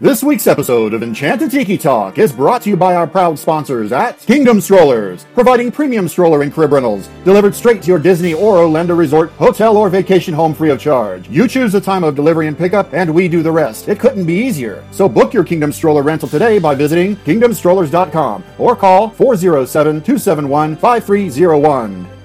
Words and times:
This 0.00 0.22
week's 0.22 0.46
episode 0.46 0.94
of 0.94 1.02
Enchanted 1.02 1.50
Tiki 1.50 1.76
Talk 1.76 2.18
is 2.18 2.32
brought 2.32 2.62
to 2.62 2.70
you 2.70 2.76
by 2.76 2.94
our 2.94 3.08
proud 3.08 3.36
sponsors 3.36 3.90
at 3.90 4.16
Kingdom 4.20 4.60
Strollers, 4.60 5.26
providing 5.34 5.72
premium 5.72 6.06
stroller 6.06 6.42
and 6.42 6.54
crib 6.54 6.70
rentals 6.70 7.08
delivered 7.24 7.52
straight 7.52 7.82
to 7.82 7.88
your 7.88 7.98
Disney 7.98 8.32
or 8.32 8.58
Orlando 8.58 8.94
resort, 8.94 9.32
hotel, 9.32 9.76
or 9.76 9.90
vacation 9.90 10.32
home 10.32 10.54
free 10.54 10.70
of 10.70 10.78
charge. 10.78 11.28
You 11.28 11.48
choose 11.48 11.72
the 11.72 11.80
time 11.80 12.04
of 12.04 12.14
delivery 12.14 12.46
and 12.46 12.56
pickup, 12.56 12.94
and 12.94 13.12
we 13.12 13.26
do 13.26 13.42
the 13.42 13.50
rest. 13.50 13.88
It 13.88 13.98
couldn't 13.98 14.24
be 14.24 14.34
easier. 14.38 14.84
So 14.92 15.08
book 15.08 15.34
your 15.34 15.42
Kingdom 15.42 15.72
Stroller 15.72 16.04
rental 16.04 16.28
today 16.28 16.60
by 16.60 16.76
visiting 16.76 17.16
kingdomstrollers.com 17.16 18.44
or 18.56 18.76
call 18.76 19.10
407 19.10 20.02
271 20.02 20.76
5301 20.76 22.17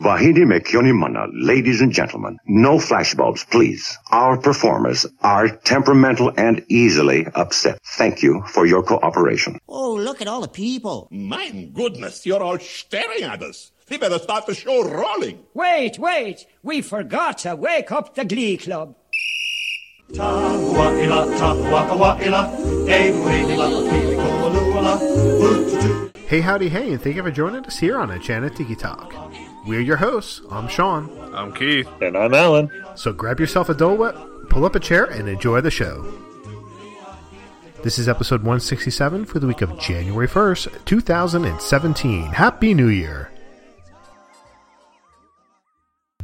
Vahidi 0.00 0.44
Mekyonimana, 0.46 1.28
ladies 1.34 1.82
and 1.82 1.92
gentlemen, 1.92 2.38
no 2.46 2.78
flashbulbs, 2.78 3.48
please. 3.50 3.98
Our 4.10 4.38
performers 4.38 5.04
are 5.20 5.48
temperamental 5.48 6.32
and 6.38 6.64
easily 6.68 7.26
upset. 7.34 7.78
Thank 7.98 8.22
you 8.22 8.42
for 8.46 8.64
your 8.64 8.82
cooperation. 8.82 9.58
Oh, 9.68 9.92
look 9.94 10.22
at 10.22 10.26
all 10.26 10.40
the 10.40 10.48
people. 10.48 11.06
My 11.10 11.50
goodness, 11.50 12.24
you're 12.24 12.42
all 12.42 12.58
staring 12.58 13.24
at 13.24 13.42
us. 13.42 13.72
We 13.90 13.98
better 13.98 14.18
start 14.18 14.46
the 14.46 14.54
show 14.54 14.88
rolling. 14.88 15.44
Wait, 15.52 15.98
wait. 15.98 16.46
We 16.62 16.80
forgot 16.80 17.38
to 17.38 17.54
wake 17.56 17.92
up 17.92 18.14
the 18.14 18.24
Glee 18.24 18.56
Club. 18.56 18.94
Tahua'ila, 20.12 21.36
tahua'awa'ila, 21.38 22.56
ehu'ila, 22.88 23.90
pilikolua, 23.90 24.98
ututu. 25.40 26.10
Hey, 26.26 26.40
howdy, 26.40 26.70
hey, 26.70 26.92
and 26.92 27.02
thank 27.02 27.16
you 27.16 27.22
for 27.22 27.30
joining 27.30 27.66
us 27.66 27.78
here 27.78 27.98
on 27.98 28.10
Enchanted 28.10 28.56
Tiki 28.56 28.76
Talk. 28.76 29.12
We're 29.66 29.80
your 29.80 29.96
hosts. 29.96 30.40
I'm 30.50 30.68
Sean. 30.68 31.10
I'm 31.34 31.52
Keith. 31.52 31.88
And 32.00 32.16
I'm 32.16 32.32
Alan. 32.32 32.70
So 32.94 33.12
grab 33.12 33.38
yourself 33.38 33.68
a 33.68 33.74
Dole 33.74 33.96
Whip, 33.96 34.16
pull 34.48 34.64
up 34.64 34.74
a 34.74 34.80
chair, 34.80 35.04
and 35.04 35.28
enjoy 35.28 35.60
the 35.60 35.70
show. 35.70 36.02
This 37.82 37.98
is 37.98 38.08
episode 38.08 38.40
167 38.40 39.26
for 39.26 39.38
the 39.38 39.46
week 39.46 39.60
of 39.60 39.78
January 39.78 40.28
1st, 40.28 40.84
2017. 40.84 42.24
Happy 42.24 42.74
New 42.74 42.88
Year. 42.88 43.30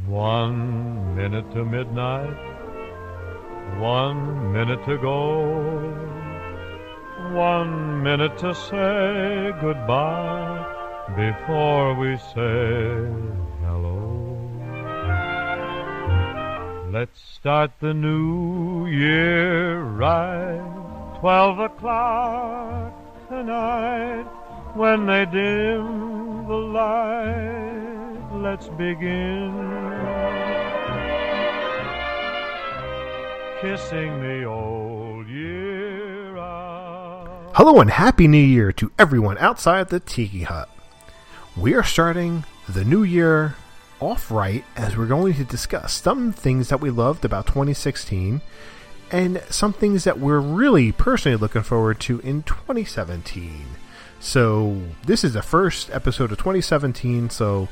One 0.07 1.15
minute 1.15 1.51
to 1.51 1.63
midnight, 1.63 2.37
one 3.79 4.51
minute 4.53 4.83
to 4.85 4.97
go, 4.97 5.89
one 7.33 8.03
minute 8.03 8.37
to 8.39 8.55
say 8.55 9.51
goodbye 9.59 10.76
before 11.15 11.95
we 11.95 12.17
say 12.17 13.07
hello. 13.63 14.03
Let's 16.91 17.21
start 17.21 17.71
the 17.79 17.93
new 17.93 18.87
year 18.87 19.81
right, 19.81 21.17
twelve 21.19 21.59
o'clock 21.59 22.93
tonight, 23.29 24.25
when 24.73 25.05
they 25.05 25.25
dim 25.25 26.47
the 26.47 26.55
light. 26.55 28.33
Let's 28.33 28.67
begin 28.69 29.53
kissing 33.61 34.21
the 34.21 34.43
old 34.45 35.27
year 35.27 36.37
out. 36.37 37.51
Hello 37.53 37.79
and 37.79 37.89
Happy 37.89 38.27
New 38.27 38.37
Year 38.37 38.71
to 38.73 38.91
everyone 38.99 39.37
outside 39.39 39.89
the 39.89 39.99
Tiki 39.99 40.43
Hut. 40.43 40.69
We 41.59 41.73
are 41.73 41.83
starting 41.83 42.43
the 42.69 42.85
new 42.85 43.01
year 43.01 43.55
off 43.99 44.29
right 44.29 44.63
as 44.75 44.95
we're 44.95 45.07
going 45.07 45.33
to 45.33 45.43
discuss 45.43 45.91
some 45.91 46.31
things 46.31 46.69
that 46.69 46.79
we 46.79 46.91
loved 46.91 47.25
about 47.25 47.47
2016 47.47 48.41
and 49.11 49.41
some 49.49 49.73
things 49.73 50.03
that 50.03 50.19
we're 50.19 50.39
really 50.39 50.91
personally 50.91 51.35
looking 51.35 51.63
forward 51.63 51.99
to 52.01 52.19
in 52.19 52.43
2017. 52.43 53.65
So, 54.19 54.83
this 55.07 55.23
is 55.23 55.33
the 55.33 55.41
first 55.41 55.89
episode 55.89 56.31
of 56.31 56.37
2017. 56.37 57.31
So, 57.31 57.69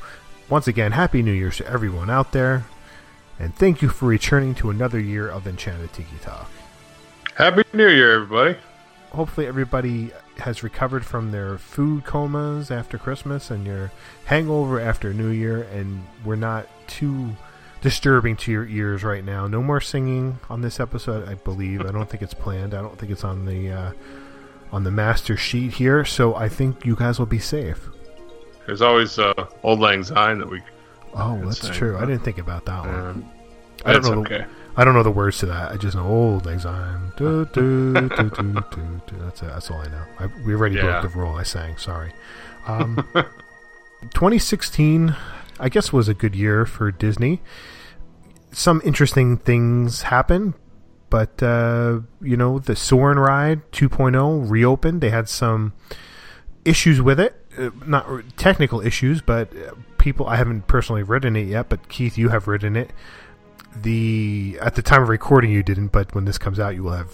once 0.48 0.66
again, 0.66 0.90
Happy 0.90 1.22
New 1.22 1.30
Year's 1.30 1.58
to 1.58 1.66
everyone 1.68 2.10
out 2.10 2.32
there. 2.32 2.66
And 3.38 3.54
thank 3.54 3.82
you 3.82 3.88
for 3.88 4.06
returning 4.06 4.56
to 4.56 4.70
another 4.70 4.98
year 4.98 5.28
of 5.28 5.46
Enchanted 5.46 5.92
Tiki 5.92 6.16
Talk. 6.22 6.50
Happy 7.36 7.62
New 7.72 7.88
Year, 7.88 8.14
everybody. 8.14 8.58
Hopefully, 9.12 9.46
everybody 9.46 10.10
has 10.38 10.62
recovered 10.62 11.04
from 11.04 11.30
their 11.30 11.58
food 11.58 12.04
comas 12.04 12.70
after 12.70 12.98
Christmas 12.98 13.50
and 13.50 13.66
your 13.66 13.90
hangover 14.26 14.80
after 14.80 15.12
New 15.12 15.28
Year, 15.30 15.62
and 15.72 16.04
we're 16.24 16.36
not 16.36 16.66
too 16.86 17.36
disturbing 17.80 18.36
to 18.36 18.52
your 18.52 18.66
ears 18.66 19.04
right 19.04 19.24
now. 19.24 19.46
No 19.46 19.62
more 19.62 19.80
singing 19.80 20.38
on 20.50 20.60
this 20.60 20.80
episode, 20.80 21.28
I 21.28 21.34
believe. 21.34 21.82
I 21.82 21.92
don't 21.92 22.08
think 22.08 22.22
it's 22.22 22.34
planned. 22.34 22.74
I 22.74 22.82
don't 22.82 22.98
think 22.98 23.12
it's 23.12 23.24
on 23.24 23.44
the 23.44 23.70
uh, 23.70 23.92
on 24.72 24.84
the 24.84 24.90
master 24.90 25.36
sheet 25.36 25.72
here. 25.72 26.04
So 26.04 26.34
I 26.34 26.48
think 26.48 26.84
you 26.84 26.96
guys 26.96 27.18
will 27.18 27.26
be 27.26 27.38
safe. 27.38 27.88
There's 28.66 28.82
always 28.82 29.18
uh, 29.18 29.32
Auld 29.62 29.78
Lang 29.78 30.02
Syne 30.02 30.38
that 30.38 30.50
we. 30.50 30.60
Oh, 31.14 31.40
that's 31.44 31.60
sing, 31.62 31.72
true. 31.72 31.96
I 31.96 32.00
didn't 32.00 32.24
think 32.24 32.38
about 32.38 32.64
that 32.66 32.84
one. 32.84 32.94
Uh, 33.84 33.88
I 33.88 33.92
don't 33.92 34.04
know. 34.04 34.20
okay. 34.20 34.38
The, 34.38 34.46
I 34.76 34.84
don't 34.84 34.94
know 34.94 35.02
the 35.02 35.10
words 35.10 35.38
to 35.38 35.46
that. 35.46 35.72
I 35.72 35.76
just 35.76 35.96
know 35.96 36.06
old 36.06 36.46
exile. 36.46 37.00
Do, 37.16 37.46
do, 37.52 37.92
do, 37.94 38.08
do, 38.08 38.30
do, 38.30 39.00
do. 39.06 39.16
That's 39.20 39.42
it. 39.42 39.46
That's 39.46 39.70
all 39.70 39.78
I 39.80 39.86
know. 39.88 40.02
I, 40.18 40.26
we 40.44 40.54
already 40.54 40.76
Yeah. 40.76 41.00
broke 41.00 41.12
the 41.12 41.18
rule. 41.18 41.34
I 41.34 41.44
sang. 41.44 41.76
Sorry. 41.78 42.12
Um, 42.66 43.06
2016, 44.12 45.16
I 45.58 45.68
guess, 45.68 45.92
was 45.92 46.08
a 46.08 46.14
good 46.14 46.34
year 46.34 46.66
for 46.66 46.90
Disney. 46.90 47.40
Some 48.52 48.80
interesting 48.84 49.36
things 49.38 50.02
happened, 50.02 50.54
but 51.10 51.42
uh, 51.42 52.00
you 52.20 52.36
know, 52.36 52.58
the 52.58 52.76
Soarin' 52.76 53.18
Ride 53.18 53.70
2.0 53.72 54.50
reopened. 54.50 55.00
They 55.00 55.10
had 55.10 55.28
some 55.28 55.72
issues 56.64 57.00
with 57.02 57.20
it, 57.20 57.34
uh, 57.58 57.70
not 57.86 58.06
technical 58.36 58.80
issues, 58.80 59.20
but 59.22 59.54
uh, 59.56 59.72
people. 59.98 60.26
I 60.26 60.36
haven't 60.36 60.66
personally 60.68 61.02
ridden 61.02 61.36
it 61.36 61.48
yet, 61.48 61.68
but 61.68 61.88
Keith, 61.88 62.16
you 62.18 62.28
have 62.30 62.46
ridden 62.48 62.76
it. 62.76 62.90
The 63.82 64.58
at 64.60 64.74
the 64.74 64.82
time 64.82 65.02
of 65.02 65.08
recording, 65.08 65.50
you 65.50 65.62
didn't, 65.62 65.88
but 65.88 66.14
when 66.14 66.24
this 66.24 66.38
comes 66.38 66.58
out, 66.58 66.74
you 66.74 66.82
will 66.84 66.92
have. 66.92 67.12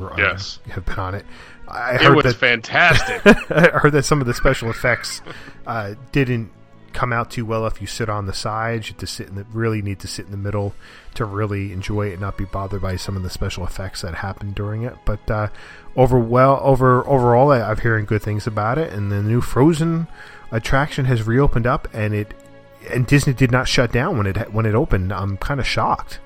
uh, 0.00 0.14
Yes. 0.16 0.58
have 0.70 0.84
been 0.84 0.98
on 0.98 1.14
it. 1.14 1.24
I 1.68 1.94
It 1.94 2.00
heard 2.02 2.16
was 2.16 2.24
that, 2.24 2.34
fantastic. 2.36 3.22
I 3.50 3.78
heard 3.78 3.92
that 3.92 4.04
some 4.04 4.20
of 4.20 4.26
the 4.26 4.34
special 4.34 4.70
effects 4.70 5.22
uh, 5.66 5.94
didn't 6.12 6.50
come 6.92 7.12
out 7.12 7.30
too 7.30 7.44
well 7.46 7.66
if 7.68 7.80
you 7.80 7.86
sit 7.86 8.08
on 8.08 8.26
the 8.26 8.32
sides. 8.32 8.88
You 8.88 8.92
have 8.94 9.00
to 9.00 9.06
sit 9.06 9.28
in 9.28 9.36
the 9.36 9.44
really 9.52 9.80
need 9.80 10.00
to 10.00 10.08
sit 10.08 10.24
in 10.26 10.32
the 10.32 10.36
middle 10.36 10.74
to 11.14 11.24
really 11.24 11.72
enjoy 11.72 12.08
it 12.08 12.12
and 12.12 12.20
not 12.20 12.36
be 12.36 12.44
bothered 12.44 12.82
by 12.82 12.96
some 12.96 13.16
of 13.16 13.22
the 13.22 13.30
special 13.30 13.64
effects 13.64 14.02
that 14.02 14.16
happened 14.16 14.54
during 14.56 14.82
it. 14.82 14.96
But 15.04 15.30
uh, 15.30 15.48
over 15.96 16.18
well 16.18 16.58
over 16.62 17.06
overall, 17.08 17.52
I, 17.52 17.62
I'm 17.62 17.78
hearing 17.78 18.04
good 18.04 18.22
things 18.22 18.46
about 18.46 18.76
it. 18.78 18.92
And 18.92 19.10
the 19.12 19.22
new 19.22 19.40
Frozen 19.40 20.08
attraction 20.50 21.04
has 21.04 21.22
reopened 21.24 21.66
up, 21.66 21.86
and 21.92 22.12
it 22.14 22.34
and 22.88 23.06
Disney 23.06 23.32
did 23.32 23.50
not 23.50 23.68
shut 23.68 23.92
down 23.92 24.16
when 24.16 24.26
it 24.26 24.52
when 24.52 24.66
it 24.66 24.74
opened. 24.74 25.12
I'm 25.12 25.36
kind 25.36 25.60
of 25.60 25.66
shocked. 25.66 26.20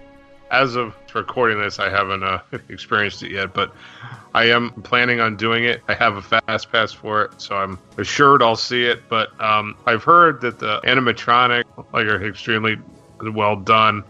As 0.51 0.77
of 0.77 0.95
recording 1.15 1.61
this, 1.61 1.79
I 1.79 1.89
haven't 1.89 2.23
uh, 2.23 2.41
experienced 2.69 3.23
it 3.23 3.33
yet, 3.33 3.55
but 3.55 3.75
I 4.35 4.45
am 4.45 4.71
planning 4.83 5.21
on 5.21 5.37
doing 5.37 5.65
it. 5.65 5.83
I 5.89 5.95
have 5.95 6.17
a 6.17 6.23
fast 6.23 6.71
pass 6.71 6.93
for 6.93 7.23
it, 7.23 7.41
so 7.41 7.57
I'm 7.57 7.79
assured 7.99 8.43
I'll 8.43 8.57
see 8.57 8.85
it. 8.85 9.09
But 9.09 9.39
um, 9.41 9.77
I've 9.87 10.05
heard 10.05 10.41
that 10.43 10.59
the 10.59 10.81
animatronic 10.83 11.65
like 11.93 12.07
are 12.07 12.25
extremely 12.25 12.77
well 13.21 13.57
done. 13.57 14.05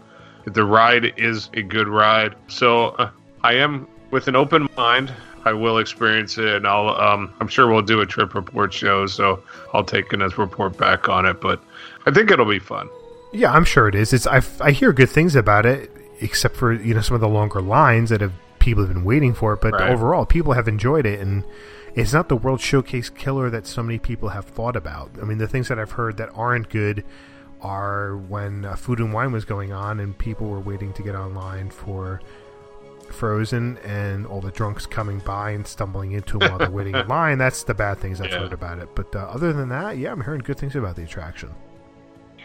The 0.45 0.63
ride 0.63 1.13
is 1.17 1.49
a 1.53 1.63
good 1.63 1.87
ride, 1.87 2.35
so 2.47 2.89
uh, 2.89 3.09
I 3.43 3.53
am 3.53 3.87
with 4.11 4.27
an 4.27 4.35
open 4.35 4.67
mind. 4.77 5.11
I 5.45 5.53
will 5.53 5.77
experience 5.77 6.37
it, 6.39 6.47
and 6.47 6.67
I'll. 6.67 6.89
Um, 6.89 7.33
I'm 7.39 7.47
sure 7.47 7.71
we'll 7.71 7.83
do 7.83 8.01
a 8.01 8.05
trip 8.05 8.33
report 8.33 8.73
show, 8.73 9.05
so 9.05 9.43
I'll 9.73 9.83
take 9.83 10.11
a 10.11 10.17
report 10.17 10.75
back 10.77 11.07
on 11.07 11.25
it. 11.25 11.39
But 11.39 11.63
I 12.05 12.11
think 12.11 12.31
it'll 12.31 12.45
be 12.45 12.59
fun. 12.59 12.89
Yeah, 13.31 13.51
I'm 13.51 13.65
sure 13.65 13.87
it 13.87 13.95
is. 13.95 14.13
It's 14.13 14.27
I, 14.27 14.41
I 14.61 14.71
hear 14.71 14.93
good 14.93 15.09
things 15.09 15.35
about 15.35 15.65
it, 15.65 15.91
except 16.21 16.55
for 16.55 16.71
you 16.73 16.93
know 16.93 17.01
some 17.01 17.15
of 17.15 17.21
the 17.21 17.27
longer 17.27 17.61
lines 17.61 18.09
that 18.11 18.21
have 18.21 18.33
people 18.59 18.83
have 18.85 18.93
been 18.93 19.03
waiting 19.03 19.33
for 19.33 19.53
it. 19.53 19.61
But 19.61 19.73
Right. 19.73 19.89
overall, 19.89 20.25
people 20.25 20.53
have 20.53 20.67
enjoyed 20.67 21.05
it, 21.05 21.19
and 21.19 21.43
it's 21.95 22.13
not 22.13 22.29
the 22.29 22.35
World 22.35 22.61
Showcase 22.61 23.09
killer 23.09 23.49
that 23.49 23.65
so 23.67 23.81
many 23.83 23.99
people 23.99 24.29
have 24.29 24.45
thought 24.45 24.75
about. 24.75 25.11
I 25.21 25.25
mean, 25.25 25.37
the 25.37 25.47
things 25.47 25.67
that 25.67 25.79
I've 25.79 25.91
heard 25.91 26.17
that 26.17 26.29
aren't 26.35 26.69
good 26.69 27.03
are 27.61 28.15
when 28.17 28.65
uh, 28.65 28.75
Food 28.75 28.99
and 28.99 29.11
Wine 29.13 29.31
was 29.31 29.43
going 29.45 29.73
on, 29.73 29.99
and 29.99 30.17
people 30.17 30.47
were 30.47 30.59
waiting 30.59 30.93
to 30.93 31.01
get 31.03 31.15
online 31.15 31.69
for 31.69 32.21
Frozen, 33.11 33.77
and 33.83 34.25
all 34.25 34.41
the 34.41 34.51
drunks 34.51 34.85
coming 34.85 35.19
by 35.19 35.51
and 35.51 35.65
stumbling 35.65 36.11
into 36.13 36.39
them 36.39 36.49
while 36.49 36.59
they're 36.59 36.69
waiting 36.69 36.95
in 36.95 37.07
line. 37.17 37.37
That's 37.37 37.63
the 37.63 37.73
bad 37.73 37.99
things 37.99 38.19
I've 38.21 38.31
Yeah. 38.31 38.39
heard 38.39 38.53
about 38.53 38.79
it. 38.79 38.89
But 38.95 39.15
uh, 39.15 39.19
other 39.19 39.53
than 39.53 39.69
that, 39.69 39.97
yeah, 39.97 40.11
I'm 40.11 40.21
hearing 40.23 40.41
good 40.41 40.57
things 40.57 40.75
about 40.75 40.95
the 40.95 41.03
attraction. 41.03 41.49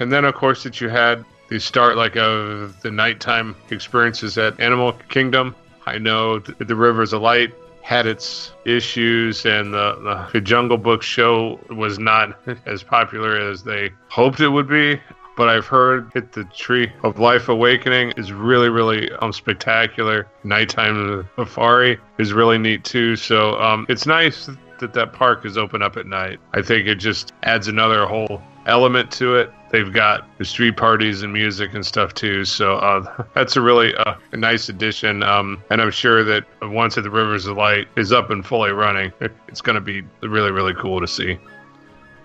And 0.00 0.10
then 0.10 0.24
of 0.24 0.34
course 0.34 0.64
that 0.64 0.80
you 0.80 0.88
had 0.88 1.24
the 1.48 1.58
start 1.58 1.96
like 1.96 2.16
of 2.16 2.80
the 2.82 2.90
nighttime 2.90 3.54
experiences 3.70 4.38
at 4.38 4.58
Animal 4.60 4.92
Kingdom. 5.08 5.54
I 5.84 5.98
know 5.98 6.38
th- 6.38 6.56
the 6.58 6.76
Rivers 6.76 7.12
of 7.12 7.22
Light 7.22 7.52
had 7.82 8.06
its 8.06 8.52
issues, 8.64 9.44
and 9.44 9.74
the, 9.74 10.28
the 10.32 10.40
Jungle 10.40 10.78
Book 10.78 11.02
show 11.02 11.58
was 11.70 11.98
not 11.98 12.38
as 12.66 12.82
popular 12.82 13.36
as 13.36 13.64
they 13.64 13.90
hoped 14.08 14.40
it 14.40 14.48
would 14.48 14.68
be. 14.68 15.00
But 15.36 15.48
I've 15.48 15.66
heard 15.66 16.12
that 16.12 16.32
the 16.32 16.44
Tree 16.44 16.92
of 17.02 17.18
Life 17.18 17.48
Awakening 17.48 18.12
is 18.16 18.30
really, 18.30 18.68
really 18.68 19.10
um, 19.20 19.32
spectacular. 19.32 20.28
Nighttime 20.44 21.28
safari 21.36 21.98
is 22.18 22.32
really 22.32 22.58
neat 22.58 22.84
too. 22.84 23.16
So 23.16 23.58
um, 23.60 23.86
it's 23.88 24.06
nice 24.06 24.50
that 24.80 24.92
that 24.92 25.12
park 25.12 25.46
is 25.46 25.56
open 25.56 25.82
up 25.82 25.96
at 25.96 26.06
night. 26.06 26.40
I 26.52 26.62
think 26.62 26.86
it 26.86 26.96
just 26.96 27.32
adds 27.42 27.68
another 27.68 28.06
whole 28.06 28.42
element 28.66 29.10
to 29.12 29.36
it. 29.36 29.50
They've 29.70 29.92
got 29.92 30.26
the 30.38 30.44
street 30.44 30.76
parties 30.76 31.22
and 31.22 31.32
music 31.32 31.74
and 31.74 31.86
stuff 31.86 32.12
too. 32.14 32.44
So 32.44 32.76
uh, 32.76 33.24
that's 33.34 33.56
a 33.56 33.60
really 33.60 33.94
uh, 33.94 34.14
a 34.32 34.36
nice 34.36 34.68
addition. 34.68 35.22
Um, 35.22 35.62
and 35.70 35.80
I'm 35.80 35.90
sure 35.92 36.24
that 36.24 36.44
once 36.62 36.96
the 36.96 37.08
Rivers 37.08 37.46
of 37.46 37.56
Light 37.56 37.86
is 37.96 38.12
up 38.12 38.30
and 38.30 38.44
fully 38.44 38.72
running, 38.72 39.12
it's 39.48 39.60
going 39.60 39.74
to 39.74 39.80
be 39.80 40.02
really, 40.22 40.50
really 40.50 40.74
cool 40.74 41.00
to 41.00 41.06
see. 41.06 41.38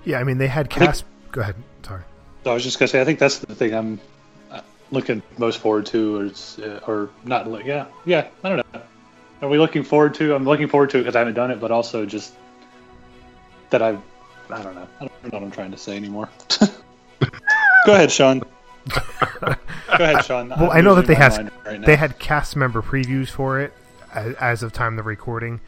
Yeah, 0.06 0.20
I 0.20 0.24
mean 0.24 0.38
they 0.38 0.48
had 0.48 0.70
cast. 0.70 1.06
Go 1.32 1.42
ahead. 1.42 1.56
Sorry. 1.84 2.04
I 2.46 2.54
was 2.54 2.64
just 2.64 2.78
gonna 2.80 2.88
say, 2.88 3.02
I 3.02 3.06
think 3.06 3.18
that's 3.20 3.40
the 3.40 3.56
thing 3.56 3.74
I'm 3.74 4.00
uh, 4.52 4.62
looking 4.92 5.22
most 5.40 5.58
forward 5.60 5.88
to, 5.88 6.32
or, 6.60 6.64
uh, 6.64 6.80
or 6.88 7.10
not. 7.24 7.52
li- 7.52 7.64
Yeah, 7.66 7.88
yeah. 8.06 8.28
I 8.44 8.50
don't 8.50 8.58
know. 8.74 8.82
Are 9.42 9.50
we 9.50 9.58
looking 9.58 9.84
forward 9.84 10.14
to? 10.16 10.34
I'm 10.36 10.46
looking 10.46 10.68
forward 10.68 10.92
to 10.92 10.98
it 10.98 11.02
because 11.02 11.16
I 11.16 11.20
haven't 11.20 11.34
done 11.34 11.50
it, 11.52 11.60
but 11.60 11.72
also 11.72 12.06
just 12.06 12.34
that 13.72 13.82
I, 13.82 13.98
I 14.50 14.62
don't 14.62 14.76
know. 14.76 14.88
I 15.02 15.06
don't 15.08 15.24
know 15.24 15.30
what 15.32 15.44
I'm 15.44 15.52
trying 15.52 15.72
to 15.72 15.78
say 15.78 15.96
anymore. 15.98 16.30
Go 17.86 17.94
ahead, 17.94 18.12
Sean. 18.12 18.40
Go 18.40 19.00
ahead, 19.90 20.26
Sean. 20.26 20.50
Well, 20.50 20.72
I'm 20.72 20.78
I 20.78 20.82
know 20.82 20.96
that 20.96 21.08
they 21.08 21.14
my 21.14 21.20
has 21.20 21.40
right 21.66 21.86
they 21.86 21.96
had 21.96 22.20
cast 22.20 22.56
member 22.56 22.82
previews 22.82 23.30
for 23.30 23.60
it 23.60 23.74
as, 24.14 24.36
as 24.36 24.64
of 24.64 24.74
time 24.74 25.00
of 25.00 25.06
recording. 25.06 25.62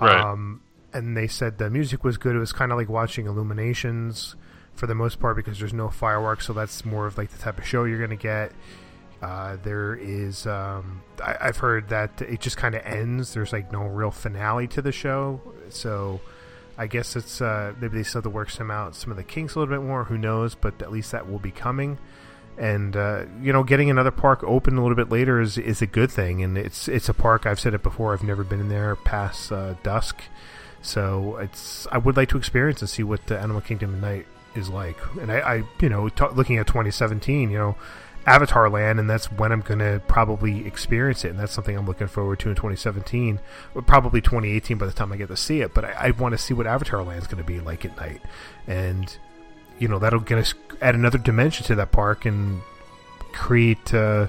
Right. 0.00 0.18
Um, 0.18 0.60
and 0.92 1.16
they 1.16 1.26
said 1.26 1.58
the 1.58 1.70
music 1.70 2.04
was 2.04 2.16
good. 2.16 2.36
It 2.36 2.38
was 2.38 2.52
kind 2.52 2.72
of 2.72 2.78
like 2.78 2.88
watching 2.88 3.26
Illuminations 3.26 4.36
for 4.74 4.86
the 4.86 4.94
most 4.94 5.20
part 5.20 5.36
because 5.36 5.58
there's 5.58 5.72
no 5.72 5.88
fireworks, 5.88 6.46
so 6.46 6.52
that's 6.52 6.84
more 6.84 7.06
of 7.06 7.18
like 7.18 7.30
the 7.30 7.38
type 7.38 7.58
of 7.58 7.66
show 7.66 7.84
you're 7.84 7.98
going 7.98 8.10
to 8.10 8.16
get. 8.16 8.52
Uh, 9.22 9.56
there 9.62 9.94
is, 9.94 10.46
um, 10.46 11.02
I, 11.22 11.36
I've 11.40 11.56
heard 11.56 11.88
that 11.88 12.20
it 12.20 12.40
just 12.40 12.56
kind 12.56 12.74
of 12.74 12.82
ends. 12.84 13.32
There's 13.34 13.52
like 13.52 13.72
no 13.72 13.84
real 13.84 14.10
finale 14.10 14.68
to 14.68 14.82
the 14.82 14.92
show, 14.92 15.40
so 15.70 16.20
I 16.76 16.86
guess 16.86 17.16
it's 17.16 17.40
uh, 17.40 17.72
maybe 17.80 17.98
they 17.98 18.02
still 18.02 18.20
have 18.20 18.24
to 18.24 18.30
work 18.30 18.50
some 18.50 18.70
out, 18.70 18.94
some 18.94 19.10
of 19.10 19.16
the 19.16 19.22
kinks 19.22 19.54
a 19.54 19.58
little 19.58 19.74
bit 19.74 19.86
more. 19.86 20.04
Who 20.04 20.18
knows? 20.18 20.54
But 20.54 20.82
at 20.82 20.90
least 20.90 21.12
that 21.12 21.30
will 21.30 21.38
be 21.38 21.50
coming. 21.50 21.98
And 22.56 22.96
uh, 22.96 23.24
you 23.40 23.52
know, 23.52 23.64
getting 23.64 23.90
another 23.90 24.10
park 24.10 24.42
open 24.44 24.76
a 24.76 24.82
little 24.82 24.96
bit 24.96 25.10
later 25.10 25.40
is 25.40 25.58
is 25.58 25.82
a 25.82 25.86
good 25.86 26.10
thing. 26.10 26.42
And 26.42 26.56
it's 26.56 26.88
it's 26.88 27.08
a 27.08 27.14
park 27.14 27.46
I've 27.46 27.60
said 27.60 27.74
it 27.74 27.82
before. 27.82 28.12
I've 28.12 28.22
never 28.22 28.44
been 28.44 28.60
in 28.60 28.68
there 28.68 28.96
past 28.96 29.52
uh, 29.52 29.74
dusk, 29.82 30.22
so 30.82 31.36
it's 31.36 31.86
I 31.90 31.98
would 31.98 32.16
like 32.16 32.28
to 32.30 32.38
experience 32.38 32.80
and 32.80 32.88
see 32.88 33.02
what 33.02 33.26
the 33.26 33.38
Animal 33.38 33.60
Kingdom 33.60 33.94
at 33.94 34.00
night 34.00 34.26
is 34.54 34.68
like. 34.68 34.98
And 35.20 35.30
I, 35.32 35.38
I 35.40 35.62
you 35.80 35.88
know, 35.88 36.08
ta 36.08 36.28
looking 36.28 36.58
at 36.58 36.66
2017, 36.66 37.50
you 37.50 37.58
know. 37.58 37.76
Avatar 38.26 38.70
Land, 38.70 38.98
and 38.98 39.08
that's 39.08 39.30
when 39.30 39.52
I'm 39.52 39.60
going 39.60 39.80
to 39.80 40.00
probably 40.06 40.66
experience 40.66 41.24
it, 41.24 41.28
and 41.28 41.38
that's 41.38 41.52
something 41.52 41.76
I'm 41.76 41.86
looking 41.86 42.06
forward 42.06 42.38
to 42.40 42.48
in 42.48 42.54
2017, 42.54 43.38
probably 43.86 44.20
2018 44.20 44.78
by 44.78 44.86
the 44.86 44.92
time 44.92 45.12
I 45.12 45.16
get 45.16 45.28
to 45.28 45.36
see 45.36 45.60
it. 45.60 45.74
But 45.74 45.84
I, 45.84 45.92
I 45.92 46.10
want 46.12 46.32
to 46.32 46.38
see 46.38 46.54
what 46.54 46.66
Avatar 46.66 47.02
Land 47.02 47.20
is 47.20 47.26
going 47.26 47.42
to 47.42 47.46
be 47.46 47.60
like 47.60 47.84
at 47.84 47.96
night, 47.96 48.22
and 48.66 49.14
you 49.78 49.88
know 49.88 49.98
that'll 49.98 50.20
get 50.20 50.38
us 50.38 50.54
add 50.80 50.94
another 50.94 51.18
dimension 51.18 51.66
to 51.66 51.74
that 51.74 51.92
park 51.92 52.24
and 52.24 52.62
create 53.32 53.92
uh, 53.92 54.28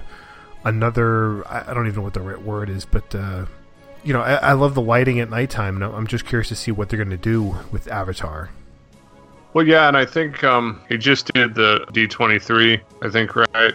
another. 0.64 1.46
I, 1.48 1.72
don't 1.72 1.86
even 1.86 1.96
know 1.96 2.02
what 2.02 2.14
the 2.14 2.20
right 2.20 2.40
word 2.40 2.68
is, 2.68 2.84
but 2.84 3.14
uh, 3.14 3.46
you 4.04 4.12
know 4.12 4.20
I, 4.20 4.34
I 4.34 4.52
love 4.52 4.74
the 4.74 4.82
lighting 4.82 5.20
at 5.20 5.30
nighttime, 5.30 5.76
and 5.76 5.84
I'm 5.84 6.06
just 6.06 6.26
curious 6.26 6.48
to 6.48 6.56
see 6.56 6.70
what 6.70 6.90
they're 6.90 6.98
going 6.98 7.10
to 7.10 7.16
do 7.16 7.56
with 7.72 7.88
Avatar. 7.88 8.50
Well, 9.54 9.66
yeah, 9.66 9.88
and 9.88 9.96
I 9.96 10.04
think 10.04 10.44
um, 10.44 10.82
he 10.86 10.98
just 10.98 11.32
did 11.32 11.54
the 11.54 11.86
D23. 11.92 12.78
I 13.00 13.08
think 13.08 13.34
right. 13.34 13.74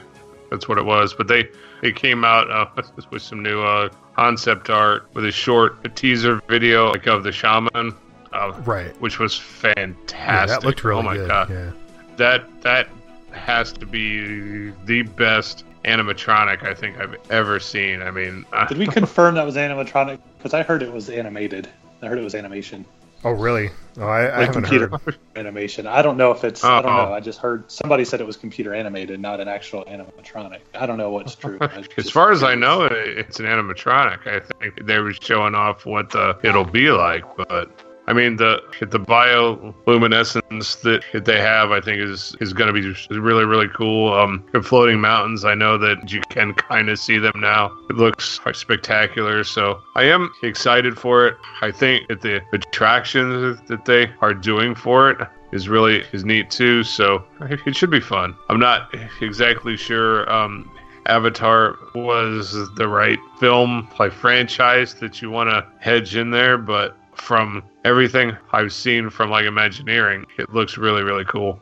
That's 0.52 0.68
what 0.68 0.78
it 0.78 0.86
was. 0.86 1.14
But 1.14 1.28
they 1.28 1.50
they 1.82 1.92
came 1.92 2.24
out 2.24 2.52
uh, 2.52 2.66
with 3.10 3.22
some 3.24 3.42
new 3.42 3.62
uh, 3.62 3.90
concept 4.16 4.70
art 4.70 5.08
with 5.14 5.26
a 5.26 5.32
short 5.32 5.78
a 5.86 5.90
teaser 5.90 6.42
video 6.48 6.92
like 6.92 7.08
of 7.08 7.24
the 7.24 7.32
shaman, 7.32 7.96
uh, 8.34 8.52
Right. 8.66 9.00
Which 9.02 9.18
was 9.18 9.36
fantastic. 9.38 10.20
Yeah, 10.20 10.46
that 10.46 10.64
looked 10.64 10.84
really 10.84 11.00
oh 11.00 11.04
my 11.04 11.16
good. 11.16 11.28
god, 11.28 11.50
Yeah. 11.50 11.72
that 12.18 12.62
that 12.62 12.90
has 13.32 13.72
to 13.72 13.86
be 13.86 14.72
the 14.86 15.04
best 15.04 15.64
animatronic 15.86 16.64
I 16.64 16.74
think 16.74 17.00
I've 17.00 17.16
ever 17.32 17.60
seen. 17.60 18.02
I 18.04 18.12
mean, 18.12 18.46
uh, 18.52 18.68
Did 18.70 18.78
we 18.78 18.88
confirm 18.88 19.36
that 19.36 19.46
was 19.46 19.56
animatronic? 19.56 20.20
Because 20.38 20.54
I 20.54 20.64
heard 20.64 20.84
it 20.84 20.92
was 20.92 21.10
animated. 21.10 21.70
I 22.02 22.08
heard 22.08 22.18
it 22.18 22.24
was 22.24 22.36
animation, 22.36 22.86
Oh, 23.24 23.32
really? 23.32 23.70
Oh, 24.00 24.08
I, 24.08 24.26
I 24.26 24.40
like 24.40 24.54
computer 24.54 24.88
heard. 24.88 25.18
animation. 25.36 25.86
I 25.86 26.02
don't 26.02 26.18
know 26.18 26.32
if 26.32 26.44
it's. 26.44 26.64
I 26.64 26.82
don't 26.82 26.96
know. 26.96 27.14
I 27.14 27.20
just 27.20 27.40
heard 27.40 27.70
somebody 27.72 28.06
said 28.06 28.22
it 28.22 28.26
was 28.26 28.38
computer 28.38 28.74
animated, 28.74 29.20
not 29.20 29.40
an 29.40 29.48
actual 29.48 29.84
animatronic. 29.86 30.62
I 30.74 30.86
don't 30.86 30.98
know 30.98 31.12
what's 31.12 31.36
true. 31.36 31.60
As 31.98 32.10
far 32.10 32.32
as 32.32 32.42
I 32.42 32.56
know, 32.56 32.84
it's 32.86 33.40
an 33.40 33.46
animatronic. 33.46 34.28
I 34.28 34.40
think 34.40 34.86
they 34.86 35.00
were 35.00 35.14
showing 35.14 35.56
off 35.56 35.86
what 35.86 36.10
the 36.10 36.38
it'll 36.42 36.66
be 36.66 36.90
like, 36.90 37.26
but 37.36 37.70
I 38.08 38.14
mean 38.14 38.38
the 38.38 38.62
the 38.80 39.00
bioluminescence 39.00 40.82
that 40.82 41.26
they 41.26 41.40
have, 41.40 41.72
I 41.72 41.80
think 41.82 42.02
is 42.02 42.36
is 42.40 42.52
going 42.52 42.74
to 42.74 42.74
be 42.74 43.18
really 43.20 43.46
really 43.46 43.68
cool. 43.70 44.14
Um, 44.14 44.44
floating 44.64 45.00
mountains, 45.00 45.46
I 45.46 45.54
know 45.54 45.78
that 45.78 46.12
you 46.12 46.22
can 46.30 46.54
kind 46.54 46.90
of 46.90 47.00
see 47.00 47.18
them 47.20 47.34
now. 47.38 47.72
It 47.90 47.98
looks 47.98 48.40
spectacular, 48.54 49.44
so 49.44 49.80
I 49.96 50.04
am 50.04 50.32
excited 50.44 50.98
for 50.98 51.28
it. 51.28 51.38
I 51.62 51.72
think 51.72 52.08
that 52.10 52.22
the 52.22 52.42
attractions 52.54 53.60
that 53.68 53.86
they 53.86 54.12
are 54.22 54.34
doing 54.34 54.76
for 54.76 55.12
it 55.12 55.28
is 55.52 55.70
really 55.70 56.04
is 56.12 56.26
neat 56.26 56.50
too. 56.50 56.84
So 56.84 57.24
it 57.42 57.76
should 57.76 57.92
be 57.92 58.00
fun. 58.00 58.36
I'm 58.50 58.60
not 58.60 58.94
exactly 59.22 59.78
sure. 59.78 60.32
Um, 60.32 60.72
Avatar 61.08 61.78
was 61.96 62.70
the 62.76 62.88
right 62.88 63.20
film 63.40 63.88
like 64.00 64.12
franchise 64.12 64.94
that 64.96 65.22
you 65.22 65.32
want 65.32 65.50
to 65.50 65.66
hedge 65.80 66.16
in 66.16 66.32
there, 66.32 66.58
but 66.58 66.96
from 67.22 67.62
everything 67.86 68.36
I've 68.52 68.74
seen 68.74 69.12
from 69.12 69.30
like 69.30 69.46
Imagineering, 69.46 70.26
it 70.40 70.52
looks 70.54 70.78
really 70.78 71.04
really 71.04 71.24
cool. 71.24 71.60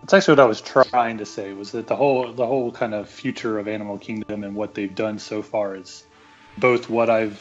That's 0.00 0.14
actually 0.14 0.32
what 0.32 0.44
I 0.44 0.46
was 0.46 0.60
trying 0.62 1.18
to 1.18 1.26
say. 1.26 1.52
Was 1.52 1.72
that 1.72 1.86
the 1.86 1.94
whole 1.94 2.32
the 2.32 2.46
whole 2.46 2.72
kind 2.72 2.94
of 2.94 3.08
future 3.08 3.58
of 3.58 3.68
Animal 3.68 3.98
Kingdom 3.98 4.44
and 4.44 4.54
what 4.54 4.74
they've 4.74 4.94
done 4.94 5.18
so 5.18 5.42
far 5.42 5.76
is 5.76 6.04
both 6.56 6.88
what 6.88 7.10
I've 7.10 7.38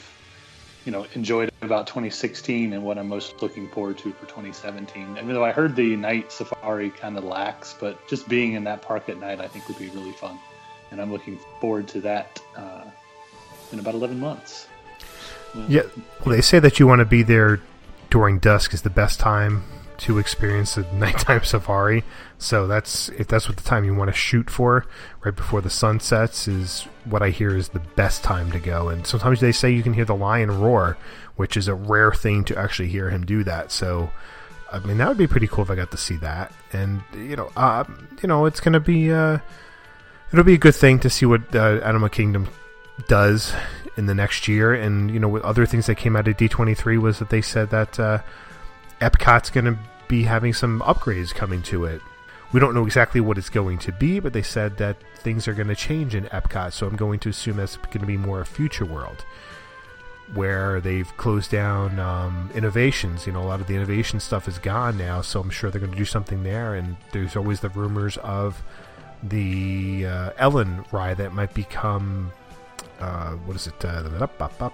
you 0.86 0.92
know 0.92 1.08
enjoyed 1.14 1.50
about 1.62 1.88
2016 1.88 2.74
and 2.74 2.84
what 2.84 2.98
I'm 2.98 3.08
most 3.08 3.42
looking 3.42 3.70
forward 3.70 3.98
to 4.00 4.12
for 4.12 4.26
2017. 4.26 5.18
Even 5.18 5.34
though 5.34 5.46
I 5.46 5.54
heard 5.54 5.74
the 5.76 5.96
night 5.96 6.34
safari 6.34 6.90
kind 6.90 7.18
of 7.18 7.24
lacks, 7.24 7.74
but 7.80 8.06
just 8.10 8.28
being 8.28 8.54
in 8.54 8.66
that 8.66 8.82
park 8.82 9.08
at 9.08 9.18
night 9.20 9.40
I 9.40 9.48
think 9.48 9.70
would 9.70 9.80
be 9.80 9.88
really 9.88 10.12
fun, 10.12 10.38
and 10.92 11.02
I'm 11.02 11.14
looking 11.14 11.40
forward 11.62 11.88
to 11.90 12.02
that 12.02 12.42
uh, 12.58 12.84
in 13.72 13.80
about 13.80 13.96
11 13.96 14.20
months. 14.20 14.68
Yeah, 15.68 15.84
well, 16.26 16.36
they 16.36 16.42
say 16.42 16.60
that 16.60 16.80
you 16.80 16.88
want 16.88 17.00
to 17.00 17.06
be 17.06 17.24
there 17.24 17.60
during 18.10 18.40
dusk 18.40 18.74
is 18.74 18.82
the 18.82 18.90
best 18.90 19.20
time 19.20 19.64
to 20.00 20.18
experience 20.18 20.78
a 20.78 20.94
nighttime 20.96 21.44
safari. 21.44 22.04
So 22.38 22.68
that's 22.68 23.10
if 23.10 23.28
that's 23.28 23.48
what 23.48 23.58
the 23.58 23.64
time 23.64 23.86
you 23.86 23.94
want 23.94 24.10
to 24.10 24.16
shoot 24.16 24.50
for, 24.50 24.86
right 25.24 25.36
before 25.36 25.62
the 25.62 25.70
sun 25.70 26.00
sets, 26.00 26.48
is 26.48 26.88
what 27.06 27.22
I 27.22 27.30
hear 27.30 27.56
is 27.56 27.70
the 27.70 27.80
best 27.80 28.24
time 28.24 28.52
to 28.52 28.60
go. 28.60 28.90
And 28.90 29.06
sometimes 29.06 29.40
they 29.40 29.52
say 29.52 29.72
you 29.72 29.84
can 29.84 29.94
hear 29.94 30.06
the 30.06 30.16
lion 30.16 30.60
roar, 30.60 30.98
which 31.36 31.56
is 31.58 31.68
a 31.68 31.76
rare 31.76 32.14
thing 32.14 32.44
to 32.46 32.58
actually 32.58 32.90
hear 32.90 33.10
him 33.10 33.26
do 33.26 33.44
that. 33.44 33.72
So. 33.72 34.12
I 34.74 34.80
mean 34.80 35.00
that 35.00 35.10
would 35.10 35.18
be 35.18 35.28
pretty 35.28 35.48
cool 35.48 35.66
if 35.66 35.70
I 35.70 35.76
got 35.76 35.92
to 35.92 35.98
see 35.98 36.16
that, 36.20 36.54
and 36.72 37.02
you 37.14 37.36
know, 37.36 37.52
uh, 37.58 37.84
you 38.24 38.28
know, 38.30 38.46
it's 38.46 38.62
gonna 38.62 38.80
be, 38.80 39.12
uh, 39.12 39.40
it'll 40.32 40.46
be 40.46 40.54
a 40.54 40.58
good 40.58 40.76
thing 40.76 40.98
to 41.00 41.10
see 41.10 41.26
what 41.26 41.54
uh, 41.54 41.82
Animal 41.84 42.08
Kingdom 42.08 42.48
does 43.10 43.54
in 43.98 44.06
the 44.06 44.16
next 44.16 44.48
year. 44.48 44.74
And 44.74 45.12
you 45.12 45.20
know, 45.20 45.30
with 45.30 45.44
other 45.44 45.66
things 45.66 45.86
that 45.88 45.96
came 45.96 46.16
out 46.16 46.28
of 46.28 46.38
D23 46.38 47.00
was 47.00 47.20
that 47.20 47.30
they 47.30 47.42
said 47.42 47.70
that 47.70 48.00
uh, 48.00 48.20
Epcot's 49.00 49.50
going 49.50 49.66
to 49.66 49.78
be 50.08 50.24
having 50.24 50.54
some 50.54 50.82
upgrades 50.82 51.34
coming 51.34 51.62
to 51.64 51.86
it. 51.86 52.02
We 52.54 52.60
don't 52.60 52.74
know 52.74 52.86
exactly 52.86 53.22
what 53.22 53.38
it's 53.38 53.50
going 53.50 53.78
to 53.80 53.94
be, 53.94 54.20
but 54.20 54.34
they 54.34 54.42
said 54.42 54.78
that 54.78 54.98
things 55.16 55.48
are 55.48 55.54
going 55.54 55.70
to 55.70 55.76
change 55.76 56.16
in 56.16 56.26
Epcot. 56.26 56.74
So 56.74 56.86
I'm 56.86 56.98
going 56.98 57.20
to 57.20 57.30
assume 57.30 57.58
that's 57.58 57.78
going 57.78 58.02
to 58.02 58.06
be 58.06 58.18
more 58.18 58.42
a 58.42 58.46
future 58.46 58.86
world 58.86 59.24
where 60.34 60.80
they've 60.82 61.16
closed 61.18 61.52
down 61.52 62.00
um, 62.00 62.50
innovations. 62.54 63.26
You 63.26 63.34
know, 63.34 63.42
a 63.42 63.48
lot 63.48 63.62
of 63.62 63.68
the 63.68 63.76
innovation 63.76 64.20
stuff 64.20 64.48
is 64.48 64.60
gone 64.60 64.98
now, 64.98 65.22
so 65.22 65.40
I'm 65.40 65.50
sure 65.50 65.70
they're 65.70 65.80
going 65.80 65.92
to 65.92 65.98
do 65.98 66.06
something 66.06 66.44
there. 66.44 66.76
And 66.76 66.98
there's 67.12 67.36
always 67.36 67.60
the 67.62 67.70
rumors 67.70 68.18
of 68.18 68.62
the 69.24 70.06
uh, 70.06 70.32
Ellen 70.38 70.86
ride 70.92 71.18
that 71.18 71.34
might 71.34 71.54
become 71.54 72.32
uh, 73.02 73.32
what 73.46 73.56
is 73.56 73.68
it? 73.68 73.84
Uh, 73.84 74.04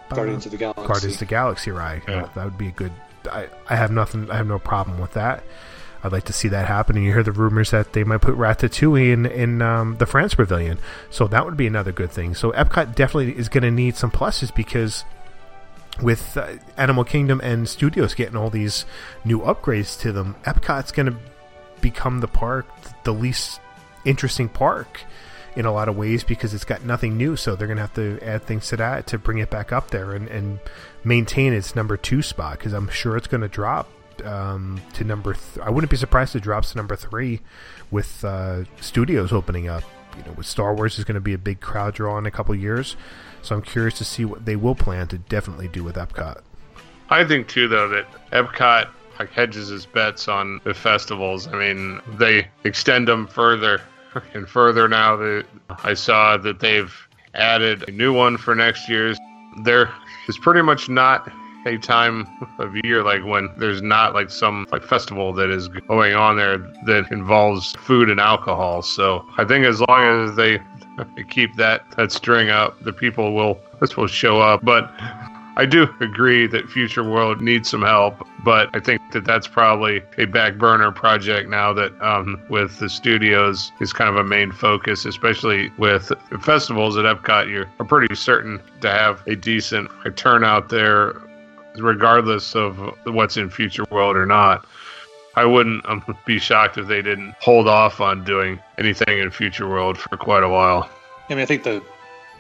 Guardians 0.09 0.45
of 0.45 0.51
the 0.51 0.57
Galaxy. 0.57 0.87
Guardians 0.87 1.13
of 1.13 1.19
the 1.19 1.25
Galaxy 1.25 1.71
ride. 1.71 2.01
Yeah. 2.07 2.29
That 2.35 2.45
would 2.45 2.57
be 2.57 2.67
a 2.67 2.71
good. 2.71 2.91
I, 3.31 3.47
I 3.69 3.75
have 3.75 3.91
nothing. 3.91 4.29
I 4.29 4.37
have 4.37 4.47
no 4.47 4.59
problem 4.59 4.99
with 4.99 5.13
that. 5.13 5.43
I'd 6.03 6.11
like 6.11 6.25
to 6.25 6.33
see 6.33 6.47
that 6.49 6.67
happen. 6.67 6.95
And 6.95 7.05
you 7.05 7.11
hear 7.11 7.23
the 7.23 7.31
rumors 7.31 7.71
that 7.71 7.93
they 7.93 8.03
might 8.03 8.21
put 8.21 8.35
Ratatouille 8.35 9.11
in 9.11 9.25
in 9.25 9.61
um, 9.61 9.97
the 9.97 10.05
France 10.05 10.35
Pavilion, 10.35 10.77
so 11.09 11.27
that 11.27 11.45
would 11.45 11.57
be 11.57 11.67
another 11.67 11.91
good 11.91 12.11
thing. 12.11 12.35
So 12.35 12.51
Epcot 12.51 12.95
definitely 12.95 13.37
is 13.37 13.49
going 13.49 13.63
to 13.63 13.71
need 13.71 13.95
some 13.95 14.11
pluses 14.11 14.53
because 14.53 15.05
with 16.01 16.37
uh, 16.37 16.53
Animal 16.77 17.03
Kingdom 17.03 17.41
and 17.41 17.67
studios 17.67 18.13
getting 18.13 18.35
all 18.35 18.49
these 18.49 18.85
new 19.25 19.39
upgrades 19.39 19.99
to 20.01 20.11
them, 20.11 20.35
Epcot's 20.43 20.91
going 20.91 21.07
to 21.07 21.17
become 21.81 22.19
the 22.19 22.27
park, 22.27 22.67
the 23.03 23.13
least 23.13 23.59
interesting 24.05 24.49
park 24.49 25.01
in 25.57 25.65
a 25.65 25.73
lot 25.73 25.89
of 25.89 25.97
ways 25.97 26.23
because 26.23 26.53
it's 26.53 26.63
got 26.63 26.85
nothing 26.85 27.17
new. 27.17 27.35
So 27.35 27.55
they're 27.55 27.67
going 27.67 27.77
to 27.77 27.81
have 27.81 27.95
to 27.95 28.19
add 28.21 28.43
things 28.43 28.67
to 28.67 28.77
that 28.77 29.07
to 29.07 29.17
bring 29.17 29.39
it 29.39 29.49
back 29.49 29.71
up 29.71 29.89
there 29.89 30.13
and, 30.13 30.27
and 30.27 30.59
maintain 31.03 31.51
its 31.51 31.75
number 31.75 31.97
two 31.97 32.21
spot 32.21 32.59
because 32.59 32.73
I'm 32.73 32.87
sure 32.89 33.17
it's 33.17 33.25
going 33.25 33.41
to 33.41 33.47
drop 33.47 33.89
um, 34.23 34.79
to 34.93 35.03
number. 35.03 35.33
Th- 35.33 35.65
I 35.65 35.71
wouldn't 35.71 35.89
be 35.89 35.97
surprised 35.97 36.35
if 36.35 36.41
it 36.41 36.43
drops 36.43 36.71
to 36.71 36.77
number 36.77 36.95
three 36.95 37.41
with 37.89 38.23
uh, 38.23 38.65
studios 38.81 39.33
opening 39.33 39.67
up. 39.67 39.83
You 40.15 40.23
know, 40.25 40.33
with 40.33 40.45
Star 40.45 40.75
Wars 40.75 40.99
is 40.99 41.05
going 41.05 41.15
to 41.15 41.21
be 41.21 41.33
a 41.33 41.39
big 41.39 41.59
crowd 41.59 41.95
draw 41.95 42.19
in 42.19 42.27
a 42.27 42.31
couple 42.31 42.53
years. 42.53 42.95
So 43.41 43.55
I'm 43.55 43.63
curious 43.63 43.97
to 43.97 44.05
see 44.05 44.25
what 44.25 44.45
they 44.45 44.55
will 44.55 44.75
plan 44.75 45.07
to 45.07 45.17
definitely 45.17 45.67
do 45.67 45.83
with 45.83 45.95
Epcot. 45.95 46.41
I 47.09 47.23
think 47.23 47.47
too, 47.47 47.67
though, 47.67 47.89
that 47.89 48.05
Epcot 48.31 48.89
like 49.17 49.31
hedges 49.31 49.69
his 49.69 49.87
bets 49.87 50.27
on 50.27 50.61
the 50.63 50.75
festivals. 50.75 51.47
I 51.47 51.53
mean, 51.53 51.99
they 52.19 52.47
extend 52.63 53.07
them 53.07 53.25
further 53.25 53.81
and 54.33 54.47
further 54.47 54.87
now. 54.87 55.15
That 55.15 55.45
I 55.83 55.93
saw 55.93 56.37
that 56.37 56.59
they've 56.59 56.93
added 57.33 57.87
a 57.87 57.91
new 57.91 58.13
one 58.13 58.37
for 58.37 58.55
next 58.55 58.89
year's. 58.89 59.17
There 59.63 59.91
is 60.27 60.37
pretty 60.37 60.61
much 60.61 60.89
not 60.89 61.31
a 61.65 61.77
time 61.77 62.27
of 62.59 62.75
year 62.83 63.03
like 63.03 63.25
when 63.25 63.49
there's 63.57 63.81
not 63.81 64.13
like 64.13 64.29
some 64.29 64.65
like 64.71 64.83
festival 64.83 65.33
that 65.33 65.49
is 65.49 65.67
going 65.67 66.13
on 66.13 66.37
there 66.37 66.57
that 66.85 67.07
involves 67.11 67.73
food 67.73 68.09
and 68.09 68.19
alcohol. 68.19 68.81
So 68.81 69.25
I 69.37 69.43
think 69.43 69.65
as 69.65 69.81
long 69.81 70.29
as 70.29 70.35
they 70.35 70.59
keep 71.29 71.55
that 71.55 71.89
that 71.97 72.11
string 72.11 72.49
up, 72.49 72.81
the 72.83 72.93
people 72.93 73.33
will 73.33 73.59
this 73.79 73.97
will 73.97 74.07
show 74.07 74.39
up. 74.39 74.63
But 74.63 74.91
I 75.57 75.65
do 75.65 75.89
agree 76.01 76.45
that 76.45 76.69
Future 76.69 77.03
World 77.03 77.41
needs 77.41 77.67
some 77.69 77.81
help, 77.81 78.27
but 78.43 78.69
I 78.75 78.79
think 78.79 79.01
that 79.11 79.25
that's 79.25 79.47
probably 79.47 80.03
a 80.19 80.25
back 80.25 80.59
burner 80.59 80.91
project 80.91 81.49
now 81.49 81.73
that 81.73 81.99
um, 81.99 82.39
with 82.47 82.77
the 82.77 82.87
studios 82.87 83.71
is 83.81 83.91
kind 83.91 84.07
of 84.07 84.17
a 84.17 84.23
main 84.23 84.51
focus, 84.51 85.03
especially 85.03 85.71
with 85.79 86.11
festivals 86.41 86.95
at 86.95 87.05
Epcot. 87.05 87.49
You're 87.49 87.65
pretty 87.87 88.13
certain 88.13 88.61
to 88.81 88.91
have 88.91 89.23
a 89.25 89.35
decent 89.35 89.89
turnout 90.15 90.69
there, 90.69 91.19
regardless 91.75 92.55
of 92.55 92.77
what's 93.05 93.35
in 93.35 93.49
Future 93.49 93.85
World 93.89 94.15
or 94.15 94.27
not. 94.27 94.63
I 95.35 95.45
wouldn't 95.45 95.83
um, 95.89 96.03
be 96.27 96.37
shocked 96.37 96.77
if 96.77 96.85
they 96.85 97.01
didn't 97.01 97.33
hold 97.41 97.67
off 97.67 97.99
on 97.99 98.23
doing 98.23 98.59
anything 98.77 99.17
in 99.17 99.31
Future 99.31 99.67
World 99.67 99.97
for 99.97 100.17
quite 100.17 100.43
a 100.43 100.49
while. 100.49 100.87
I 101.29 101.33
mean, 101.33 101.41
I 101.41 101.45
think 101.47 101.63
the, 101.63 101.83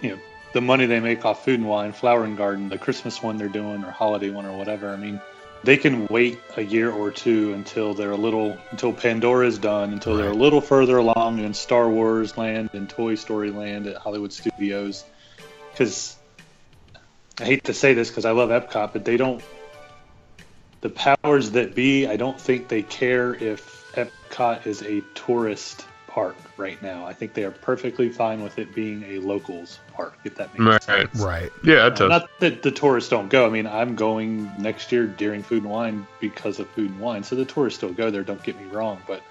you 0.01 0.11
know, 0.11 0.19
the 0.57 0.61
money 0.61 0.87
they 0.87 0.99
make 0.99 1.23
off 1.23 1.45
Food 1.45 1.59
and 1.59 1.69
Wine, 1.69 1.91
Flower 1.91 2.23
and 2.23 2.35
Garden, 2.35 2.67
the 2.67 2.79
Christmas 2.79 3.21
one 3.21 3.37
they're 3.37 3.47
doing, 3.47 3.83
or 3.83 3.91
holiday 3.91 4.31
one, 4.31 4.47
or 4.47 4.57
whatever. 4.57 4.89
I 4.89 4.95
mean, 4.95 5.21
they 5.63 5.77
can 5.77 6.07
wait 6.07 6.39
a 6.55 6.63
year 6.63 6.89
or 6.89 7.11
two 7.11 7.53
until 7.53 7.93
they're 7.93 8.09
a 8.09 8.17
little, 8.17 8.57
until 8.71 8.91
Pandora 8.91 9.45
is 9.45 9.59
done, 9.59 9.93
until 9.93 10.13
right. 10.13 10.23
they're 10.23 10.31
a 10.31 10.35
little 10.35 10.59
further 10.59 10.97
along 10.97 11.37
in 11.37 11.53
Star 11.53 11.87
Wars 11.87 12.39
land 12.39 12.71
and 12.73 12.89
Toy 12.89 13.13
Story 13.13 13.51
land 13.51 13.85
at 13.85 13.97
Hollywood 13.97 14.33
Studios. 14.33 15.05
Because 15.71 16.17
I 17.39 17.45
hate 17.45 17.65
to 17.65 17.73
say 17.75 17.93
this 17.93 18.09
because 18.09 18.25
I 18.25 18.31
love 18.31 18.49
Epcot, 18.49 18.93
but 18.93 19.05
they 19.05 19.17
don't 19.17 19.43
the 20.81 20.89
powers 20.89 21.51
that 21.51 21.75
be, 21.75 22.07
I 22.07 22.17
don't 22.17 22.41
think 22.41 22.67
they 22.67 22.81
care 22.81 23.35
if 23.35 23.91
Epcot 23.93 24.65
is 24.65 24.81
a 24.81 25.01
tourist 25.13 25.85
park 26.17 26.35
right 26.57 26.81
now. 26.81 27.05
I 27.05 27.13
think 27.13 27.35
they 27.35 27.43
are 27.43 27.51
perfectly 27.51 28.09
fine 28.09 28.41
with 28.41 28.57
it 28.57 28.73
being 28.73 29.03
a 29.03 29.19
locals 29.19 29.77
park, 29.93 30.17
if 30.23 30.33
that 30.37 30.51
makes 30.57 30.65
right. 30.65 30.83
sense. 30.83 31.21
Right. 31.21 31.51
Yeah, 31.63 31.85
it 31.85 32.01
uh, 32.01 32.07
not 32.07 32.27
that 32.39 32.63
the 32.63 32.71
tourists 32.71 33.11
don't 33.11 33.29
go. 33.29 33.45
I 33.45 33.49
mean, 33.49 33.67
I'm 33.67 33.95
going 33.95 34.51
next 34.57 34.91
year 34.91 35.05
during 35.05 35.43
Food 35.43 35.61
and 35.61 35.71
Wine 35.71 36.07
because 36.19 36.57
of 36.57 36.67
Food 36.71 36.89
and 36.89 36.99
Wine, 36.99 37.23
so 37.23 37.35
the 37.35 37.45
tourists 37.45 37.77
still 37.77 37.93
go 37.93 38.09
there. 38.09 38.23
Don't 38.23 38.41
get 38.41 38.59
me 38.59 38.65
wrong, 38.65 38.99
but 39.05 39.21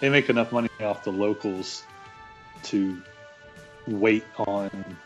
they 0.00 0.08
make 0.08 0.28
enough 0.28 0.50
money 0.50 0.68
off 0.80 1.04
the 1.04 1.12
locals 1.12 1.84
to 2.64 3.00
wait 3.86 4.24
on 4.36 4.96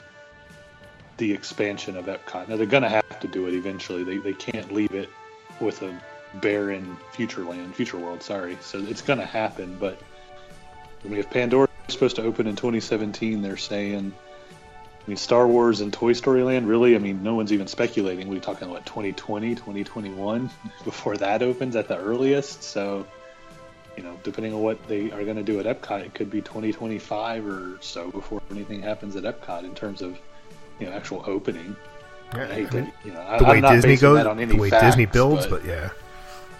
the 1.18 1.34
expansion 1.34 1.98
of 1.98 2.06
Epcot. 2.06 2.48
Now 2.48 2.56
they're 2.56 2.64
going 2.64 2.84
to 2.84 2.88
have 2.88 3.20
to 3.20 3.28
do 3.28 3.48
it 3.48 3.52
eventually. 3.52 4.02
They 4.02 4.16
they 4.16 4.32
can't 4.32 4.72
leave 4.72 4.94
it 4.94 5.10
with 5.60 5.82
a 5.82 5.94
barren 6.36 6.96
future 7.12 7.44
land, 7.44 7.74
future 7.74 7.98
world. 7.98 8.22
Sorry. 8.22 8.56
So 8.62 8.78
it's 8.78 9.02
going 9.02 9.18
to 9.18 9.26
happen, 9.26 9.76
but 9.78 10.00
I 11.04 11.08
mean, 11.08 11.18
if 11.18 11.30
Pandora 11.30 11.68
is 11.86 11.94
supposed 11.94 12.16
to 12.16 12.22
open 12.22 12.46
in 12.46 12.56
2017, 12.56 13.42
they're 13.42 13.56
saying. 13.56 14.12
I 15.06 15.10
mean, 15.10 15.16
Star 15.16 15.46
Wars 15.46 15.80
and 15.80 15.90
Toy 15.90 16.12
Story 16.12 16.42
Land, 16.42 16.68
really? 16.68 16.94
I 16.94 16.98
mean, 16.98 17.22
no 17.22 17.34
one's 17.34 17.50
even 17.50 17.66
speculating. 17.66 18.28
We're 18.28 18.40
talking 18.40 18.68
about 18.68 18.84
2020, 18.84 19.54
2021 19.54 20.50
before 20.84 21.16
that 21.16 21.42
opens 21.42 21.76
at 21.76 21.88
the 21.88 21.96
earliest. 21.96 22.62
So, 22.62 23.06
you 23.96 24.02
know, 24.02 24.18
depending 24.22 24.52
on 24.52 24.60
what 24.60 24.86
they 24.86 25.10
are 25.10 25.24
going 25.24 25.38
to 25.38 25.42
do 25.42 25.60
at 25.60 25.64
Epcot, 25.64 26.02
it 26.02 26.12
could 26.12 26.30
be 26.30 26.42
2025 26.42 27.46
or 27.46 27.78
so 27.80 28.10
before 28.10 28.42
anything 28.50 28.82
happens 28.82 29.16
at 29.16 29.24
Epcot 29.24 29.64
in 29.64 29.74
terms 29.74 30.02
of, 30.02 30.18
you 30.78 30.84
know, 30.84 30.92
actual 30.92 31.24
opening. 31.26 31.74
Yeah, 32.34 32.42
I 32.42 32.46
hate 32.46 32.70
to, 32.72 32.92
you 33.04 33.12
know, 33.12 33.38
the 33.38 33.46
I, 33.46 33.50
way 33.50 33.56
am 33.56 33.62
not 33.62 33.74
Disney 33.76 33.96
goes, 33.96 34.26
on 34.26 34.38
any 34.38 34.56
the 34.56 34.60
way 34.60 34.68
facts, 34.68 34.84
Disney 34.84 35.06
builds, 35.06 35.46
but, 35.46 35.62
but 35.62 35.64
yeah, 35.64 35.88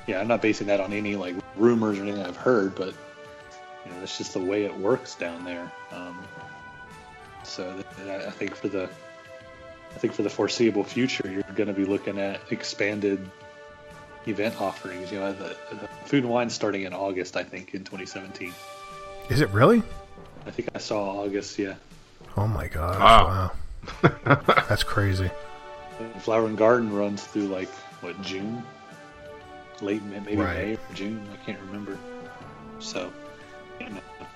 yeah, 0.07 0.21
I'm 0.21 0.27
not 0.27 0.41
basing 0.41 0.69
that 0.69 0.81
on 0.81 0.95
any 0.95 1.17
like 1.17 1.37
rumors 1.57 1.99
or 1.99 2.05
anything 2.05 2.23
I've 2.23 2.37
heard, 2.39 2.75
but 2.75 2.95
you 3.89 3.95
know, 3.95 4.01
that's 4.01 4.19
just 4.19 4.35
the 4.35 4.41
way 4.41 4.65
it 4.65 4.77
works 4.79 5.15
down 5.15 5.45
there. 5.45 5.71
Um, 5.93 6.19
so 7.43 7.83
th- 7.97 8.09
I 8.27 8.31
think 8.31 8.55
for 8.55 8.69
the, 8.69 8.85
I 9.95 9.99
think 9.99 10.13
for 10.13 10.23
the 10.23 10.31
foreseeable 10.31 10.85
future, 10.85 11.29
you're 11.31 11.43
going 11.55 11.69
to 11.69 11.73
be 11.75 11.85
looking 11.85 12.19
at 12.19 12.41
expanded 12.51 13.29
event 14.27 14.61
offerings. 14.61 15.11
You 15.11 15.21
know, 15.21 15.33
the, 15.33 15.57
the 15.71 15.89
food 16.05 16.25
and 16.25 16.33
wine 16.33 16.51
starting 16.51 16.83
in 16.83 16.93
August, 16.93 17.37
I 17.37 17.45
think, 17.45 17.75
in 17.75 17.81
2017. 17.85 18.53
is 19.31 19.41
it 19.41 19.49
really? 19.51 19.83
I 20.47 20.51
think 20.51 20.69
I 20.75 20.79
saw 20.79 21.23
August. 21.23 21.59
Yeah. 21.59 21.75
Oh 22.37 22.47
my 22.47 22.69
god! 22.69 22.99
Wow. 23.01 23.53
Wow, 24.03 24.41
that's 24.69 24.83
crazy. 24.83 25.31
And 25.99 26.23
Flower 26.23 26.47
and 26.47 26.57
Garden 26.57 26.93
runs 26.93 27.25
through 27.25 27.49
like 27.49 27.69
what 28.01 28.21
June, 28.23 28.63
late 29.81 30.03
maybe 30.03 30.37
Right. 30.37 30.57
May 30.57 30.75
or 30.75 30.95
June. 30.95 31.27
I 31.33 31.37
can't 31.45 31.59
remember. 31.67 31.99
So, 32.79 33.01
you 33.01 33.05
know, 33.05 33.11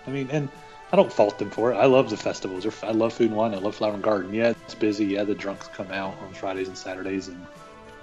I 0.07 0.11
mean, 0.11 0.29
and 0.31 0.49
I 0.93 0.97
don't 0.97 1.13
fault 1.13 1.39
them 1.39 1.51
for 1.51 1.73
it. 1.73 1.77
I 1.77 1.87
love 1.87 2.11
the 2.11 2.17
festivals. 2.17 2.67
I 2.83 2.91
love 2.91 3.13
Food 3.13 3.29
and 3.29 3.37
Wine. 3.37 3.55
I 3.55 3.59
love 3.59 3.75
Flower 3.75 3.95
and 3.95 4.03
Garden. 4.03 4.35
Yeah, 4.35 4.51
it's 4.51 4.75
busy. 4.75 5.07
Yeah, 5.07 5.25
the 5.25 5.35
drunks 5.35 5.69
come 5.69 5.91
out 5.91 6.15
on 6.23 6.33
Fridays 6.35 6.69
and 6.69 6.77
Saturdays, 6.77 7.29
and 7.29 7.47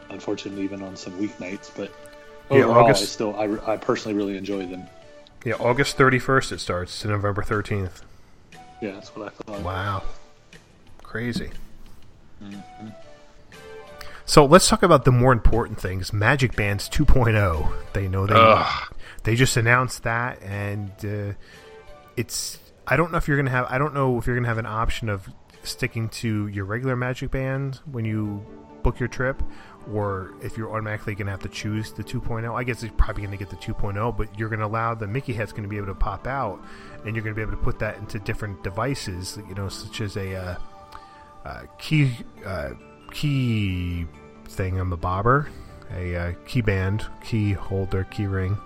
unfortunately 0.10 0.64
even 0.64 0.82
on 0.82 0.96
some 0.96 1.14
weeknights. 1.14 1.72
But 1.76 1.92
Yeah, 2.50 2.64
overall, 2.64 2.86
August- 2.86 3.04
I 3.04 3.06
still 3.06 3.36
I, 3.36 3.74
I 3.74 3.78
personally 3.78 4.18
really 4.18 4.38
enjoy 4.38 4.66
them. 4.66 4.88
Yeah, 5.46 5.54
August 5.56 5.98
thirty 5.98 6.20
first 6.20 6.52
it 6.52 6.60
starts 6.60 7.00
to 7.02 7.08
November 7.08 7.44
thirteenth. 7.44 8.02
Yeah, 8.82 8.92
that's 8.92 9.16
what 9.16 9.28
I 9.28 9.30
thought. 9.44 9.62
Wow, 9.62 10.04
crazy. 11.04 11.52
Mm-hmm. 12.44 12.88
So 14.26 14.46
let's 14.46 14.68
talk 14.68 14.84
about 14.84 15.06
the 15.06 15.12
more 15.12 15.34
important 15.34 15.82
things. 15.82 16.14
Magic 16.14 16.56
Bands 16.56 16.88
2.0. 16.88 17.74
They 17.94 18.08
know 18.08 18.28
they 18.28 18.36
Ugh. 18.36 18.94
They 19.30 19.36
just 19.36 19.58
announced 19.58 20.02
that, 20.06 20.42
and 20.42 20.92
uh, 21.06 21.34
it's. 22.18 22.58
I 22.88 22.98
don't 22.98 23.12
know 23.12 23.20
if 23.20 23.28
you're 23.28 23.38
gonna 23.38 23.52
have. 23.52 23.68
I 23.70 23.78
don't 23.78 23.94
know 23.94 24.18
if 24.18 24.26
you're 24.26 24.36
gonna 24.36 24.48
have 24.48 24.58
an 24.58 24.66
option 24.66 25.08
of 25.08 25.30
sticking 25.62 26.10
to 26.10 26.48
your 26.48 26.66
regular 26.66 26.96
Magic 26.96 27.30
Band 27.30 27.76
when 27.92 28.06
you 28.06 28.44
book 28.82 29.00
your 29.00 29.08
trip, 29.08 29.44
or 29.94 30.34
if 30.42 30.58
you're 30.58 30.72
automatically 30.72 31.14
gonna 31.14 31.30
have 31.30 31.44
to 31.44 31.50
choose 31.50 31.92
the 31.94 32.04
2.0. 32.04 32.52
I 32.56 32.64
guess 32.64 32.82
you're 32.82 32.92
probably 32.94 33.22
gonna 33.24 33.38
get 33.38 33.52
the 33.52 33.56
2.0, 33.58 34.18
but 34.18 34.40
you're 34.40 34.50
gonna 34.50 34.66
allow 34.66 34.96
the 34.96 35.06
Mickey 35.06 35.34
head's 35.34 35.54
gonna 35.54 35.68
be 35.68 35.78
able 35.78 35.86
to 35.86 35.94
pop 35.94 36.26
out, 36.26 36.60
and 37.06 37.16
you're 37.16 37.24
gonna 37.24 37.36
be 37.36 37.44
able 37.44 37.52
to 37.52 37.58
put 37.58 37.78
that 37.78 38.00
into 38.00 38.18
different 38.18 38.64
devices. 38.64 39.38
You 39.48 39.54
know, 39.54 39.70
such 39.70 40.02
as 40.02 40.18
a. 40.18 40.36
Uh, 40.36 40.56
uh, 41.46 41.62
key 41.78 42.18
uh, 42.48 42.72
key 43.14 44.08
thing 44.46 44.80
on 44.80 44.90
the 44.90 44.98
bobber, 44.98 45.50
a 45.96 46.16
uh, 46.16 46.34
key 46.48 46.62
band, 46.62 47.06
key 47.24 47.54
holder, 47.54 48.06
key 48.06 48.26
ring, 48.26 48.58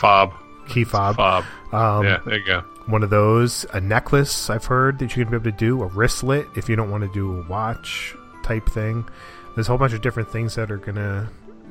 Fob. 0.00 0.32
key 0.68 0.84
fob. 0.84 1.16
Fob. 1.16 1.44
Um, 1.72 2.04
yeah, 2.04 2.20
there 2.24 2.38
you 2.38 2.44
go. 2.44 2.60
One 2.86 3.02
of 3.02 3.10
those, 3.10 3.64
a 3.72 3.80
necklace. 3.80 4.50
I've 4.50 4.64
heard 4.64 4.98
that 4.98 5.16
you're 5.16 5.24
gonna 5.24 5.38
be 5.38 5.48
able 5.48 5.56
to 5.56 5.64
do 5.64 5.82
a 5.82 5.86
wristlet 5.86 6.48
if 6.56 6.68
you 6.68 6.76
don't 6.76 6.90
want 6.90 7.04
to 7.04 7.12
do 7.12 7.40
a 7.40 7.48
watch 7.48 8.14
type 8.42 8.68
thing. 8.68 9.08
There's 9.54 9.68
a 9.68 9.70
whole 9.70 9.78
bunch 9.78 9.92
of 9.92 10.00
different 10.02 10.30
things 10.30 10.54
that 10.56 10.70
are 10.70 10.78
gonna 10.78 11.30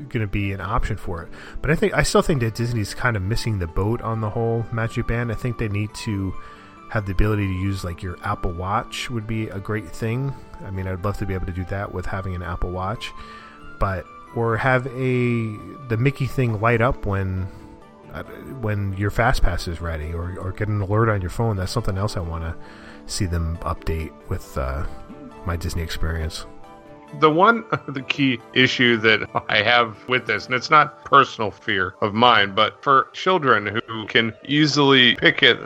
gonna 0.09 0.27
be 0.27 0.51
an 0.53 0.61
option 0.61 0.97
for 0.97 1.21
it. 1.23 1.29
But 1.61 1.71
I 1.71 1.75
think 1.75 1.93
I 1.93 2.03
still 2.03 2.21
think 2.21 2.41
that 2.41 2.55
Disney's 2.55 2.93
kind 2.93 3.17
of 3.17 3.23
missing 3.23 3.59
the 3.59 3.67
boat 3.67 4.01
on 4.01 4.21
the 4.21 4.29
whole 4.29 4.65
Magic 4.71 5.07
Band. 5.07 5.31
I 5.31 5.35
think 5.35 5.57
they 5.57 5.67
need 5.67 5.93
to 5.95 6.33
have 6.89 7.05
the 7.05 7.11
ability 7.11 7.47
to 7.47 7.53
use 7.53 7.83
like 7.83 8.03
your 8.03 8.17
Apple 8.23 8.51
Watch 8.51 9.09
would 9.09 9.27
be 9.27 9.47
a 9.49 9.59
great 9.59 9.89
thing. 9.89 10.33
I 10.65 10.71
mean, 10.71 10.87
I'd 10.87 11.03
love 11.03 11.17
to 11.17 11.25
be 11.25 11.33
able 11.33 11.45
to 11.45 11.51
do 11.51 11.63
that 11.65 11.93
with 11.93 12.05
having 12.05 12.35
an 12.35 12.43
Apple 12.43 12.71
Watch, 12.71 13.11
but 13.79 14.05
or 14.35 14.57
have 14.57 14.87
a 14.87 15.57
the 15.89 15.97
Mickey 15.97 16.25
thing 16.25 16.59
light 16.61 16.81
up 16.81 17.05
when 17.05 17.47
when 18.61 18.93
your 18.93 19.09
fast 19.09 19.41
pass 19.41 19.67
is 19.67 19.81
ready, 19.81 20.13
or 20.13 20.37
or 20.39 20.51
get 20.51 20.67
an 20.67 20.81
alert 20.81 21.09
on 21.09 21.21
your 21.21 21.29
phone. 21.29 21.57
That's 21.57 21.71
something 21.71 21.97
else 21.97 22.17
I 22.17 22.21
want 22.21 22.43
to 22.43 22.55
see 23.05 23.25
them 23.25 23.57
update 23.61 24.11
with 24.29 24.57
uh, 24.57 24.85
my 25.45 25.55
Disney 25.55 25.81
experience. 25.81 26.45
The 27.19 27.29
one, 27.29 27.65
the 27.87 28.01
key 28.01 28.39
issue 28.53 28.97
that 28.97 29.29
I 29.49 29.61
have 29.61 29.97
with 30.07 30.27
this, 30.27 30.45
and 30.45 30.55
it's 30.55 30.69
not 30.69 31.03
personal 31.03 31.51
fear 31.51 31.95
of 32.01 32.13
mine, 32.13 32.55
but 32.55 32.81
for 32.83 33.07
children 33.13 33.81
who 33.87 34.05
can 34.07 34.33
easily 34.45 35.15
pick 35.15 35.43
it 35.43 35.59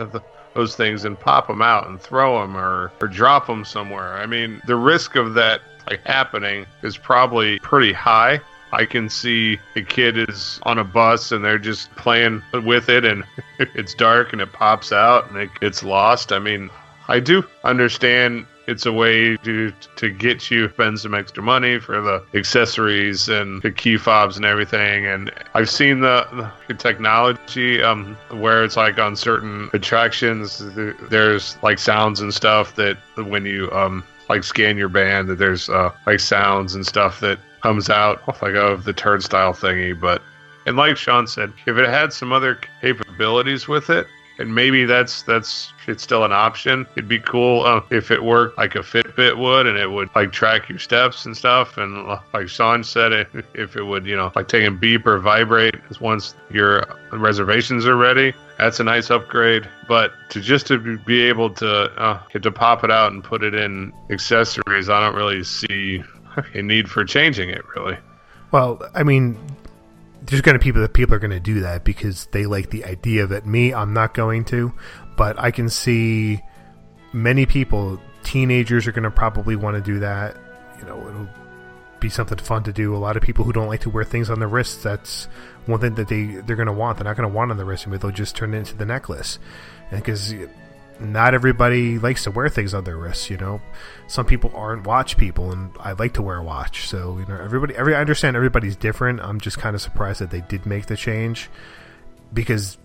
those 0.56 0.76
things 0.76 1.06
and 1.06 1.20
pop 1.20 1.48
them 1.48 1.62
out 1.62 1.88
and 1.88 2.02
throw 2.02 2.42
them 2.42 2.58
or, 2.58 2.92
or 3.02 3.08
drop 3.08 3.46
them 3.46 3.64
somewhere. 3.64 4.14
I 4.14 4.26
mean, 4.26 4.62
the 4.66 4.76
risk 4.76 5.16
of 5.16 5.34
that 5.36 5.62
like 5.90 6.02
happening 6.06 6.66
is 6.82 6.98
probably 6.98 7.60
pretty 7.60 7.94
high. 7.94 8.42
I 8.76 8.86
can 8.86 9.10
see 9.10 9.58
a 9.78 9.82
kid 9.82 10.18
is 10.30 10.60
on 10.64 10.78
a 10.78 10.84
bus 10.84 11.32
and 11.32 11.44
they're 11.44 11.58
just 11.58 11.90
playing 11.96 12.44
with 12.54 12.90
it 12.90 13.06
and 13.06 13.24
it's 13.60 13.94
dark 13.94 14.34
and 14.34 14.42
it 14.42 14.52
pops 14.52 14.92
out 14.92 15.30
and 15.30 15.38
it 15.38 15.50
gets 15.62 15.82
lost. 15.82 16.34
I 16.34 16.40
mean, 16.40 16.70
I 17.08 17.22
do 17.22 17.46
understand 17.64 18.46
it's 18.68 18.86
a 18.86 18.92
way 18.92 19.38
to 19.38 19.72
to 19.96 20.10
get 20.10 20.50
you 20.50 20.68
spend 20.70 21.00
some 21.00 21.14
extra 21.14 21.42
money 21.42 21.80
for 21.80 22.02
the 22.02 22.24
accessories 22.34 23.30
and 23.30 23.62
the 23.62 23.72
key 23.72 23.96
fobs 23.96 24.36
and 24.36 24.46
everything. 24.46 25.06
And 25.06 25.32
I've 25.54 25.70
seen 25.70 26.02
the, 26.02 26.52
the 26.68 26.74
technology 26.74 27.82
um, 27.82 28.18
where 28.32 28.64
it's 28.64 28.76
like 28.76 28.98
on 28.98 29.16
certain 29.16 29.70
attractions, 29.74 30.64
there's 31.10 31.58
like 31.62 31.80
sounds 31.80 32.20
and 32.20 32.34
stuff 32.34 32.76
that 32.76 32.98
when 33.16 33.46
you 33.46 33.72
um, 33.72 34.04
like 34.30 34.44
scan 34.44 34.78
your 34.78 34.90
band, 34.90 35.30
that 35.30 35.38
there's 35.38 35.70
uh, 35.70 35.92
like 36.06 36.20
sounds 36.20 36.76
and 36.76 36.86
stuff 36.86 37.20
that 37.22 37.40
comes 37.66 37.90
out 37.90 38.22
like 38.44 38.54
of 38.54 38.84
the 38.84 38.94
turnstile 38.94 39.52
thingy. 39.52 40.00
But 40.00 40.22
and 40.68 40.78
like 40.78 40.98
Sean 40.98 41.26
said, 41.26 41.52
if 41.66 41.78
it 41.78 41.90
had 41.90 42.14
some 42.14 42.32
other 42.32 42.60
capabilities 42.80 43.68
with 43.68 43.90
it, 43.90 44.06
and 44.38 44.54
maybe 44.54 44.86
that's 44.86 45.24
that's 45.24 45.74
it's 45.88 46.04
still 46.04 46.24
an 46.26 46.32
option. 46.32 46.86
It'd 46.92 47.08
be 47.08 47.18
cool 47.18 47.64
uh, 47.64 47.82
if 47.90 48.12
it 48.12 48.24
worked 48.24 48.60
like 48.60 48.76
a 48.76 48.80
Fitbit 48.80 49.40
would, 49.40 49.66
and 49.66 49.80
it 49.80 49.90
would 49.90 50.10
like 50.14 50.32
track 50.32 50.70
your 50.70 50.78
steps 50.78 51.26
and 51.26 51.36
stuff. 51.36 51.80
And 51.80 52.06
like 52.36 52.50
Sean 52.50 52.84
said, 52.84 53.12
it, 53.14 53.30
if 53.56 53.76
it 53.76 53.84
would, 53.84 54.06
you 54.06 54.16
know, 54.16 54.32
like 54.36 54.48
take 54.48 54.68
a 54.68 54.70
beep 54.70 55.08
or 55.08 55.18
vibrate 55.18 55.76
once 56.00 56.36
your 56.52 56.86
reservations 57.14 57.88
are 57.88 57.96
ready. 57.96 58.32
That's 58.60 58.80
a 58.80 58.84
nice 58.84 59.10
upgrade. 59.10 59.68
But 59.88 60.12
to 60.30 60.40
just 60.40 60.68
to 60.68 61.00
be 61.00 61.24
able 61.24 61.50
to 61.56 61.68
uh, 62.00 62.20
to 62.40 62.52
pop 62.52 62.84
it 62.84 62.92
out 62.92 63.12
and 63.12 63.24
put 63.24 63.44
it 63.44 63.56
in 63.56 63.92
accessories, 64.12 64.88
I 64.88 65.00
don't 65.00 65.16
really 65.16 65.44
see 65.44 66.04
a 66.54 66.62
need 66.62 66.90
for 66.90 67.04
changing 67.06 67.50
it. 67.50 67.64
Really. 67.76 67.98
Well, 68.52 68.82
I 68.94 69.04
mean, 69.04 69.38
there's 70.24 70.42
going 70.42 70.54
to 70.54 70.60
be 70.60 70.64
people 70.64 70.82
that 70.82 70.94
people 70.94 71.16
are 71.16 71.20
going 71.20 71.32
to 71.32 71.40
do 71.40 71.62
that 71.62 71.84
because 71.84 72.28
they 72.28 72.46
like 72.46 72.70
the 72.70 72.86
idea 72.86 73.24
of 73.24 73.32
it. 73.32 73.46
Me, 73.46 73.74
I'm 73.74 73.94
not 73.94 74.14
going 74.14 74.46
to, 74.46 74.74
but 75.18 75.40
I 75.40 75.52
can 75.52 75.70
see 75.70 76.42
many 77.14 77.46
people, 77.46 78.00
teenagers 78.24 78.88
are 78.88 78.92
going 78.92 79.04
to 79.04 79.12
probably 79.12 79.56
want 79.56 79.76
to 79.76 79.82
do 79.82 80.00
that. 80.00 80.36
You 80.80 80.86
know, 80.86 81.08
it'll 81.08 81.30
be 82.00 82.10
something 82.10 82.38
fun 82.38 82.64
to 82.64 82.74
do. 82.74 82.96
A 82.96 82.98
lot 82.98 83.18
of 83.18 83.24
people 83.24 83.46
who 83.46 83.54
don't 83.54 83.68
like 83.68 83.82
to 83.82 83.90
wear 83.90 84.04
things 84.04 84.30
on 84.30 84.40
their 84.40 84.48
wrists, 84.48 84.84
that's 84.84 85.26
one 85.66 85.80
thing 85.80 85.96
that 85.96 86.08
they 86.08 86.26
they're 86.26 86.56
going 86.56 86.68
to 86.68 86.74
want. 86.74 86.98
They're 86.98 87.06
not 87.06 87.18
going 87.18 87.30
to 87.30 87.36
want 87.36 87.52
on 87.52 87.58
the 87.58 87.66
wrist, 87.66 87.90
but 87.90 88.02
they'll 88.02 88.12
just 88.12 88.36
turn 88.36 88.54
it 88.54 88.58
into 88.58 88.76
the 88.76 88.86
necklace. 88.86 89.40
Because 89.92 90.34
not 91.00 91.34
everybody 91.34 92.00
likes 92.00 92.24
to 92.24 92.32
wear 92.32 92.50
things 92.50 92.74
on 92.74 92.84
their 92.84 92.98
wrists. 92.98 93.30
You 93.30 93.38
know, 93.38 93.62
some 94.08 94.26
people 94.26 94.52
aren't 94.56 94.86
watch 94.86 95.18
people, 95.18 95.52
and 95.52 95.72
I 95.80 95.94
like 95.94 96.14
to 96.14 96.22
wear 96.22 96.38
a 96.38 96.44
watch. 96.44 96.88
So 96.88 97.18
you 97.18 97.26
know, 97.26 97.40
everybody, 97.42 97.76
every 97.76 97.96
I 97.96 98.02
understand 98.02 98.36
everybody's 98.36 98.76
different. 98.76 99.22
I'm 99.22 99.40
just 99.40 99.58
kind 99.58 99.76
of 99.76 99.82
surprised 99.82 100.22
that 100.22 100.32
they 100.32 100.42
did 100.42 100.66
make 100.66 100.86
the 100.86 100.98
change 100.98 101.50
because 102.34 102.78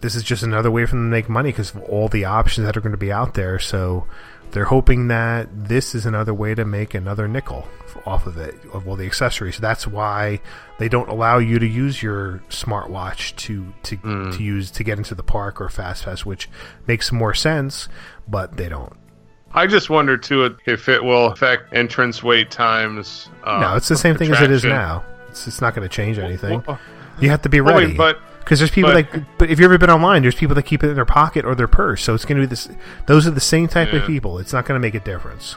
this 0.00 0.14
is 0.14 0.22
just 0.22 0.42
another 0.42 0.70
way 0.70 0.84
for 0.84 0.96
them 0.96 1.06
to 1.06 1.10
make 1.10 1.28
money 1.28 1.50
because 1.50 1.74
of 1.74 1.82
all 1.84 2.08
the 2.08 2.24
options 2.24 2.66
that 2.66 2.76
are 2.76 2.80
going 2.80 2.92
to 2.92 2.98
be 2.98 3.12
out 3.12 3.34
there. 3.34 3.58
So 3.58 4.06
they're 4.52 4.64
hoping 4.64 5.08
that 5.08 5.48
this 5.50 5.94
is 5.94 6.06
another 6.06 6.34
way 6.34 6.54
to 6.54 6.64
make 6.64 6.94
another 6.94 7.26
nickel 7.26 7.66
off 8.06 8.26
of 8.26 8.36
it 8.36 8.54
of 8.72 8.86
all 8.86 8.96
the 8.96 9.06
accessories. 9.06 9.58
That's 9.58 9.86
why 9.86 10.40
they 10.78 10.88
don't 10.88 11.08
allow 11.08 11.38
you 11.38 11.58
to 11.58 11.66
use 11.66 12.02
your 12.02 12.42
smartwatch 12.48 13.34
to 13.36 13.72
to, 13.84 13.96
mm. 13.96 14.36
to 14.36 14.42
use 14.42 14.70
to 14.72 14.84
get 14.84 14.98
into 14.98 15.14
the 15.14 15.22
park 15.22 15.60
or 15.60 15.68
fast 15.68 16.04
pass, 16.04 16.24
which 16.24 16.48
makes 16.86 17.10
more 17.12 17.34
sense, 17.34 17.88
but 18.28 18.56
they 18.56 18.68
don't. 18.68 18.94
I 19.54 19.66
just 19.66 19.90
wonder 19.90 20.16
too 20.16 20.56
if 20.66 20.88
it 20.88 21.02
will 21.02 21.26
affect 21.26 21.74
entrance 21.74 22.22
wait 22.22 22.50
times. 22.50 23.28
Uh, 23.44 23.58
no, 23.60 23.76
it's 23.76 23.88
the 23.88 23.96
same 23.96 24.16
thing 24.16 24.32
as 24.32 24.40
it 24.40 24.50
is 24.50 24.64
now. 24.64 25.04
It's, 25.28 25.46
it's 25.46 25.60
not 25.60 25.74
going 25.74 25.86
to 25.86 25.94
change 25.94 26.18
anything. 26.18 26.62
You 27.20 27.30
have 27.30 27.42
to 27.42 27.48
be 27.48 27.60
ready. 27.60 27.88
Wait, 27.88 27.96
but 27.96 28.18
because 28.44 28.58
there's 28.58 28.70
people 28.70 28.92
but, 28.92 29.12
like, 29.12 29.38
but 29.38 29.50
if 29.50 29.58
you've 29.58 29.64
ever 29.64 29.78
been 29.78 29.90
online, 29.90 30.22
there's 30.22 30.34
people 30.34 30.54
that 30.54 30.64
keep 30.64 30.82
it 30.84 30.88
in 30.88 30.94
their 30.94 31.04
pocket 31.04 31.44
or 31.44 31.54
their 31.54 31.68
purse. 31.68 32.02
So 32.02 32.14
it's 32.14 32.24
going 32.24 32.40
to 32.40 32.46
be 32.46 32.50
this. 32.50 32.68
Those 33.06 33.26
are 33.26 33.30
the 33.30 33.40
same 33.40 33.68
type 33.68 33.92
yeah. 33.92 34.00
of 34.00 34.06
people. 34.06 34.38
It's 34.38 34.52
not 34.52 34.66
going 34.66 34.80
to 34.80 34.82
make 34.82 34.94
a 34.94 35.00
difference. 35.00 35.56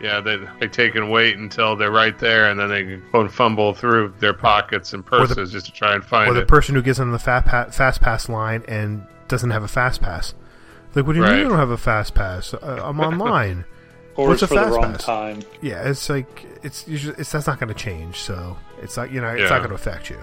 Yeah, 0.00 0.20
they 0.20 0.38
they 0.60 0.68
take 0.68 0.96
and 0.96 1.10
wait 1.10 1.38
until 1.38 1.76
they're 1.76 1.90
right 1.90 2.18
there, 2.18 2.50
and 2.50 2.58
then 2.58 2.68
they 2.68 2.96
go 3.12 3.20
and 3.20 3.32
fumble 3.32 3.72
through 3.72 4.14
their 4.18 4.34
pockets 4.34 4.92
and 4.92 5.04
purses 5.04 5.36
the, 5.36 5.46
just 5.46 5.66
to 5.66 5.72
try 5.72 5.94
and 5.94 6.04
find 6.04 6.28
or 6.28 6.34
it. 6.34 6.36
Or 6.36 6.40
the 6.40 6.46
person 6.46 6.74
who 6.74 6.82
gets 6.82 6.98
on 6.98 7.10
the 7.10 7.18
fast 7.18 7.46
pass, 7.46 7.76
fast 7.76 8.00
pass 8.00 8.28
line 8.28 8.64
and 8.68 9.06
doesn't 9.28 9.50
have 9.50 9.62
a 9.62 9.68
fast 9.68 10.02
pass. 10.02 10.34
Like, 10.94 11.06
what 11.06 11.14
do 11.14 11.18
you 11.18 11.24
right. 11.24 11.32
mean 11.32 11.42
you 11.42 11.48
don't 11.48 11.58
have 11.58 11.70
a 11.70 11.78
fast 11.78 12.14
pass? 12.14 12.54
Uh, 12.54 12.82
I'm 12.84 13.00
online. 13.12 13.64
or 14.16 14.28
What's 14.28 14.42
a 14.42 14.46
fast 14.46 14.78
pass? 14.78 15.04
Time. 15.04 15.42
Yeah, 15.62 15.88
it's 15.88 16.08
like 16.08 16.44
it's, 16.62 16.86
it's 16.86 17.32
that's 17.32 17.46
not 17.46 17.58
going 17.58 17.72
to 17.72 17.74
change. 17.74 18.18
So 18.18 18.56
it's 18.82 18.96
not 18.96 19.10
you 19.10 19.20
know 19.20 19.28
it's 19.28 19.42
yeah. 19.42 19.48
not 19.48 19.58
going 19.58 19.70
to 19.70 19.74
affect 19.74 20.10
you. 20.10 20.18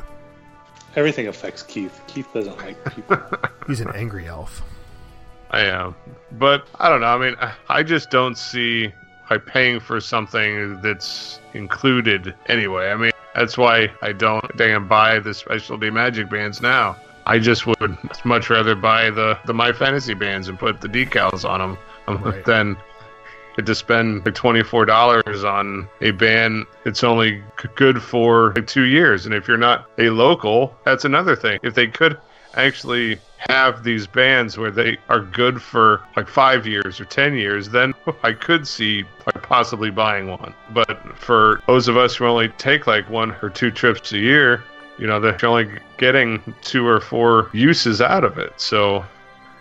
Everything 0.95 1.27
affects 1.27 1.63
Keith. 1.63 2.01
Keith 2.07 2.27
doesn't 2.33 2.57
like 2.57 2.83
people. 2.93 3.17
He's 3.67 3.81
an 3.81 3.91
angry 3.95 4.27
elf. 4.27 4.61
I 5.51 5.61
am, 5.65 5.95
but 6.33 6.65
I 6.79 6.89
don't 6.89 7.01
know. 7.01 7.07
I 7.07 7.17
mean, 7.17 7.35
I 7.67 7.83
just 7.83 8.09
don't 8.09 8.37
see 8.37 8.93
by 9.31 9.37
paying 9.37 9.79
for 9.79 10.01
something 10.01 10.81
that's 10.81 11.39
included 11.53 12.35
anyway. 12.47 12.89
I 12.89 12.97
mean, 12.97 13.11
that's 13.33 13.57
why 13.57 13.89
I 14.01 14.11
don't 14.11 14.45
damn 14.57 14.89
buy 14.89 15.19
the 15.19 15.33
specialty 15.33 15.89
magic 15.89 16.29
bands 16.29 16.61
now. 16.61 16.97
I 17.25 17.39
just 17.39 17.65
would 17.65 17.97
much 18.25 18.49
rather 18.49 18.75
buy 18.75 19.09
the, 19.09 19.39
the 19.45 19.53
My 19.53 19.71
Fantasy 19.71 20.13
bands 20.13 20.49
and 20.49 20.59
put 20.59 20.81
the 20.81 20.89
decals 20.89 21.49
on 21.49 21.61
them 21.61 21.77
um, 22.07 22.23
right. 22.23 22.43
than 22.43 22.75
to 23.57 23.75
spend 23.75 24.25
like 24.25 24.35
$24 24.35 25.43
on 25.43 25.87
a 26.01 26.11
band 26.11 26.65
it's 26.85 27.03
only 27.03 27.43
good 27.75 28.01
for 28.01 28.53
like 28.53 28.67
two 28.67 28.85
years. 28.85 29.25
And 29.25 29.35
if 29.35 29.47
you're 29.47 29.57
not 29.57 29.89
a 29.97 30.09
local, 30.09 30.75
that's 30.83 31.05
another 31.05 31.35
thing. 31.35 31.59
If 31.63 31.75
they 31.75 31.87
could 31.87 32.17
actually 32.55 33.17
have 33.37 33.83
these 33.83 34.07
bands 34.07 34.57
where 34.57 34.71
they 34.71 34.97
are 35.09 35.21
good 35.21 35.61
for 35.61 36.01
like 36.15 36.27
five 36.27 36.67
years 36.67 36.99
or 36.99 37.05
ten 37.05 37.35
years, 37.35 37.69
then 37.69 37.93
I 38.23 38.33
could 38.33 38.67
see 38.67 39.03
like 39.25 39.41
possibly 39.43 39.89
buying 39.89 40.27
one. 40.27 40.53
But 40.71 41.17
for 41.17 41.61
those 41.67 41.87
of 41.87 41.97
us 41.97 42.15
who 42.15 42.25
only 42.25 42.49
take 42.49 42.87
like 42.87 43.09
one 43.09 43.35
or 43.41 43.49
two 43.49 43.71
trips 43.71 44.11
a 44.11 44.17
year, 44.17 44.63
you 44.97 45.07
know, 45.07 45.19
they're 45.19 45.37
only 45.45 45.79
getting 45.97 46.41
two 46.61 46.85
or 46.85 46.99
four 46.99 47.49
uses 47.53 48.01
out 48.01 48.23
of 48.23 48.37
it. 48.37 48.53
So, 48.59 49.03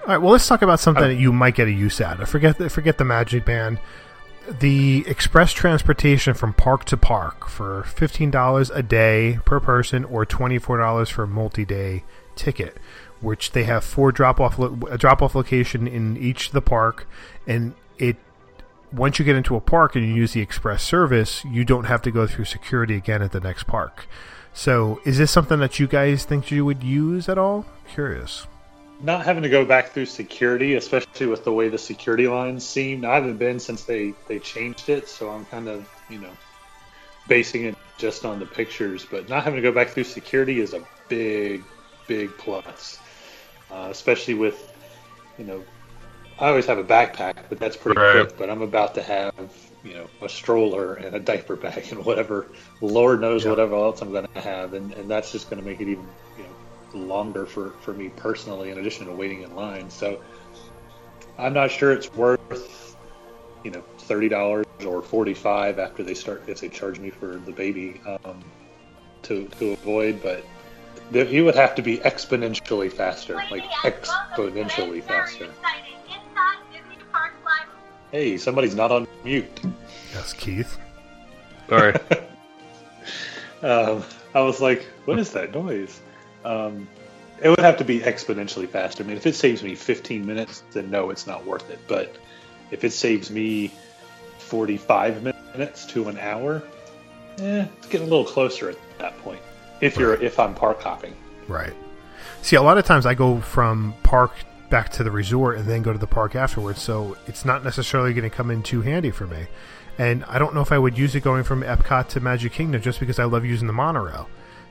all 0.03 0.07
right. 0.07 0.19
Well, 0.19 0.33
let's 0.33 0.47
talk 0.47 0.63
about 0.63 0.81
something 0.81 1.05
oh. 1.05 1.09
that 1.09 1.17
you 1.17 1.33
might 1.33 1.55
get 1.55 1.69
a 1.69 1.73
use 1.73 2.01
out 2.01 2.21
of. 2.21 2.29
Forget 2.29 2.59
the, 2.59 2.71
forget 2.71 2.99
the 2.99 3.05
Magic 3.05 3.45
Band. 3.45 3.79
The 4.49 5.05
express 5.07 5.53
transportation 5.53 6.35
from 6.35 6.55
park 6.55 6.85
to 6.87 6.97
park 6.97 7.49
for 7.49 7.85
fifteen 7.85 8.31
dollars 8.31 8.71
a 8.71 8.83
day 8.83 9.39
per 9.45 9.61
person, 9.61 10.05
or 10.05 10.25
twenty 10.27 10.59
four 10.59 10.79
dollars 10.79 11.09
for 11.09 11.25
a 11.25 11.29
multi 11.29 11.65
day 11.65 12.05
ticket 12.35 12.79
which 13.21 13.53
they 13.53 13.65
have 13.65 13.85
four 13.85 14.13
drop 14.13 14.41
off 14.41 14.59
lo- 14.59 14.79
a 14.91 14.99
drop 14.99 15.23
off 15.23 15.35
location 15.35 15.87
in 15.87 16.17
each 16.17 16.49
of 16.49 16.53
the 16.53 16.63
park, 16.63 17.07
and 17.47 17.75
it 17.99 18.17
once 18.93 19.19
you 19.19 19.25
get 19.25 19.37
into 19.37 19.55
a 19.55 19.61
park 19.61 19.95
and 19.95 20.05
you 20.05 20.15
use 20.15 20.33
the 20.33 20.41
express 20.41 20.83
service, 20.83 21.45
you 21.45 21.65
don't 21.65 21.85
have 21.85 22.03
to 22.03 22.11
go 22.11 22.27
through 22.27 22.45
security 22.45 22.97
again 22.97 23.23
at 23.23 23.31
the 23.31 23.41
next 23.41 23.65
park. 23.65 24.09
So, 24.53 25.01
is 25.05 25.19
this 25.19 25.31
something 25.31 25.61
that 25.61 25.79
you 25.79 25.87
guys 25.87 26.25
think 26.25 26.51
you 26.51 26.65
would 26.65 26.83
use 26.83 27.29
at 27.29 27.39
all? 27.39 27.67
Curious. 27.89 28.49
Not 29.03 29.25
having 29.25 29.43
to 29.43 29.49
go 29.49 29.65
back 29.65 29.91
through 29.91 30.07
security, 30.07 30.75
especially 30.75 31.27
with 31.27 31.45
the 31.45 31.53
way 31.53 31.69
the 31.69 31.79
security 31.79 32.29
lines 32.29 32.67
seem. 32.67 33.05
I 33.05 33.15
haven't 33.15 33.39
been 33.39 33.59
since 33.59 33.85
they 33.85 34.15
they 34.29 34.39
changed 34.39 34.89
it, 34.89 35.09
so 35.09 35.31
I'm 35.31 35.45
kind 35.47 35.69
of 35.69 35.89
you 36.11 36.19
know 36.19 36.33
basing 37.29 37.65
it 37.65 37.77
just 37.97 38.25
on 38.25 38.39
the 38.39 38.47
pictures. 38.47 39.07
But 39.11 39.29
not 39.29 39.45
having 39.45 39.57
to 39.57 39.63
go 39.63 39.73
back 39.73 39.89
through 39.89 40.05
security 40.05 40.61
is 40.61 40.75
a 40.75 40.83
big, 41.09 41.63
big 42.07 42.37
plus 42.37 42.99
uh, 43.71 43.89
especially 43.91 44.35
with, 44.35 44.73
you 45.39 45.45
know, 45.45 45.63
I 46.39 46.49
always 46.49 46.67
have 46.67 46.79
a 46.79 46.85
backpack, 46.85 47.35
but 47.49 47.59
that's 47.59 47.77
pretty 47.77 48.01
right. 48.01 48.27
quick. 48.27 48.39
But 48.39 48.51
I'm 48.51 48.63
about 48.63 48.95
to 48.95 49.03
have, 49.03 49.35
you 49.85 49.95
know, 49.95 50.07
a 50.23 50.29
stroller 50.29 50.95
and 50.95 51.15
a 51.15 51.21
diaper 51.21 51.57
bag 51.57 51.87
and 51.91 52.05
whatever, 52.05 52.47
Lord 52.81 53.21
knows 53.21 53.45
yeah. 53.45 53.51
whatever 53.51 53.75
else 53.75 54.01
I'm 54.03 54.11
going 54.11 54.27
to 54.27 54.41
have, 54.41 54.75
and, 54.75 54.93
and 54.95 55.11
that's 55.11 55.33
just 55.33 55.51
going 55.51 55.63
to 55.63 55.69
make 55.69 55.81
it 55.81 55.89
even, 55.89 56.07
longer 56.95 57.47
for 57.47 57.71
for 57.81 57.93
me 57.93 58.09
personally, 58.11 58.71
in 58.71 58.79
addition 58.79 59.07
to 59.07 59.13
waiting 59.13 59.43
in 59.43 59.55
line. 59.55 59.91
So 59.91 60.21
I'm 61.39 61.53
not 61.53 61.71
sure 61.71 61.93
it's 61.93 62.13
worth, 62.15 62.97
you 63.65 63.71
know, 63.71 63.83
thirty 63.99 64.29
dollars 64.29 64.67
or 64.87 65.03
forty 65.03 65.35
five 65.35 65.79
after 65.79 66.03
they 66.03 66.15
start 66.15 66.43
if 66.47 66.61
they 66.61 66.69
charge 66.69 66.99
me 66.99 67.11
for 67.11 67.37
the 67.37 67.53
baby 67.53 68.01
um, 68.07 68.43
to 69.23 69.47
to 69.59 69.73
avoid, 69.73 70.23
but 70.23 70.45
There- 71.11 71.25
He 71.25 71.41
would 71.41 71.57
have 71.57 71.75
to 71.75 71.83
be 71.83 71.99
exponentially 71.99 72.93
faster, 72.93 73.35
like 73.51 73.65
exponentially 73.83 75.03
faster. 75.03 75.49
Hey, 78.13 78.37
somebody's 78.39 78.75
not 78.75 78.91
on 78.93 79.07
mute. 79.25 79.61
Yes, 80.13 80.33
Keith. 80.33 80.79
Sorry. 81.69 81.95
Um, 83.63 84.03
I 84.35 84.41
was 84.41 84.63
like, 84.63 84.85
what 85.05 85.19
is 85.19 85.33
that 85.33 85.53
noise? 85.55 86.01
Um, 86.45 86.89
it 87.43 87.49
would 87.49 87.61
have 87.61 87.79
to 87.79 87.85
be 87.85 88.01
exponentially 88.01 88.69
faster. 88.69 89.03
I 89.03 89.07
mean, 89.07 89.17
if 89.17 89.27
it 89.27 89.35
saves 89.35 89.63
me 89.63 89.75
15 89.75 90.27
minutes, 90.27 90.63
then 90.73 90.91
no, 90.91 91.11
it's 91.11 91.27
not 91.27 91.47
worth 91.47 91.71
it. 91.71 91.79
But 91.89 92.17
if 92.71 92.85
it 92.85 92.93
saves 92.93 93.31
me 93.31 93.73
45 94.39 95.23
minutes 95.55 95.87
to 95.87 96.09
an 96.09 96.19
hour, 96.19 96.63
eh, 97.39 97.67
it's 97.79 97.87
getting 97.87 98.07
a 98.07 98.11
little 98.11 98.25
closer 98.25 98.71
at 98.71 98.77
that 98.99 99.19
point. 99.19 99.41
If 99.81 99.97
you're 99.97 100.15
if 100.23 100.39
I'm 100.39 100.55
park 100.55 100.83
hopping, 100.83 101.15
Right. 101.51 101.75
See, 102.43 102.57
a 102.57 102.63
lot 102.63 102.79
of 102.79 102.85
times 102.85 103.07
I 103.07 103.15
go 103.15 103.41
from 103.41 103.95
park 104.03 104.33
back 104.71 104.91
to 104.93 105.05
the 105.05 105.11
resort 105.11 105.59
and 105.59 105.69
then 105.69 105.83
go 105.83 105.93
to 105.93 105.99
the 105.99 106.07
park 106.07 106.37
afterwards, 106.37 106.81
so 106.81 107.17
it's 107.27 107.45
not 107.45 107.65
necessarily 107.65 108.15
going 108.15 108.29
to 108.29 108.35
come 108.35 108.51
in 108.51 108.63
too 108.63 108.83
handy 108.83 109.11
for 109.11 109.27
me. 109.27 109.47
And 109.99 110.25
I 110.25 110.39
don't 110.39 110.55
know 110.55 110.61
if 110.61 110.73
I 110.73 110.79
would 110.79 110.97
use 110.97 111.15
it 111.15 111.23
going 111.23 111.43
from 111.43 111.63
Epcot 111.63 112.09
to 112.11 112.21
Magic 112.21 112.53
Kingdom 112.53 112.81
just 112.81 113.01
because 113.01 113.19
I 113.19 113.25
love 113.25 113.45
using 113.45 113.67
the 113.67 113.73
monorail. 113.73 114.29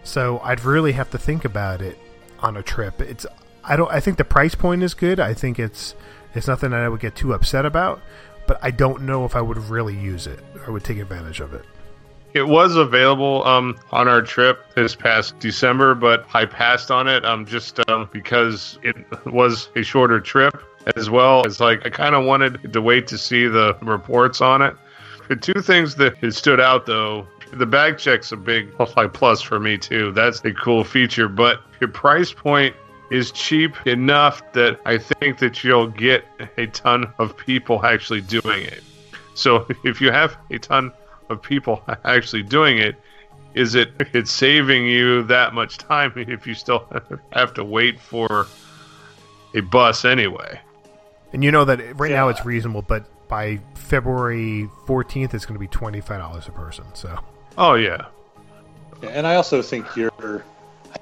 So 0.10 0.40
I'd 0.44 0.66
really 0.66 0.94
have 0.94 1.12
to 1.12 1.20
think 1.20 1.46
about 1.46 1.84
it 1.84 2.00
on 2.40 2.58
a 2.58 2.64
trip. 2.64 3.00
It's 3.00 3.28
I 3.64 3.76
don't 3.76 3.92
I 3.92 4.00
think 4.00 4.18
the 4.18 4.26
price 4.26 4.56
point 4.56 4.82
is 4.82 4.96
good. 4.96 5.20
I 5.20 5.36
think 5.36 5.60
it's 5.60 5.94
it's 6.34 6.48
nothing 6.48 6.72
that 6.72 6.80
I 6.80 6.90
would 6.90 7.00
get 7.00 7.16
too 7.16 7.32
upset 7.32 7.64
about, 7.64 8.02
but 8.48 8.58
I 8.64 8.72
don't 8.72 9.04
know 9.04 9.24
if 9.26 9.36
I 9.36 9.42
would 9.42 9.60
really 9.60 9.96
use 9.96 10.26
it 10.26 10.40
or 10.66 10.74
would 10.74 10.84
take 10.84 10.98
advantage 10.98 11.42
of 11.42 11.54
it. 11.54 11.64
It 12.34 12.48
was 12.48 12.76
available 12.76 13.46
um, 13.46 13.78
on 13.92 14.08
our 14.08 14.24
trip 14.24 14.74
this 14.74 14.96
past 14.96 15.38
December, 15.38 15.94
but 15.94 16.26
I 16.34 16.46
passed 16.46 16.90
on 16.90 17.08
it 17.08 17.24
um, 17.24 17.46
just 17.46 17.80
um, 17.88 18.10
because 18.12 18.80
it 18.82 18.96
was 19.28 19.70
a 19.76 19.84
shorter 19.84 20.20
trip 20.20 20.60
as 20.96 21.12
well. 21.12 21.44
It's 21.44 21.60
like 21.60 21.86
I 21.86 21.92
kind 21.92 22.16
of 22.16 22.26
wanted 22.26 22.74
to 22.74 22.82
wait 22.82 23.06
to 23.08 23.18
see 23.20 23.46
the 23.46 23.78
reports 23.84 24.42
on 24.42 24.64
it. 24.64 24.76
The 25.28 25.36
two 25.36 25.62
things 25.62 25.94
that 25.98 26.16
stood 26.34 26.60
out 26.60 26.88
though, 26.88 27.28
the 27.52 27.66
bag 27.66 27.98
check's 27.98 28.32
a 28.32 28.38
big 28.38 28.76
plus 28.78 29.42
for 29.42 29.60
me 29.60 29.78
too. 29.78 30.12
That's 30.12 30.44
a 30.46 30.54
cool 30.54 30.84
feature, 30.84 31.28
but 31.28 31.62
your 31.80 31.90
price 31.90 32.32
point 32.32 32.76
is 33.12 33.32
cheap 33.32 33.76
enough 33.88 34.42
that 34.54 34.80
I 34.86 34.98
think 34.98 35.40
that 35.40 35.64
you'll 35.64 35.88
get 35.88 36.26
a 36.58 36.68
ton 36.68 37.12
of 37.18 37.36
people 37.36 37.84
actually 37.86 38.22
doing 38.22 38.64
it. 38.64 38.84
So 39.34 39.66
if 39.84 40.00
you 40.02 40.12
have 40.12 40.38
a 40.52 40.60
ton 40.60 40.92
of 41.30 41.42
people 41.42 41.84
actually 42.06 42.44
doing 42.44 42.78
it, 42.78 42.96
is 43.56 43.76
it 43.76 43.92
it's 44.14 44.32
saving 44.32 44.86
you 44.86 45.24
that 45.24 45.54
much 45.54 45.78
time 45.78 46.14
if 46.16 46.46
you 46.46 46.54
still 46.54 46.88
have 47.32 47.54
to 47.56 47.64
wait 47.64 48.00
for 48.00 48.48
a 49.56 49.62
bus 49.62 50.06
anyway? 50.06 50.60
And 51.34 51.44
you 51.44 51.52
know 51.52 51.66
that 51.66 52.00
right 52.00 52.12
now 52.12 52.30
it's 52.30 52.44
reasonable, 52.44 52.82
but 52.82 53.06
by 53.28 53.60
February 53.76 54.68
14th, 54.88 55.34
it's 55.34 55.46
going 55.46 55.54
to 55.54 55.60
be 55.60 55.68
$25 55.68 56.48
a 56.48 56.52
person. 56.52 56.86
So, 56.94 57.20
Oh 57.60 57.74
yeah. 57.74 58.06
And 59.04 59.28
I 59.28 59.36
also 59.36 59.62
think 59.62 59.86
you're. 59.96 60.44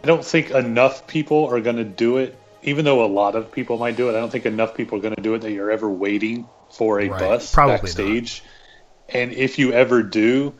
I 0.03 0.07
don't 0.07 0.25
think 0.25 0.49
enough 0.49 1.07
people 1.07 1.45
are 1.45 1.61
going 1.61 1.77
to 1.77 1.83
do 1.83 2.17
it. 2.17 2.37
Even 2.63 2.83
though 2.83 3.05
a 3.05 3.07
lot 3.07 3.35
of 3.35 3.51
people 3.51 3.77
might 3.77 3.95
do 3.95 4.09
it, 4.09 4.17
I 4.17 4.19
don't 4.19 4.31
think 4.31 4.45
enough 4.45 4.75
people 4.75 4.97
are 4.97 5.01
going 5.01 5.15
to 5.15 5.21
do 5.21 5.35
it 5.35 5.39
that 5.41 5.51
you're 5.51 5.71
ever 5.71 5.87
waiting 5.87 6.49
for 6.71 6.99
a 6.99 7.07
Right. 7.07 7.19
bus 7.19 7.53
Probably 7.53 7.73
not. 7.73 7.83
backstage. 7.83 8.43
And 9.09 9.31
if 9.31 9.59
you 9.59 9.71
ever 9.71 10.03
do, 10.03 10.53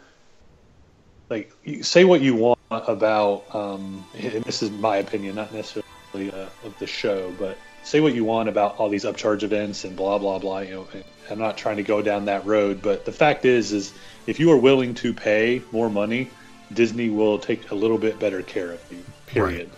like, 1.30 1.52
say 1.82 2.06
what 2.06 2.22
you 2.22 2.36
want 2.36 2.58
about. 2.70 3.54
Um, 3.54 4.06
and 4.14 4.44
this 4.44 4.62
is 4.62 4.72
my 4.72 4.98
opinion, 4.98 5.36
not 5.36 5.52
necessarily 5.52 6.32
uh, 6.32 6.50
of 6.64 6.78
the 6.80 6.88
show, 6.88 7.34
but 7.38 7.58
say 7.88 8.02
what 8.02 8.14
you 8.14 8.26
want 8.26 8.50
about 8.50 8.80
all 8.80 8.90
these 8.90 9.06
upcharge 9.06 9.44
events 9.44 9.86
and 9.86 9.96
blah 9.96 10.18
blah 10.18 10.40
blah. 10.40 10.60
You 10.60 10.72
know, 10.76 10.88
I'm 11.32 11.40
not 11.40 11.58
trying 11.58 11.78
to 11.78 11.84
go 11.84 12.02
down 12.02 12.26
that 12.26 12.46
road, 12.46 12.82
but 12.82 13.06
the 13.06 13.14
fact 13.14 13.46
is, 13.46 13.72
is 13.72 13.94
if 14.26 14.40
you 14.42 14.52
are 14.52 14.58
willing 14.58 14.94
to 14.96 15.14
pay 15.14 15.62
more 15.72 15.90
money, 15.90 16.30
Disney 16.74 17.10
will 17.10 17.40
take 17.40 17.72
a 17.72 17.76
little 17.76 17.98
bit 17.98 18.20
better 18.20 18.42
care 18.42 18.72
of 18.72 18.82
you. 18.92 19.04
Period. 19.28 19.70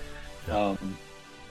Um, 0.50 0.98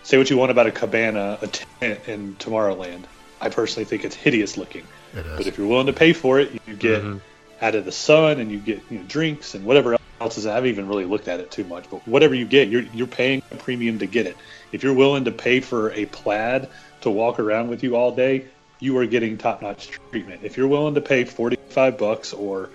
say 0.02 0.18
what 0.18 0.30
you 0.30 0.36
want 0.36 0.50
about 0.50 0.66
a 0.66 0.72
cabana, 0.72 1.38
a 1.40 1.46
tent 1.46 2.00
in 2.08 2.34
Tomorrowland. 2.36 3.04
I 3.40 3.50
personally 3.50 3.84
think 3.84 4.04
it's 4.04 4.16
hideous 4.16 4.56
looking. 4.56 4.84
It. 5.14 5.24
But 5.36 5.46
if 5.46 5.58
you're 5.58 5.68
willing 5.68 5.86
to 5.86 5.92
pay 5.92 6.12
for 6.12 6.40
it, 6.40 6.50
you 6.66 6.74
get 6.74 7.02
Mhm. 7.02 7.20
out 7.62 7.76
of 7.76 7.84
the 7.84 7.92
sun 7.92 8.40
and 8.40 8.50
you 8.50 8.58
get 8.58 8.80
you 8.90 8.98
know, 8.98 9.04
drinks 9.06 9.54
and 9.54 9.64
whatever 9.64 9.97
else 10.20 10.38
is. 10.38 10.46
I 10.46 10.54
haven't 10.54 10.70
even 10.70 10.88
really 10.88 11.04
looked 11.04 11.28
at 11.28 11.40
it 11.40 11.50
too 11.50 11.64
much, 11.64 11.84
but 11.90 12.06
whatever 12.06 12.34
you 12.34 12.44
get, 12.44 12.68
you're 12.68 12.82
you're 12.82 13.06
paying 13.06 13.42
a 13.50 13.56
premium 13.56 13.98
to 14.00 14.06
get 14.06 14.26
it. 14.26 14.36
If 14.72 14.82
you're 14.82 14.94
willing 14.94 15.24
to 15.24 15.32
pay 15.32 15.60
for 15.60 15.90
a 15.92 16.06
plaid 16.06 16.68
to 17.02 17.10
walk 17.10 17.38
around 17.38 17.68
with 17.68 17.82
you 17.82 17.96
all 17.96 18.14
day, 18.14 18.46
you 18.80 18.98
are 18.98 19.06
getting 19.06 19.38
top-notch 19.38 19.88
treatment. 20.10 20.40
If 20.44 20.56
you're 20.56 20.68
willing 20.68 20.94
to 20.94 21.00
pay 21.00 21.24
45 21.24 21.98
bucks 21.98 22.32
or 22.32 22.70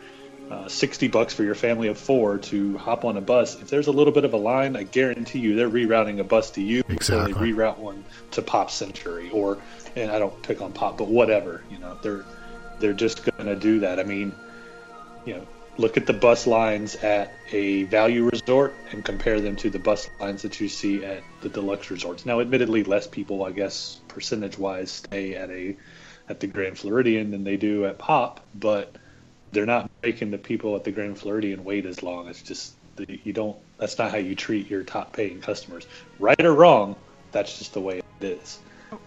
uh, 0.49 0.67
60 0.67 1.07
bucks 1.07 1.33
for 1.33 1.43
your 1.43 1.55
family 1.55 1.87
of 1.87 1.97
four 1.97 2.37
to 2.37 2.77
hop 2.77 3.05
on 3.05 3.17
a 3.17 3.21
bus, 3.21 3.61
if 3.61 3.69
there's 3.69 3.87
a 3.87 3.91
little 3.91 4.13
bit 4.13 4.25
of 4.25 4.33
a 4.33 4.37
line, 4.37 4.75
I 4.75 4.83
guarantee 4.83 5.39
you 5.39 5.55
they're 5.55 5.69
rerouting 5.69 6.19
a 6.19 6.23
bus 6.23 6.51
to 6.51 6.61
you. 6.61 6.83
Exactly. 6.89 7.33
they 7.33 7.39
reroute 7.39 7.77
one 7.77 8.03
to 8.31 8.41
Pop 8.41 8.71
Century 8.71 9.29
or, 9.31 9.59
and 9.95 10.11
I 10.11 10.19
don't 10.19 10.41
pick 10.43 10.61
on 10.61 10.73
Pop, 10.73 10.97
but 10.97 11.07
whatever. 11.07 11.63
You 11.69 11.79
know, 11.79 11.97
they're 12.01 12.25
they're 12.79 12.93
just 12.93 13.23
going 13.23 13.45
to 13.45 13.55
do 13.55 13.79
that. 13.81 13.99
I 13.99 14.03
mean, 14.03 14.33
you 15.25 15.35
know, 15.35 15.47
look 15.77 15.97
at 15.97 16.05
the 16.05 16.13
bus 16.13 16.45
lines 16.45 16.95
at 16.97 17.33
a 17.51 17.83
value 17.83 18.29
resort 18.29 18.75
and 18.91 19.03
compare 19.03 19.39
them 19.39 19.55
to 19.57 19.69
the 19.69 19.79
bus 19.79 20.09
lines 20.19 20.43
that 20.43 20.59
you 20.59 20.69
see 20.69 21.03
at 21.03 21.23
the 21.41 21.49
deluxe 21.49 21.89
resorts. 21.89 22.25
Now, 22.25 22.39
admittedly, 22.39 22.83
less 22.83 23.07
people, 23.07 23.43
I 23.43 23.51
guess, 23.51 23.99
percentage-wise, 24.07 24.91
stay 24.91 25.35
at 25.35 25.49
a 25.49 25.75
at 26.29 26.39
the 26.39 26.47
Grand 26.47 26.77
Floridian 26.77 27.31
than 27.31 27.43
they 27.43 27.57
do 27.57 27.85
at 27.85 27.97
Pop, 27.97 28.39
but 28.55 28.95
they're 29.51 29.65
not 29.65 29.91
making 30.01 30.31
the 30.31 30.37
people 30.37 30.75
at 30.75 30.85
the 30.85 30.91
Grand 30.91 31.17
Floridian 31.17 31.65
wait 31.65 31.85
as 31.85 32.01
long. 32.01 32.27
It's 32.27 32.41
just 32.41 32.75
you 32.97 33.33
don't. 33.33 33.57
That's 33.77 33.97
not 33.97 34.11
how 34.11 34.17
you 34.17 34.35
treat 34.35 34.69
your 34.69 34.83
top-paying 34.83 35.41
customers, 35.41 35.85
right 36.19 36.39
or 36.39 36.53
wrong. 36.53 36.95
That's 37.31 37.57
just 37.57 37.73
the 37.73 37.81
way 37.81 38.01
it 38.21 38.25
is. 38.25 38.59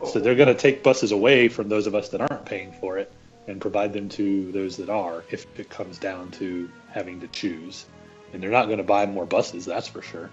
So 0.05 0.18
they're 0.18 0.35
going 0.35 0.48
to 0.48 0.55
take 0.55 0.83
buses 0.83 1.12
away 1.12 1.48
from 1.48 1.68
those 1.68 1.87
of 1.87 1.94
us 1.94 2.09
that 2.09 2.20
aren't 2.20 2.44
paying 2.44 2.72
for 2.72 2.98
it 2.98 3.12
and 3.46 3.61
provide 3.61 3.92
them 3.92 4.09
to 4.11 4.50
those 4.52 4.76
that 4.78 4.88
are 4.88 5.22
if 5.30 5.46
it 5.59 5.70
comes 5.70 5.98
down 5.98 6.30
to 6.32 6.68
having 6.90 7.20
to 7.20 7.28
choose. 7.28 7.87
And 8.32 8.42
they're 8.42 8.50
not 8.50 8.66
going 8.66 8.78
to 8.78 8.85
buy 8.85 9.06
more 9.06 9.24
buses, 9.26 9.64
that's 9.64 9.88
for 9.88 10.02
sure. 10.02 10.30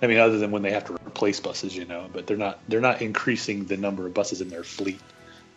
I 0.00 0.06
mean, 0.06 0.18
other 0.18 0.38
than 0.38 0.50
when 0.50 0.62
they 0.62 0.72
have 0.72 0.84
to 0.86 0.94
replace 1.06 1.40
buses, 1.40 1.76
you 1.76 1.84
know, 1.84 2.08
but 2.12 2.26
they're 2.26 2.36
not 2.36 2.58
they're 2.68 2.80
not 2.80 3.02
increasing 3.02 3.64
the 3.66 3.76
number 3.76 4.06
of 4.06 4.14
buses 4.14 4.40
in 4.40 4.48
their 4.48 4.64
fleet 4.64 5.00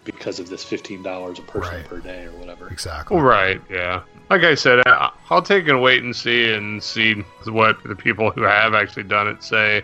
because 0.04 0.40
of 0.40 0.50
this 0.50 0.64
fifteen 0.64 1.02
dollars 1.02 1.40
a 1.40 1.42
person 1.44 1.78
Right. 1.78 1.86
per 1.86 2.00
day 2.00 2.26
or 2.26 2.32
whatever. 2.32 2.68
exactly. 2.70 3.20
Right, 3.20 3.60
yeah. 3.72 4.02
Like 4.30 4.44
I 4.44 4.54
said, 4.56 4.84
I- 4.86 5.12
I'll 5.32 5.42
take 5.42 5.68
and 5.68 5.82
wait 5.82 6.04
and 6.04 6.16
see 6.16 6.54
and 6.54 6.82
see 6.84 7.24
what 7.46 7.78
the 7.84 7.96
people 7.96 8.30
who 8.32 8.44
have 8.44 8.74
actually 8.76 9.04
done 9.04 9.28
it 9.28 9.42
say. 9.44 9.84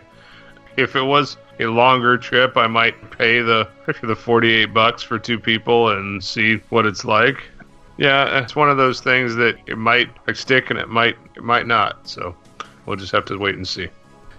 If 0.77 0.95
it 0.95 1.01
was 1.01 1.37
a 1.61 1.69
longer 1.69 2.17
trip, 2.17 2.57
I 2.57 2.67
might 2.67 3.11
pay 3.11 3.41
the 3.41 3.67
the 4.01 4.15
48 4.15 4.73
bucks 4.73 5.03
for 5.03 5.19
two 5.19 5.39
people 5.39 5.89
and 5.89 6.23
see 6.23 6.57
what 6.69 6.85
it's 6.85 7.05
like. 7.05 7.37
Yeah, 7.97 8.41
it's 8.41 8.55
one 8.55 8.69
of 8.69 8.77
those 8.77 9.01
things 9.01 9.35
that 9.35 9.57
it 9.67 9.77
might 9.77 10.09
stick 10.33 10.69
and 10.69 10.79
it 10.79 10.89
might 10.89 11.17
it 11.35 11.43
might 11.43 11.67
not. 11.67 12.07
So 12.07 12.35
we'll 12.85 12.95
just 12.95 13.11
have 13.11 13.25
to 13.25 13.37
wait 13.37 13.55
and 13.55 13.67
see. 13.67 13.89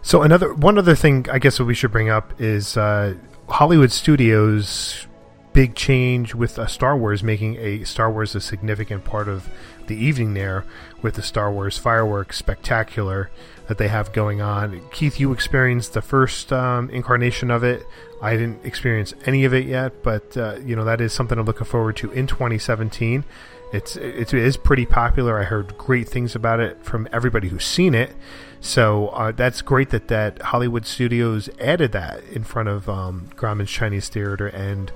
So 0.02 0.22
another 0.22 0.52
one 0.52 0.78
other 0.78 0.96
thing 0.96 1.26
I 1.30 1.38
guess 1.38 1.58
that 1.58 1.64
we 1.64 1.74
should 1.74 1.92
bring 1.92 2.11
up 2.11 2.40
is 2.40 2.76
uh, 2.76 3.14
Hollywood 3.48 3.92
Studios' 3.92 5.06
big 5.52 5.74
change 5.74 6.35
with 6.35 6.58
uh, 6.58 6.66
Star 6.66 6.96
Wars 6.96 7.22
making 7.22 7.56
a 7.58 7.85
Star 7.85 8.11
Wars 8.11 8.35
a 8.35 8.40
significant 8.40 9.04
part 9.04 9.28
of 9.28 9.48
the 9.92 10.05
evening 10.05 10.35
there 10.35 10.64
with 11.02 11.14
the 11.14 11.22
Star 11.22 11.52
Wars 11.52 11.76
fireworks 11.78 12.38
spectacular 12.38 13.31
that 13.68 13.78
they 13.78 13.88
have 13.88 14.12
going 14.12 14.40
on. 14.40 14.81
Keith, 14.90 15.20
you 15.20 15.33
experienced 15.33 15.92
the 15.92 16.02
first 16.02 16.52
um, 16.52 16.88
incarnation 16.90 17.50
of 17.50 17.62
it. 17.62 17.85
I 18.20 18.33
didn't 18.37 18.64
experience 18.64 19.12
any 19.26 19.44
of 19.44 19.52
it 19.52 19.66
yet, 19.66 20.02
but 20.02 20.37
uh, 20.37 20.57
you 20.64 20.74
know 20.76 20.85
that 20.85 21.00
is 21.00 21.12
something 21.12 21.38
I'm 21.38 21.44
looking 21.46 21.66
forward 21.66 21.96
to 21.96 22.11
in 22.12 22.26
2017. 22.26 23.24
It's 23.72 23.96
it's- 23.96 24.33
it 24.33 24.38
is 24.40 24.57
pretty 24.57 24.87
popular. 24.87 25.38
I 25.38 25.44
heard 25.44 25.76
great 25.78 26.09
things 26.09 26.35
about 26.35 26.61
it 26.61 26.83
from 26.83 27.09
everybody 27.12 27.48
who's 27.48 27.64
seen 27.64 27.94
it. 27.94 28.14
So 28.61 29.09
uh, 29.09 29.33
that's 29.33 29.61
great 29.62 29.90
that 29.90 30.09
that 30.09 30.40
Hollywood 30.40 30.87
Studios 30.87 31.48
added 31.61 31.92
that 31.92 32.22
in 32.31 32.44
front 32.44 32.68
of 32.68 32.88
um, 32.88 33.28
Grauman's 33.37 33.70
Chinese 33.70 34.09
Theater, 34.09 34.46
and 34.46 34.92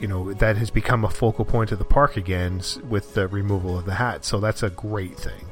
you 0.00 0.08
know 0.08 0.32
that 0.34 0.56
has 0.56 0.70
become 0.70 1.04
a 1.04 1.10
focal 1.10 1.44
point 1.44 1.72
of 1.72 1.78
the 1.78 1.84
park 1.84 2.16
again 2.16 2.62
with 2.88 3.14
the 3.14 3.28
removal 3.28 3.78
of 3.78 3.84
the 3.84 3.94
hat. 3.94 4.24
So 4.24 4.40
that's 4.40 4.62
a 4.62 4.70
great 4.70 5.16
thing. 5.16 5.46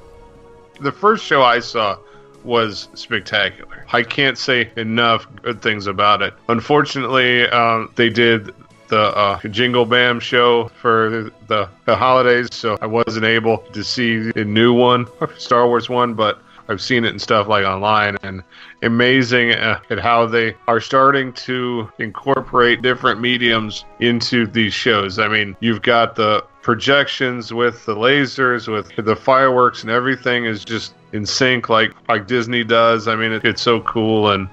The 0.80 0.92
first 0.92 1.24
show 1.24 1.42
I 1.42 1.61
saw 1.61 1.98
was 2.44 2.88
spectacular. 2.94 3.85
I 3.92 4.02
can't 4.02 4.38
say 4.38 4.70
enough 4.76 5.26
good 5.42 5.62
things 5.62 5.87
about 5.87 6.22
it. 6.22 6.35
Unfortunately, 6.48 7.48
um, 7.48 7.90
they 7.96 8.09
did 8.09 8.54
the 8.88 9.00
uh, 9.00 9.40
Jingle 9.48 9.85
Bam 9.85 10.20
show 10.20 10.68
for 10.80 11.30
the, 11.48 11.68
the 11.87 11.96
holidays, 11.96 12.48
so 12.52 12.78
I 12.80 12.87
wasn't 12.87 13.24
able 13.24 13.59
to 13.59 13.82
see 13.82 14.30
the 14.30 14.44
new 14.44 14.72
one, 14.72 15.06
Star 15.38 15.66
Wars 15.66 15.88
one, 15.88 16.14
but 16.14 16.40
I've 16.68 16.81
seen 16.81 17.05
it 17.05 17.11
and 17.11 17.20
stuff 17.20 17.46
like 17.48 17.64
online, 17.64 18.16
and 18.22 18.42
amazing 18.83 19.52
uh, 19.52 19.81
at 19.90 19.98
how 19.98 20.26
they 20.26 20.57
are 20.66 20.81
starting 20.81 21.33
to 21.35 21.90
incorporate 21.98 22.83
different 22.83 23.20
mediums 23.20 23.85
into 24.00 24.46
these 24.46 24.74
shows. 24.74 25.18
I 25.18 25.29
mean, 25.29 25.57
you've 25.61 25.83
got 25.83 26.16
the 26.16 26.44
projections 26.62 27.52
with 27.52 27.85
the 27.87 27.94
lasers, 27.94 28.66
with 28.66 29.05
the 29.05 29.16
fireworks, 29.16 29.83
and 29.83 29.90
everything 29.90 30.44
is 30.44 30.64
just 30.64 30.94
in 31.12 31.24
sync, 31.24 31.68
like 31.68 31.92
like 32.09 32.26
Disney 32.26 32.64
does. 32.64 33.07
I 33.07 33.14
mean, 33.14 33.33
it, 33.33 33.44
it's 33.44 33.62
so 33.62 33.81
cool, 33.83 34.31
and 34.31 34.48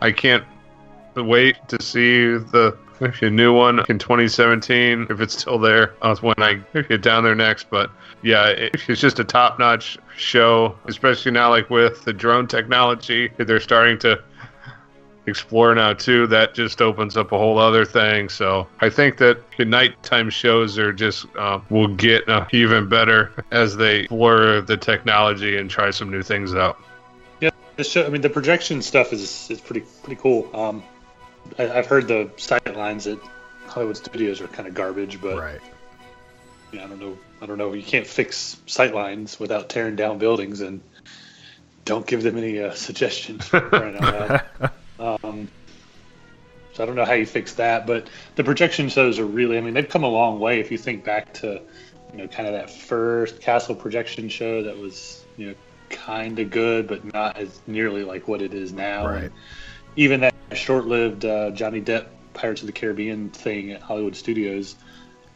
I 0.00 0.12
can't 0.12 0.44
wait 1.14 1.56
to 1.68 1.82
see 1.82 2.38
the 2.38 2.76
a 3.02 3.30
new 3.30 3.52
one 3.52 3.80
in 3.88 3.98
2017 3.98 5.08
if 5.10 5.20
it's 5.20 5.38
still 5.38 5.58
there 5.58 5.94
uh, 6.02 6.14
when 6.16 6.34
I 6.38 6.54
get 6.82 7.02
down 7.02 7.24
there 7.24 7.34
next. 7.34 7.68
But 7.70 7.90
yeah, 8.22 8.48
it, 8.48 8.76
it's 8.88 9.00
just 9.00 9.18
a 9.18 9.24
top 9.24 9.58
notch 9.58 9.98
show, 10.16 10.76
especially 10.86 11.32
now 11.32 11.50
like 11.50 11.70
with 11.70 12.04
the 12.04 12.12
drone 12.12 12.46
technology 12.46 13.28
that 13.36 13.46
they're 13.46 13.60
starting 13.60 13.98
to 14.00 14.22
explore 15.26 15.74
now 15.74 15.92
too. 15.92 16.26
That 16.28 16.54
just 16.54 16.80
opens 16.80 17.16
up 17.16 17.32
a 17.32 17.38
whole 17.38 17.58
other 17.58 17.84
thing. 17.84 18.28
So 18.28 18.66
I 18.80 18.88
think 18.88 19.18
that 19.18 19.38
the 19.56 19.64
nighttime 19.64 20.30
shows 20.30 20.78
are 20.78 20.92
just 20.92 21.26
uh, 21.36 21.60
will 21.70 21.88
get 21.88 22.28
uh, 22.28 22.46
even 22.52 22.88
better 22.88 23.32
as 23.50 23.76
they 23.76 24.00
explore 24.00 24.60
the 24.60 24.76
technology 24.76 25.56
and 25.56 25.68
try 25.68 25.90
some 25.90 26.10
new 26.10 26.22
things 26.22 26.54
out. 26.54 26.78
Yeah, 27.40 27.50
the 27.76 27.84
show, 27.84 28.06
I 28.06 28.08
mean, 28.08 28.22
the 28.22 28.30
projection 28.30 28.82
stuff 28.82 29.12
is 29.12 29.50
is 29.50 29.60
pretty 29.60 29.86
pretty 30.02 30.20
cool. 30.20 30.48
Um, 30.54 30.82
I, 31.58 31.70
I've 31.70 31.86
heard 31.86 32.08
the 32.08 32.30
sight 32.36 32.76
lines 32.76 33.06
at 33.06 33.18
Hollywood 33.66 33.96
Studios 33.96 34.40
are 34.40 34.48
kind 34.48 34.68
of 34.68 34.74
garbage, 34.74 35.20
but 35.20 35.38
Right. 35.38 35.60
yeah, 36.72 36.84
I 36.84 36.86
don't 36.88 37.00
know. 37.00 37.18
I 37.40 37.46
don't 37.46 37.58
know. 37.58 37.72
You 37.72 37.82
can't 37.82 38.06
fix 38.06 38.56
sight 38.66 38.94
lines 38.94 39.38
without 39.40 39.68
tearing 39.68 39.96
down 39.96 40.18
buildings, 40.18 40.60
and 40.60 40.80
don't 41.84 42.06
give 42.06 42.22
them 42.22 42.36
any 42.38 42.60
uh, 42.60 42.72
suggestions. 42.74 43.46
for 43.48 43.60
crying 43.60 43.96
out 43.96 44.42
loud. 45.00 45.20
um, 45.24 45.48
so 46.74 46.82
I 46.82 46.86
don't 46.86 46.96
know 46.96 47.04
how 47.04 47.14
you 47.14 47.26
fix 47.26 47.54
that, 47.54 47.86
but 47.86 48.08
the 48.36 48.44
projection 48.44 48.88
shows 48.88 49.18
are 49.18 49.26
really. 49.26 49.58
I 49.58 49.60
mean, 49.60 49.74
they've 49.74 49.88
come 49.88 50.04
a 50.04 50.08
long 50.08 50.40
way. 50.40 50.60
If 50.60 50.70
you 50.70 50.78
think 50.78 51.04
back 51.04 51.34
to, 51.34 51.60
you 52.12 52.18
know, 52.18 52.28
kind 52.28 52.46
of 52.48 52.54
that 52.54 52.70
first 52.70 53.40
Castle 53.40 53.74
projection 53.74 54.28
show 54.28 54.62
that 54.62 54.78
was, 54.78 55.22
you 55.36 55.48
know, 55.48 55.54
kind 55.90 56.38
of 56.38 56.50
good, 56.50 56.88
but 56.88 57.12
not 57.12 57.36
as 57.36 57.60
nearly 57.66 58.04
like 58.04 58.26
what 58.28 58.40
it 58.40 58.54
is 58.54 58.72
now. 58.72 59.06
Right. 59.06 59.24
And 59.24 59.32
even 59.96 60.20
that 60.20 60.31
short-lived 60.54 61.24
uh, 61.24 61.50
Johnny 61.50 61.80
Depp 61.80 62.06
Pirates 62.34 62.62
of 62.62 62.66
the 62.66 62.72
Caribbean 62.72 63.30
thing 63.30 63.72
at 63.72 63.82
Hollywood 63.82 64.16
Studios, 64.16 64.76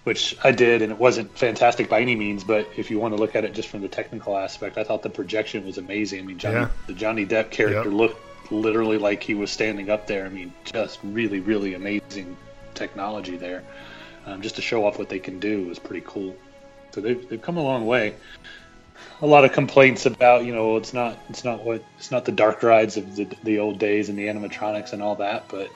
which 0.04 0.36
I 0.44 0.52
did, 0.52 0.82
and 0.82 0.92
it 0.92 0.98
wasn't 0.98 1.36
fantastic 1.36 1.88
by 1.88 2.00
any 2.00 2.16
means. 2.16 2.44
But 2.44 2.68
if 2.76 2.90
you 2.90 2.98
want 2.98 3.14
to 3.14 3.20
look 3.20 3.34
at 3.34 3.44
it 3.44 3.54
just 3.54 3.68
from 3.68 3.82
the 3.82 3.88
technical 3.88 4.36
aspect, 4.36 4.78
I 4.78 4.84
thought 4.84 5.02
the 5.02 5.10
projection 5.10 5.66
was 5.66 5.78
amazing. 5.78 6.20
I 6.20 6.22
mean, 6.22 6.38
Johnny, 6.38 6.56
Yeah. 6.56 6.68
the 6.86 6.94
Johnny 6.94 7.26
Depp 7.26 7.50
character 7.50 7.90
Yep. 7.90 7.98
looked 7.98 8.52
literally 8.52 8.98
like 8.98 9.22
he 9.22 9.34
was 9.34 9.50
standing 9.50 9.90
up 9.90 10.06
there. 10.06 10.24
I 10.24 10.28
mean, 10.28 10.52
just 10.64 11.00
really, 11.02 11.40
really 11.40 11.74
amazing 11.74 12.36
technology 12.74 13.36
there. 13.36 13.64
Um, 14.26 14.40
just 14.42 14.56
to 14.56 14.62
show 14.62 14.84
off 14.86 14.98
what 14.98 15.08
they 15.08 15.18
can 15.18 15.38
do 15.40 15.66
was 15.66 15.78
pretty 15.78 16.04
cool. 16.06 16.36
So 16.92 17.00
they've, 17.00 17.28
they've 17.28 17.42
come 17.42 17.56
a 17.56 17.62
long 17.62 17.86
way. 17.86 18.14
A 19.22 19.26
lot 19.26 19.44
of 19.44 19.52
complaints 19.52 20.04
about 20.06 20.44
you 20.44 20.54
know 20.54 20.76
it's 20.76 20.92
not 20.92 21.18
it's 21.28 21.44
not 21.44 21.64
what 21.64 21.82
it's 21.98 22.10
not 22.10 22.24
the 22.24 22.32
dark 22.32 22.62
rides 22.62 22.96
of 22.96 23.16
the, 23.16 23.26
the 23.44 23.58
old 23.58 23.78
days 23.78 24.08
and 24.08 24.18
the 24.18 24.26
animatronics 24.26 24.92
and 24.92 25.02
all 25.02 25.16
that, 25.16 25.48
but 25.48 25.70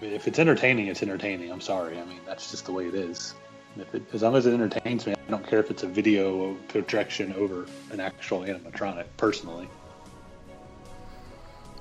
if 0.00 0.26
it's 0.26 0.38
entertaining, 0.38 0.88
it's 0.88 1.02
entertaining. 1.02 1.50
I'm 1.52 1.60
sorry. 1.60 1.98
I 1.98 2.04
mean 2.04 2.20
that's 2.26 2.50
just 2.50 2.66
the 2.66 2.72
way 2.72 2.86
it 2.86 2.94
is. 2.94 3.34
It, 3.76 4.02
as 4.12 4.22
long 4.22 4.36
as 4.36 4.46
it 4.46 4.54
entertains 4.54 5.04
me, 5.06 5.14
I 5.14 5.30
don't 5.30 5.46
care 5.46 5.58
if 5.58 5.70
it's 5.70 5.82
a 5.82 5.88
video 5.88 6.54
projection 6.68 7.32
over 7.34 7.66
an 7.90 7.98
actual 7.98 8.40
animatronic. 8.40 9.06
Personally, 9.16 9.68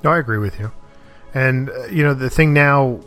No, 0.04 0.12
I 0.12 0.18
agree 0.18 0.40
with 0.40 0.60
you. 0.60 0.72
And 1.34 1.70
uh, 1.70 1.86
you 1.86 2.04
know, 2.04 2.14
the 2.14 2.30
thing 2.30 2.54
now 2.54 3.00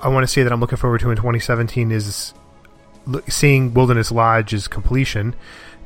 I 0.00 0.08
want 0.08 0.24
to 0.24 0.28
say 0.28 0.42
that 0.42 0.52
I'm 0.52 0.60
looking 0.60 0.78
forward 0.78 1.00
to 1.00 1.10
in 1.10 1.16
2017 1.16 1.90
is 1.90 2.32
seeing 3.28 3.74
Wilderness 3.74 4.12
Lodge's 4.12 4.68
completion. 4.68 5.34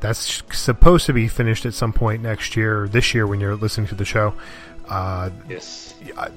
That's 0.03 0.43
supposed 0.51 1.05
to 1.05 1.13
be 1.13 1.29
finished 1.29 1.65
at 1.65 1.73
some 1.73 1.93
point 1.93 2.21
next 2.21 2.57
year, 2.57 2.83
or 2.83 2.87
this 2.89 3.13
year 3.13 3.25
when 3.25 3.39
you're 3.39 3.55
listening 3.55 3.87
to 3.87 3.95
the 3.95 4.03
show. 4.05 4.33
Uh, 4.89 5.29
yes. 5.47 5.95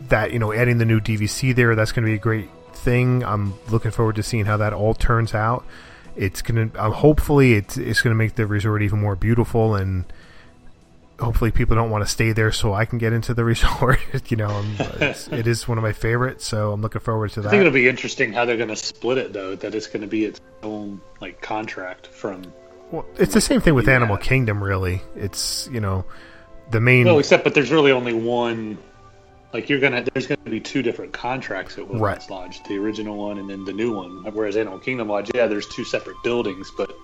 that 0.08 0.32
you 0.32 0.38
know, 0.38 0.52
adding 0.52 0.78
the 0.78 0.84
new 0.84 1.00
DVC 1.00 1.52
there, 1.52 1.74
that's 1.74 1.90
going 1.90 2.04
to 2.04 2.10
be 2.10 2.14
a 2.14 2.18
great 2.18 2.48
thing. 2.72 3.24
I'm 3.24 3.54
looking 3.68 3.90
forward 3.90 4.14
to 4.16 4.22
seeing 4.22 4.44
how 4.44 4.56
that 4.58 4.72
all 4.72 4.94
turns 4.94 5.34
out. 5.34 5.64
It's 6.14 6.42
gonna, 6.42 6.70
uh, 6.76 6.90
hopefully, 6.90 7.54
it's 7.54 7.76
it's 7.76 8.00
gonna 8.00 8.14
make 8.14 8.36
the 8.36 8.46
resort 8.46 8.82
even 8.82 9.00
more 9.00 9.16
beautiful 9.16 9.74
and 9.74 10.04
hopefully 11.18 11.50
people 11.50 11.76
don't 11.76 11.90
want 11.90 12.04
to 12.04 12.10
stay 12.10 12.32
there 12.32 12.52
so 12.52 12.72
I 12.72 12.84
can 12.84 12.98
get 12.98 13.12
into 13.12 13.34
the 13.34 13.44
resort. 13.52 13.98
you 14.30 14.36
know, 14.36 14.64
it's, 14.78 15.28
it 15.32 15.46
is 15.46 15.66
one 15.66 15.78
of 15.78 15.82
my 15.82 15.92
favorites, 15.92 16.46
so 16.46 16.72
I'm 16.72 16.82
looking 16.82 17.00
forward 17.00 17.32
to 17.32 17.40
that. 17.42 17.48
I 17.48 17.50
think 17.50 17.60
it'll 17.60 17.72
be 17.72 17.88
interesting 17.88 18.32
how 18.32 18.44
they're 18.44 18.56
going 18.56 18.68
to 18.68 18.76
split 18.76 19.18
it 19.18 19.32
though. 19.32 19.56
That 19.56 19.74
it's 19.74 19.88
going 19.88 20.02
to 20.02 20.08
be 20.08 20.24
its 20.24 20.40
own 20.62 21.00
like 21.20 21.40
contract 21.40 22.06
from. 22.06 22.44
Well, 22.90 23.04
it's 23.18 23.34
the 23.34 23.40
same 23.40 23.60
thing 23.60 23.74
with. 23.74 23.88
Animal 23.88 24.16
Kingdom, 24.16 24.62
really. 24.62 25.02
It's 25.14 25.68
you 25.72 25.80
know 25.80 26.04
the 26.70 26.80
main. 26.80 27.06
Well, 27.06 27.18
except 27.18 27.44
but 27.44 27.54
there's 27.54 27.70
really 27.70 27.92
only 27.92 28.12
one. 28.14 28.78
Like 29.52 29.70
you're 29.70 29.80
gonna, 29.80 30.04
there's 30.12 30.26
gonna 30.26 30.38
be 30.50 30.60
two 30.60 30.82
different 30.82 31.12
contracts 31.14 31.78
at 31.78 31.88
Wilderness 31.88 32.28
Lodge, 32.28 32.62
the 32.64 32.76
original 32.76 33.16
one 33.16 33.38
and 33.38 33.48
then 33.48 33.64
the 33.64 33.72
new 33.72 33.94
one. 33.94 34.22
Whereas 34.34 34.56
Animal 34.56 34.78
Kingdom 34.80 35.08
Lodge, 35.08 35.30
yeah, 35.34 35.46
there's 35.46 35.66
two 35.68 35.84
separate 35.84 36.16
buildings, 36.22 36.70
but 36.76 36.94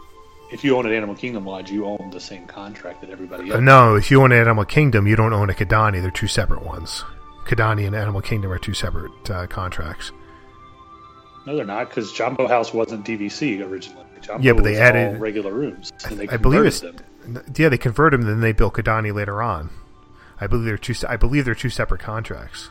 if 0.52 0.62
you 0.62 0.76
own 0.76 0.84
an 0.84 0.92
Animal 0.92 1.14
Kingdom 1.14 1.46
Lodge, 1.46 1.70
you 1.70 1.86
own 1.86 2.10
the 2.12 2.20
same 2.20 2.46
contract 2.46 3.00
that 3.00 3.08
everybody 3.10 3.50
Uh, 3.50 3.54
else. 3.54 3.62
no, 3.62 3.94
if 3.94 4.10
you 4.10 4.20
own 4.20 4.32
Animal 4.32 4.66
Kingdom, 4.66 5.06
you 5.06 5.16
don't 5.16 5.32
own 5.32 5.48
a 5.48 5.54
Kidani. 5.54 6.02
They're 6.02 6.10
two 6.10 6.26
separate 6.26 6.62
ones. 6.62 7.04
Kidani 7.46 7.86
and 7.86 7.96
Animal 7.96 8.20
Kingdom 8.20 8.52
are 8.52 8.58
two 8.58 8.74
separate 8.74 9.30
uh, 9.30 9.46
contracts. 9.46 10.12
No, 11.46 11.56
they're 11.56 11.64
not, 11.64 11.88
because 11.88 12.12
Jambo 12.12 12.48
House 12.48 12.74
wasn't 12.74 13.06
DVC 13.06 13.66
originally. 13.66 14.04
Yeah, 14.40 14.52
but 14.52 14.64
they 14.64 14.76
added- 14.76 15.20
regular 15.20 15.52
rooms, 15.52 15.92
and 16.06 16.18
they 16.18 16.28
I 16.28 16.36
believe 16.36 16.64
it's 16.64 16.80
them. 16.80 16.96
yeah 17.56 17.68
they 17.68 17.78
convert 17.78 18.12
them, 18.12 18.22
then 18.22 18.40
they 18.40 18.52
built 18.52 18.74
Kidani 18.74 19.12
later 19.14 19.42
on. 19.42 19.70
I 20.40 20.46
believe 20.46 20.64
they're 20.64 20.78
two. 20.78 20.94
I 21.08 21.16
believe 21.16 21.44
they're 21.44 21.54
two 21.54 21.70
separate 21.70 22.00
contracts. 22.00 22.70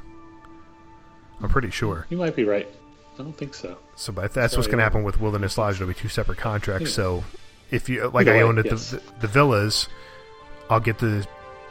I'm 1.41 1.49
pretty 1.49 1.71
sure. 1.71 2.05
You 2.09 2.17
might 2.17 2.35
be 2.35 2.43
right. 2.43 2.67
I 3.15 3.23
don't 3.23 3.37
think 3.37 3.53
so. 3.53 3.77
So, 3.95 4.11
but 4.13 4.33
that's 4.33 4.55
what's 4.55 4.67
going 4.67 4.77
to 4.77 4.83
happen 4.83 5.03
with 5.03 5.19
Wilderness 5.19 5.57
Lodge. 5.57 5.75
It'll 5.75 5.87
be 5.87 5.93
two 5.93 6.07
separate 6.07 6.37
contracts. 6.37 6.89
Yeah. 6.89 6.95
So, 6.95 7.23
if 7.71 7.89
you 7.89 8.07
like, 8.09 8.27
Either 8.27 8.33
I 8.33 8.37
way, 8.37 8.43
own 8.43 8.57
it, 8.57 8.65
yes. 8.67 8.91
the, 8.91 8.97
the, 8.97 9.03
the 9.21 9.27
villas, 9.27 9.87
I'll 10.69 10.79
get 10.79 10.99
the, 10.99 11.25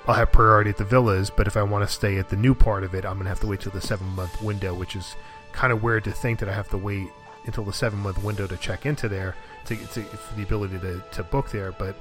I'll 0.07 0.15
have 0.15 0.33
priority 0.33 0.71
at 0.71 0.77
the 0.77 0.85
villas. 0.85 1.31
But 1.31 1.47
if 1.47 1.57
I 1.57 1.63
want 1.63 1.87
to 1.87 1.93
stay 1.93 2.19
at 2.19 2.29
the 2.31 2.37
new 2.37 2.55
part 2.55 2.85
of 2.85 2.95
it, 2.95 3.05
I'm 3.05 3.15
going 3.15 3.25
to 3.25 3.31
have 3.31 3.41
to 3.41 3.47
wait 3.47 3.61
till 3.61 3.73
the 3.73 3.81
seven 3.81 4.07
month 4.09 4.41
window, 4.43 4.75
which 4.75 4.97
is 4.97 5.15
kind 5.53 5.73
of 5.73 5.83
weird 5.83 6.05
to 6.05 6.13
think 6.13 6.39
that 6.41 6.49
I 6.49 6.53
have 6.53 6.69
to 6.71 6.79
wait 6.79 7.09
until 7.47 7.65
the 7.65 7.73
seven 7.73 8.01
month 8.01 8.23
window 8.23 8.47
to 8.47 8.57
check 8.57 8.87
into 8.87 9.09
there 9.09 9.35
to, 9.67 9.77
to 9.77 10.05
the 10.37 10.43
ability 10.43 10.79
to, 10.79 11.03
to 11.13 11.23
book 11.23 11.51
there. 11.51 11.73
But 11.73 11.97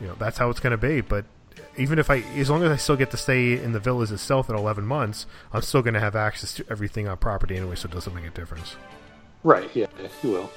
you 0.00 0.06
know 0.06 0.14
that's 0.18 0.38
how 0.38 0.50
it's 0.50 0.60
going 0.60 0.72
to 0.72 0.76
be. 0.76 1.00
But 1.00 1.24
even 1.76 1.98
if 1.98 2.10
I, 2.10 2.18
as 2.36 2.50
long 2.50 2.62
as 2.62 2.70
I 2.70 2.76
still 2.76 2.96
get 2.96 3.10
to 3.12 3.16
stay 3.16 3.52
in 3.52 3.72
the 3.72 3.80
villas 3.80 4.10
itself 4.10 4.50
at 4.50 4.56
11 4.56 4.84
months, 4.84 5.26
I'm 5.52 5.62
still 5.62 5.82
going 5.82 5.94
to 5.94 6.00
have 6.00 6.16
access 6.16 6.54
to 6.54 6.64
everything 6.70 7.08
on 7.08 7.16
property 7.18 7.56
anyway, 7.56 7.76
so 7.76 7.88
it 7.88 7.92
doesn't 7.92 8.14
make 8.14 8.26
a 8.26 8.30
difference. 8.30 8.76
Right. 9.42 9.70
Yeah, 9.74 9.86
yeah, 10.00 10.08
you 10.22 10.30
will. 10.30 10.50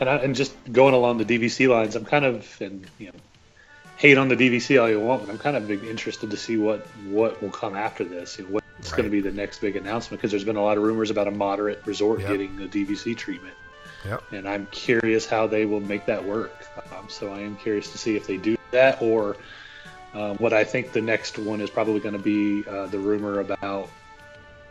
And 0.00 0.08
I, 0.08 0.16
and 0.16 0.34
just 0.34 0.54
going 0.72 0.94
along 0.94 1.18
the 1.18 1.24
DVC 1.24 1.68
lines, 1.68 1.94
I'm 1.94 2.06
kind 2.06 2.24
of 2.24 2.56
and 2.60 2.86
you 2.98 3.08
know 3.08 3.18
hate 4.00 4.16
on 4.16 4.28
the 4.28 4.36
DVC 4.36 4.80
all 4.80 4.88
you 4.88 4.98
want, 4.98 5.26
but 5.26 5.30
I'm 5.30 5.38
kind 5.38 5.56
of 5.56 5.70
interested 5.70 6.30
to 6.30 6.36
see 6.36 6.56
what 6.56 6.86
what 7.04 7.42
will 7.42 7.50
come 7.50 7.76
after 7.76 8.02
this. 8.02 8.38
You 8.38 8.44
know, 8.46 8.58
what's 8.78 8.92
going 8.92 9.04
to 9.04 9.10
be 9.10 9.20
the 9.20 9.30
next 9.30 9.60
big 9.60 9.76
announcement? 9.76 10.18
Because 10.20 10.30
there's 10.30 10.44
been 10.44 10.56
a 10.56 10.62
lot 10.62 10.78
of 10.78 10.82
rumors 10.82 11.10
about 11.10 11.28
a 11.28 11.30
moderate 11.30 11.82
resort 11.84 12.20
Yep. 12.20 12.30
getting 12.30 12.56
the 12.56 12.66
DVC 12.66 13.14
treatment, 13.16 13.54
Yep. 14.06 14.22
and 14.32 14.48
I'm 14.48 14.66
curious 14.66 15.26
how 15.26 15.46
they 15.48 15.66
will 15.66 15.80
make 15.80 16.06
that 16.06 16.24
work. 16.24 16.66
Um, 16.90 17.08
so 17.08 17.30
I 17.32 17.40
am 17.40 17.56
curious 17.56 17.92
to 17.92 17.98
see 17.98 18.16
if 18.16 18.26
they 18.26 18.38
do 18.38 18.56
that 18.72 19.02
or. 19.02 19.36
Um, 20.12 20.38
what 20.38 20.52
I 20.52 20.64
think 20.64 20.90
the 20.90 21.00
next 21.00 21.38
one 21.38 21.60
is 21.60 21.70
probably 21.70 22.00
going 22.00 22.14
to 22.14 22.18
be 22.18 22.64
uh, 22.66 22.86
the 22.86 22.98
rumor 22.98 23.38
about 23.38 23.90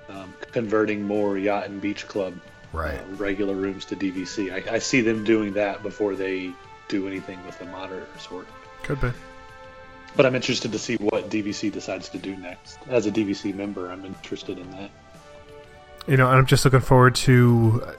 um, 0.10 0.34
converting 0.52 1.08
more 1.08 1.38
yacht 1.38 1.70
and 1.70 1.80
beach 1.80 2.06
club 2.10 2.34
Right. 2.74 3.00
uh, 3.00 3.16
regular 3.16 3.56
rooms 3.56 3.86
to 3.86 3.96
DVC. 3.96 4.52
I, 4.52 4.76
I 4.76 4.80
see 4.80 5.00
them 5.00 5.24
doing 5.24 5.54
that 5.54 5.82
before 5.82 6.16
they 6.16 6.52
do 6.90 7.08
anything 7.08 7.44
with 7.46 7.58
the 7.58 7.66
moderate 7.66 8.10
resort. 8.14 8.48
Could 8.84 9.00
be. 9.00 9.12
But 10.16 10.26
I'm 10.26 10.36
interested 10.36 10.72
to 10.72 10.80
see 10.80 10.96
what 10.98 11.30
DVC 11.30 11.72
decides 11.72 12.10
to 12.10 12.18
do 12.18 12.36
next. 12.36 12.80
As 12.88 13.06
a 13.06 13.12
DVC 13.12 13.56
member, 13.56 13.90
I'm 13.90 14.04
interested 14.04 14.58
in 14.58 14.70
that. 14.72 14.90
You 16.08 16.18
know, 16.18 16.28
I'm 16.28 16.46
just 16.46 16.66
looking 16.66 16.82
forward 16.82 17.16
to. 17.16 17.96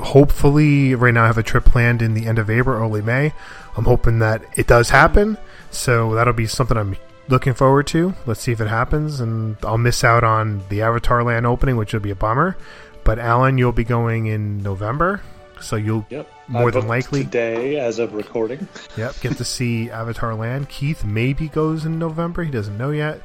Hopefully, 0.00 0.94
right 0.96 1.14
now 1.14 1.22
I 1.22 1.26
have 1.28 1.38
a 1.38 1.42
trip 1.42 1.64
planned 1.64 2.02
in 2.02 2.14
the 2.14 2.26
end 2.26 2.38
of 2.38 2.50
April, 2.50 2.76
early 2.76 3.00
May. 3.00 3.32
I'm 3.76 3.84
hoping 3.84 4.18
that 4.18 4.42
it 4.56 4.66
does 4.66 4.90
happen. 4.90 5.38
So 5.70 6.14
that'll 6.14 6.32
be 6.34 6.46
something 6.46 6.76
I'm 6.76 6.96
looking 7.28 7.54
forward 7.54 7.86
to. 7.88 8.14
Let's 8.26 8.40
see 8.40 8.52
if 8.52 8.60
it 8.60 8.68
happens, 8.68 9.20
and 9.20 9.56
I'll 9.62 9.78
miss 9.78 10.02
out 10.02 10.24
on 10.24 10.62
the 10.68 10.82
Avatar 10.82 11.22
Land 11.22 11.46
opening, 11.46 11.76
which 11.76 11.92
will 11.92 12.00
be 12.00 12.10
a 12.10 12.16
bummer. 12.16 12.56
But 13.04 13.18
Alan, 13.18 13.58
you'll 13.58 13.72
be 13.72 13.84
going 13.84 14.26
in 14.26 14.62
November. 14.62 15.20
So 15.60 15.76
you'll 15.76 16.06
Yep. 16.10 16.28
more 16.48 16.68
I 16.68 16.70
than 16.72 16.88
likely, 16.88 17.24
today 17.24 17.78
as 17.78 17.98
of 17.98 18.12
recording. 18.14 18.66
yep, 18.96 19.14
get 19.20 19.36
to 19.38 19.44
see 19.44 19.90
Avatar 19.90 20.34
Land. 20.34 20.68
Keith 20.68 21.04
maybe 21.04 21.48
goes 21.48 21.84
in 21.84 21.98
November. 21.98 22.42
He 22.44 22.50
doesn't 22.50 22.76
know 22.76 22.90
yet. 22.90 23.20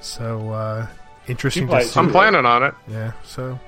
So 0.00 0.50
uh, 0.50 0.86
interesting 1.28 1.66
to 1.66 1.72
might 1.72 1.82
see. 1.86 1.98
I'm 2.00 2.10
planning 2.10 2.44
on 2.46 2.62
it. 2.62 2.74
Yeah. 2.88 3.12
So 3.24 3.58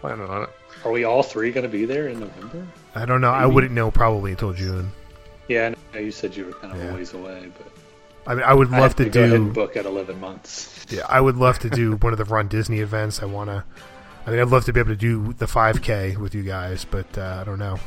Planning 0.00 0.28
on 0.30 0.44
it. 0.44 0.48
Are 0.84 0.90
we 0.92 1.04
all 1.04 1.22
three 1.22 1.52
going 1.52 1.64
to 1.64 1.68
be 1.68 1.84
there 1.84 2.08
in 2.08 2.20
November? 2.20 2.66
I 2.94 3.04
don't 3.04 3.20
know. 3.20 3.30
I 3.30 3.44
wouldn't 3.44 3.72
know 3.72 3.90
probably 3.90 4.30
until 4.30 4.54
June. 4.54 4.92
Yeah, 5.46 5.74
I 5.92 5.94
know 5.94 6.00
you 6.00 6.10
said 6.10 6.34
you 6.34 6.46
were 6.46 6.52
kind 6.52 6.72
of 6.72 6.78
Yeah. 6.82 6.92
a 6.92 6.94
ways 6.94 7.12
away, 7.12 7.50
but 7.58 7.66
I 8.26 8.34
mean, 8.34 8.44
I 8.44 8.54
would 8.54 8.68
I 8.68 8.78
love 8.78 8.82
have 8.82 8.96
to, 8.96 9.04
to 9.04 9.10
go 9.10 9.22
ahead 9.24 9.34
and 9.34 9.46
do. 9.48 9.52
book 9.52 9.76
at 9.76 9.84
11 9.84 10.18
months. 10.20 10.86
Yeah, 10.88 11.02
I 11.08 11.20
would 11.20 11.36
love 11.36 11.58
to 11.60 11.70
do 11.70 11.96
one 11.96 12.12
of 12.14 12.18
the 12.18 12.24
Run 12.24 12.48
Disney 12.48 12.80
events. 12.80 13.22
I 13.22 13.26
want 13.26 13.50
to. 13.50 13.62
I 14.26 14.30
mean, 14.30 14.40
I'd 14.40 14.48
love 14.48 14.64
to 14.66 14.72
be 14.72 14.80
able 14.80 14.90
to 14.90 14.96
do 14.96 15.32
the 15.34 15.46
5K 15.46 16.16
with 16.18 16.34
you 16.34 16.42
guys, 16.42 16.84
but 16.84 17.16
uh, 17.18 17.38
I 17.40 17.44
don't 17.44 17.58
know. 17.58 17.78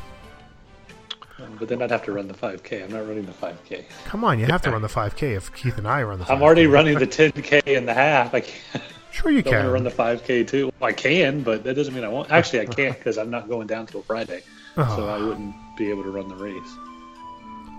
Um, 1.40 1.56
but 1.60 1.68
then 1.68 1.82
I'd 1.82 1.92
have 1.92 2.04
to 2.06 2.12
run 2.12 2.28
the 2.28 2.34
5K. 2.34 2.84
I'm 2.86 2.92
not 2.92 3.08
running 3.08 3.26
the 3.26 3.32
5K. 3.34 3.86
Come 4.06 4.24
on, 4.24 4.40
you 4.40 4.46
have 4.46 4.62
to 4.64 4.72
run 4.76 4.82
the 4.82 4.88
5K 4.88 5.36
if 5.36 5.54
Keith 5.54 5.78
and 5.78 5.88
I 5.88 6.04
run 6.04 6.20
the. 6.20 6.26
5K. 6.26 6.30
I'm 6.32 6.42
already 6.42 6.68
running 6.68 6.98
the 6.98 7.08
10K 7.08 7.78
and 7.78 7.88
the 7.88 7.94
half. 7.94 8.34
I 8.34 8.42
can't. 8.42 8.84
Sure, 9.12 9.32
you 9.32 9.44
can. 9.44 9.66
to 9.66 9.72
run 9.72 9.84
the 9.84 9.90
5K 9.92 10.48
too. 10.48 10.72
Well, 10.80 10.90
I 10.90 10.94
can, 10.94 11.44
but 11.44 11.64
that 11.64 11.76
doesn't 11.76 11.94
mean 11.94 12.04
I 12.04 12.08
won't. 12.10 12.32
Actually, 12.32 12.62
I 12.62 12.66
can't 12.66 12.98
because 12.98 13.18
I'm 13.18 13.30
not 13.30 13.48
going 13.48 13.68
down 13.68 13.86
till 13.86 14.02
Friday, 14.02 14.42
so 14.76 14.84
Oh. 14.86 15.08
I 15.08 15.18
wouldn't 15.24 15.56
be 15.78 15.90
able 15.90 16.04
to 16.04 16.10
run 16.12 16.28
the 16.28 16.36
race. 16.36 16.56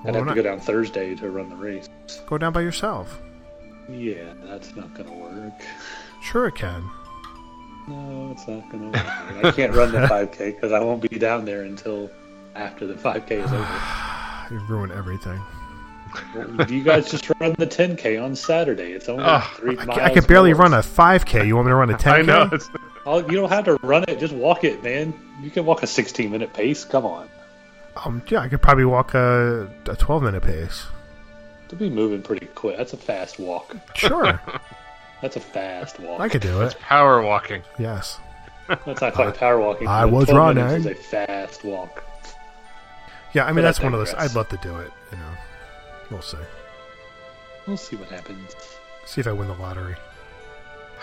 I'd 0.05 0.15
have 0.15 0.27
we're 0.27 0.35
to 0.35 0.43
go 0.43 0.49
down 0.49 0.61
Thursday 0.61 1.15
to 1.17 1.31
run 1.31 1.49
the 1.49 1.57
race. 1.57 1.89
Go 2.27 2.39
down 2.39 2.53
by 2.53 2.61
yourself. 2.61 3.21
Yeah, 3.89 4.35
that's 4.45 4.77
not 4.77 4.95
going 4.95 5.09
to 5.09 5.15
work. 5.15 5.53
Sure, 6.23 6.47
it 6.49 6.55
can. 6.57 6.89
No, 7.87 8.31
it's 8.33 8.47
not 8.49 8.69
going 8.71 8.93
to 8.93 8.99
work. 8.99 9.07
I 9.45 9.51
can't 9.53 9.75
run 9.75 9.93
the 9.93 9.99
5K 9.99 10.55
because 10.55 10.73
I 10.73 10.81
won't 10.81 11.03
be 11.03 11.19
down 11.19 11.45
there 11.45 11.63
until 11.63 12.11
after 12.55 12.87
the 12.87 12.95
5K 12.95 13.31
is 13.45 13.53
over. 13.53 13.69
You 14.51 14.59
ruin 14.69 14.93
everything. 14.93 15.41
Well, 16.35 16.71
you 16.71 16.85
guys 16.85 17.11
just 17.11 17.31
run 17.41 17.55
the 17.59 17.67
10K 17.67 18.23
on 18.23 18.37
Saturday. 18.37 18.93
It's 18.93 19.09
only 19.09 19.25
Ugh, 19.25 19.43
three 19.57 19.79
I, 19.79 19.85
miles. 19.87 19.99
I 20.01 20.11
could 20.13 20.27
barely 20.27 20.51
north. 20.53 20.71
run 20.71 20.75
a 20.75 20.83
5K. 20.83 21.47
You 21.47 21.57
want 21.57 21.67
me 21.67 21.71
to 21.71 21.77
run 21.77 21.91
a 21.91 21.95
10K? 21.95 22.07
I 22.13 22.23
know. 22.23 22.51
It's, 22.53 22.69
Oh, 23.07 23.19
you 23.19 23.33
don't 23.37 23.49
have 23.51 23.65
to 23.67 23.75
run 23.83 24.05
it. 24.09 24.19
Just 24.19 24.35
walk 24.35 24.65
it, 24.65 24.83
man. 24.83 25.13
You 25.43 25.51
can 25.51 25.65
walk 25.67 25.83
a 25.83 25.87
16 25.87 26.31
minute 26.31 26.53
pace. 26.53 26.85
Come 26.85 27.05
on. 27.07 27.29
Um, 28.05 28.23
yeah, 28.29 28.41
I 28.41 28.49
could 28.49 28.61
probably 28.63 28.85
walk 28.85 29.15
a, 29.15 29.69
a 29.87 29.97
12 29.97 30.23
minute 30.23 30.43
pace. 30.43 30.87
To 31.69 31.77
be 31.77 31.89
moving 31.91 32.23
pretty 32.23 32.47
quick. 32.47 32.77
That's 32.77 32.93
a 32.93 32.97
fast 32.99 33.39
walk. 33.39 33.75
Sure, 33.95 34.41
That's 35.25 35.37
a 35.37 35.41
fast 35.41 35.99
walk. 36.01 36.21
I 36.21 36.29
could 36.29 36.43
do 36.43 36.61
it. 36.61 36.79
power 36.81 37.23
walking. 37.23 37.63
Yes. 37.79 38.21
That's 38.69 39.01
not 39.01 39.15
quite 39.15 39.35
power 39.35 39.59
walking. 39.59 39.89
I 39.89 40.05
was 40.05 40.29
12 40.29 40.55
minutes 40.55 40.71
running. 40.71 40.87
Is 40.87 40.99
a 40.99 41.03
fast 41.03 41.65
walk. 41.65 42.05
Yeah, 43.33 43.45
I 43.45 43.47
mean 43.47 43.55
But 43.55 43.61
I 43.61 43.63
that's 43.69 43.81
one 43.81 43.95
of 43.95 44.01
those. 44.01 44.13
I'd 44.13 44.35
love 44.35 44.51
to 44.51 44.59
do 44.59 44.77
it. 44.81 44.91
You 45.11 45.17
know, 45.17 45.31
we'll 46.11 46.21
see. 46.21 46.37
We'll 47.67 47.79
see 47.79 47.97
what 47.97 48.11
happens. 48.11 48.55
See 49.07 49.23
if 49.23 49.27
I 49.27 49.33
win 49.33 49.49
the 49.49 49.55
lottery. 49.55 49.97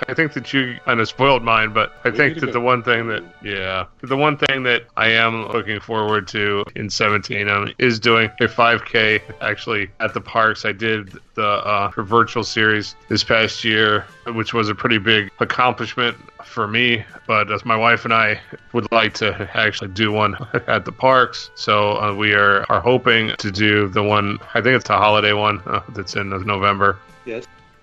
I 0.08 0.14
think 0.14 0.34
that 0.34 0.52
you 0.54 0.78
kind 0.86 1.00
of 1.00 1.08
spoiled 1.08 1.44
mine, 1.44 1.74
but 1.74 1.94
I 2.04 2.10
We 2.10 2.18
think 2.18 2.40
that 2.40 2.48
go. 2.48 2.52
the 2.52 2.62
one 2.62 2.84
thing 2.84 3.08
that, 3.08 3.24
yeah, 3.44 3.86
the 4.02 4.18
one 4.18 4.38
thing 4.38 4.64
that 4.64 4.84
I 4.98 5.10
am 5.10 5.48
looking 5.50 5.80
forward 5.80 6.28
to 6.30 6.66
in 6.76 6.90
17 6.90 7.48
um, 7.48 7.74
is 7.78 8.00
doing 8.00 8.30
a 8.40 8.46
5K 8.48 9.22
actually 9.42 9.90
at 10.00 10.14
the 10.14 10.22
parks. 10.22 10.66
I 10.66 10.72
did 10.72 11.14
the 11.36 11.46
uh, 11.46 11.92
virtual 11.98 12.44
series 12.44 12.96
this 13.10 13.24
past 13.24 13.64
year, 13.64 14.06
which 14.28 14.54
was 14.54 14.70
a 14.70 14.76
pretty 14.76 14.98
big 14.98 15.30
accomplishment 15.40 16.18
for 16.44 16.68
me. 16.68 17.06
But 17.28 17.52
as 17.52 17.64
my 17.64 17.76
wife 17.76 18.04
and 18.04 18.14
I 18.14 18.40
would 18.74 18.92
like 18.92 19.14
to 19.16 19.50
actually 19.54 19.92
do 19.92 20.12
one 20.12 20.36
at 20.68 20.86
the 20.86 20.92
parks, 20.92 21.52
so 21.56 21.98
uh, 21.98 22.14
we 22.14 22.34
are 22.34 22.66
are 22.70 22.82
hoping 22.82 23.34
to 23.38 23.52
do 23.52 23.88
the 23.88 24.04
one. 24.04 24.40
I 24.54 24.62
think 24.62 24.76
it's 24.76 24.90
a 24.90 24.98
holiday 24.98 25.34
one 25.34 25.62
uh, 25.66 25.82
that's 25.90 26.16
in 26.16 26.30
November. 26.30 26.98
Yeah, 27.26 27.42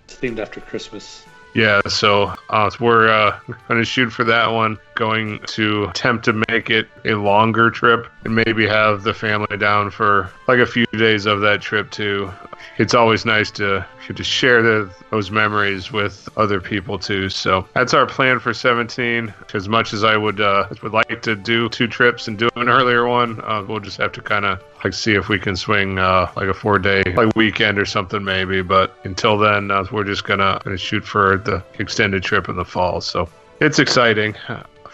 themed 0.09 0.39
after 0.39 0.61
Christmas. 0.61 1.25
Yeah, 1.55 1.81
so 1.89 2.35
uh, 2.51 2.71
we're 2.79 3.09
uh, 3.09 3.39
going 3.69 3.81
to 3.81 3.85
shoot 3.85 4.11
for 4.11 4.25
that 4.25 4.49
one. 4.49 4.79
Going 4.99 5.39
to 5.47 5.85
attempt 5.85 6.25
to 6.25 6.33
make 6.49 6.71
it 6.71 6.89
a 7.05 7.15
longer 7.15 7.71
trip 7.71 8.09
and 8.25 8.35
maybe 8.35 8.67
have 8.67 9.05
the 9.05 9.15
family 9.15 9.57
down 9.57 9.93
for 9.93 10.29
like 10.49 10.59
a 10.59 10.67
few 10.67 10.87
days 10.87 11.25
of 11.25 11.41
that 11.43 11.61
trip 11.61 11.93
too. 11.93 12.33
It's 12.79 12.95
always 12.95 13.25
nice 13.25 13.53
to 13.53 13.87
to 14.13 14.25
share 14.25 14.61
the, 14.61 14.91
those 15.11 15.31
memories 15.31 15.93
with 15.93 16.29
other 16.37 16.61
people 16.61 16.99
too. 16.99 17.29
So 17.29 17.69
that's 17.75 17.95
our 17.95 18.07
plan 18.07 18.41
for 18.41 18.53
17. 18.53 19.33
As 19.55 19.69
much 19.69 19.93
as 19.93 20.03
I 20.03 20.17
would 20.17 20.41
uh, 20.41 20.67
would 20.83 20.93
like 20.93 21.23
to 21.23 21.37
do 21.37 21.69
two 21.69 21.87
trips 21.87 22.27
and 22.27 22.37
do 22.37 22.49
an 22.57 22.69
earlier 22.69 23.07
one, 23.07 23.41
uh, 23.45 23.65
we'll 23.69 23.79
just 23.79 23.99
have 23.99 24.11
to 24.13 24.21
kind 24.21 24.47
of 24.47 24.61
like 24.83 24.95
see 24.95 25.15
if 25.15 25.29
we 25.29 25.39
can 25.39 25.55
swing 25.55 26.01
uh, 26.01 26.29
like 26.35 26.49
a 26.49 26.55
four 26.55 26.81
day 26.81 27.05
like 27.15 27.37
weekend 27.37 27.79
or 27.79 27.87
something 27.87 28.25
maybe. 28.25 28.63
But 28.63 28.97
until 29.05 29.39
then, 29.39 29.71
uh, 29.71 29.85
we're 29.93 30.03
just 30.03 30.25
gonna, 30.25 30.61
gonna 30.65 30.77
shoot 30.77 31.05
for 31.05 31.37
the 31.37 31.63
extended 31.79 32.25
trip 32.25 32.49
in 32.49 32.57
the 32.57 32.65
fall. 32.65 33.01
So 33.01 33.29
it's 33.61 33.79
exciting 33.79 34.35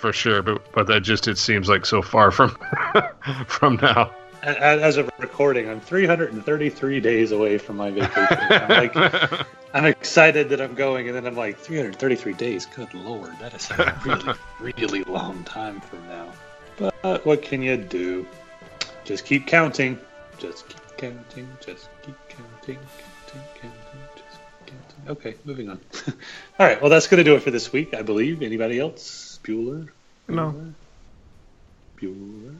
for 0.05 0.13
sure. 0.13 0.43
But 0.43 0.71
but 0.73 0.87
that 0.89 1.01
just 1.01 1.29
it 1.29 1.39
seems 1.39 1.67
like 1.67 1.87
so 1.87 2.03
far 2.03 2.31
from 2.31 2.51
from 3.47 3.77
now. 3.77 4.15
As 4.43 4.99
of 4.99 5.11
recording, 5.19 5.71
I'm 5.71 5.81
333 5.81 7.01
days 7.01 7.33
away 7.33 7.57
from 7.57 7.79
my 7.79 7.91
vacation. 7.91 8.37
I'm 8.39 8.69
like, 8.69 9.47
I'm 9.75 9.87
excited 9.87 10.51
that 10.51 10.61
I'm 10.61 10.75
going, 10.75 11.09
and 11.09 11.17
then 11.17 11.27
I'm 11.27 11.35
like, 11.35 11.57
333 11.57 12.35
days. 12.35 12.67
Good 12.67 12.93
lord, 12.93 13.33
that 13.41 13.55
is 13.55 13.71
a 13.71 13.99
really, 14.05 14.35
really 14.77 15.05
long 15.05 15.43
time 15.45 15.81
from 15.81 16.07
now. 16.09 16.31
But 16.77 17.25
what 17.25 17.41
can 17.41 17.63
you 17.63 17.79
do? 17.79 18.27
Just 19.05 19.25
keep 19.25 19.47
counting. 19.47 19.99
Just 20.37 20.69
keep 20.69 20.99
counting. 20.99 21.49
Just 21.65 21.89
keep 22.03 22.17
counting. 22.29 22.77
Counting, 23.27 23.49
counting. 23.63 24.01
Just 24.17 24.41
keep 24.67 24.77
counting. 24.77 25.09
Okay, 25.09 25.35
moving 25.47 25.71
on. 25.71 25.81
All 26.59 26.67
right. 26.67 26.79
Well, 26.83 26.91
that's 26.91 27.07
going 27.07 27.19
to 27.19 27.25
do 27.25 27.37
it 27.37 27.43
for 27.43 27.51
this 27.51 27.73
week, 27.73 27.95
I 27.95 28.03
believe. 28.03 28.43
Anybody 28.43 28.79
else? 28.79 29.34
Bueller. 29.45 29.93
No. 30.27 30.55
Bueller. 32.01 32.55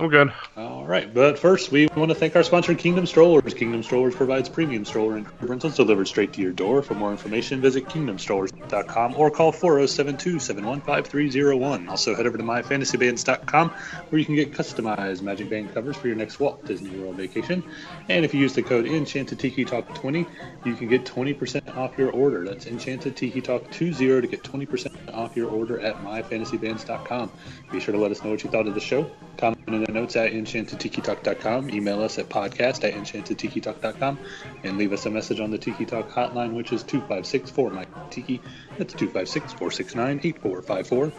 I'm 0.00 0.10
good. 0.10 0.32
All 0.56 0.86
right, 0.86 1.12
but 1.12 1.40
first 1.40 1.72
we 1.72 1.88
want 1.96 2.10
to 2.10 2.14
thank 2.14 2.36
our 2.36 2.44
sponsor, 2.44 2.72
Kingdom 2.76 3.04
Strollers. 3.04 3.52
Kingdom 3.52 3.82
Strollers 3.82 4.14
provides 4.14 4.48
premium 4.48 4.84
stroller 4.84 5.16
and 5.16 5.26
rentals 5.42 5.74
delivered 5.74 6.06
straight 6.06 6.32
to 6.34 6.40
your 6.40 6.52
door. 6.52 6.82
For 6.82 6.94
more 6.94 7.10
information, 7.10 7.60
visit 7.60 7.86
kingdomstrollers.com 7.86 9.16
or 9.16 9.28
call 9.28 9.52
4072-715-5301. 9.52 11.88
Also, 11.88 12.14
head 12.14 12.28
over 12.28 12.38
to 12.38 12.44
myfantasybands.com 12.44 13.70
where 13.70 14.20
you 14.20 14.24
can 14.24 14.36
get 14.36 14.52
customized 14.52 15.22
Magic 15.22 15.50
Band 15.50 15.74
covers 15.74 15.96
for 15.96 16.06
your 16.06 16.14
next 16.14 16.38
Walt 16.38 16.64
Disney 16.64 16.96
World 16.96 17.16
vacation. 17.16 17.64
And 18.08 18.24
if 18.24 18.32
you 18.32 18.38
use 18.38 18.54
the 18.54 18.62
code 18.62 18.86
Enchanted 18.86 19.40
Tiki 19.40 19.64
Talk 19.64 19.92
20, 19.96 20.24
you 20.64 20.76
can 20.76 20.86
get 20.86 21.06
20% 21.06 21.76
off 21.76 21.98
your 21.98 22.12
order. 22.12 22.44
That's 22.44 22.68
Enchanted 22.68 23.16
Tiki 23.16 23.40
Talk 23.40 23.68
20 23.72 24.20
to 24.20 24.28
get 24.28 24.44
20% 24.44 25.12
off 25.12 25.36
your 25.36 25.50
order 25.50 25.80
at 25.80 25.96
myfantasybands.com. 26.04 27.32
Be 27.72 27.80
sure 27.80 27.92
to 27.92 28.00
let 28.00 28.12
us 28.12 28.22
know 28.22 28.30
what 28.30 28.44
you 28.44 28.50
thought 28.50 28.68
of 28.68 28.74
the 28.74 28.80
show. 28.80 29.10
Comment 29.38 29.87
the 29.88 29.92
notes 29.94 30.16
at 30.16 30.32
enchantedtikitalk.com. 30.32 31.70
Email 31.70 32.02
us 32.02 32.18
at 32.18 32.28
podcast 32.28 32.84
at 32.84 32.92
enchantedtikitalk.com. 32.94 34.18
And 34.62 34.76
leave 34.76 34.92
us 34.92 35.06
a 35.06 35.10
message 35.10 35.40
on 35.40 35.50
the 35.50 35.58
Tiki 35.58 35.86
Talk 35.86 36.10
hotline, 36.10 36.52
which 36.52 36.72
is 36.72 36.82
256 36.82 37.50
4 37.50 37.70
Mike 37.70 38.10
Tiki. 38.10 38.40
That's 38.76 38.92
256 38.92 39.54
469 39.54 40.20
8454. 40.22 41.12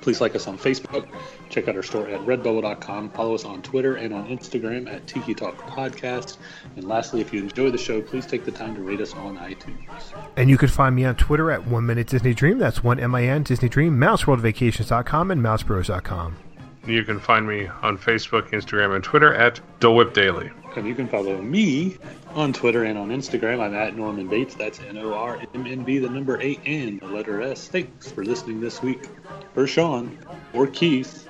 Please 0.00 0.20
like 0.22 0.34
us 0.34 0.46
on 0.46 0.56
Facebook. 0.56 1.06
Check 1.50 1.68
out 1.68 1.76
our 1.76 1.82
store 1.82 2.08
at 2.08 2.20
redbubble.com. 2.20 3.10
Follow 3.10 3.34
us 3.34 3.44
on 3.44 3.60
Twitter 3.60 3.96
and 3.96 4.14
on 4.14 4.28
Instagram 4.28 4.90
at 4.90 5.06
Tiki 5.06 5.34
Talk 5.34 5.56
Podcast. 5.68 6.38
And 6.76 6.88
lastly, 6.88 7.20
if 7.20 7.32
you 7.32 7.42
enjoy 7.42 7.70
the 7.70 7.78
show, 7.78 8.00
please 8.00 8.24
take 8.24 8.46
the 8.46 8.52
time 8.52 8.74
to 8.74 8.80
rate 8.80 9.02
us 9.02 9.12
on 9.12 9.36
iTunes. 9.36 10.14
And 10.36 10.48
you 10.48 10.56
can 10.56 10.68
find 10.68 10.96
me 10.96 11.04
on 11.04 11.16
Twitter 11.16 11.50
at 11.50 11.66
One 11.66 11.84
Minute 11.84 12.06
Disney 12.06 12.32
Dream. 12.32 12.58
That's 12.58 12.82
one 12.82 12.98
M 12.98 13.14
I 13.14 13.24
N 13.24 13.42
Disney 13.42 13.68
Dream. 13.68 13.98
MouseWorldVacations.com 13.98 15.30
and 15.30 15.42
MouseBros.com. 15.42 16.47
You 16.86 17.04
can 17.04 17.20
find 17.20 17.46
me 17.46 17.66
on 17.82 17.98
Facebook, 17.98 18.50
Instagram, 18.50 18.94
and 18.94 19.04
Twitter 19.04 19.34
at 19.34 19.60
Dole 19.80 19.96
Whip 19.96 20.14
Daily. 20.14 20.50
And 20.76 20.86
you 20.86 20.94
can 20.94 21.08
follow 21.08 21.40
me 21.42 21.98
on 22.34 22.52
Twitter 22.52 22.84
and 22.84 22.96
on 22.96 23.08
Instagram. 23.08 23.60
I'm 23.60 23.74
at 23.74 23.96
Norman 23.96 24.28
Bates. 24.28 24.54
That's 24.54 24.80
N 24.80 24.96
O 24.98 25.12
R 25.12 25.38
M 25.54 25.66
N 25.66 25.82
B, 25.82 25.98
the 25.98 26.08
number 26.08 26.40
eight, 26.40 26.60
and 26.64 27.00
the 27.00 27.06
letter 27.06 27.42
S. 27.42 27.68
Thanks 27.68 28.10
for 28.10 28.24
listening 28.24 28.60
this 28.60 28.80
week. 28.80 29.08
For 29.54 29.66
Sean 29.66 30.16
or 30.52 30.66
Keith, 30.66 31.28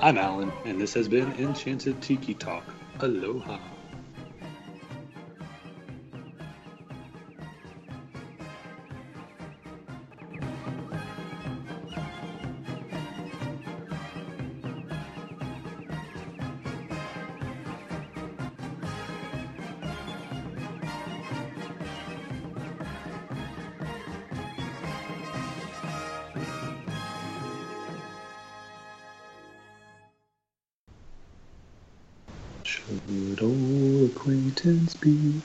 I'm 0.00 0.16
Alan, 0.16 0.52
and 0.64 0.80
this 0.80 0.94
has 0.94 1.08
been 1.08 1.32
Enchanted 1.32 2.00
Tiki 2.00 2.34
Talk. 2.34 2.64
Aloha. 3.00 3.58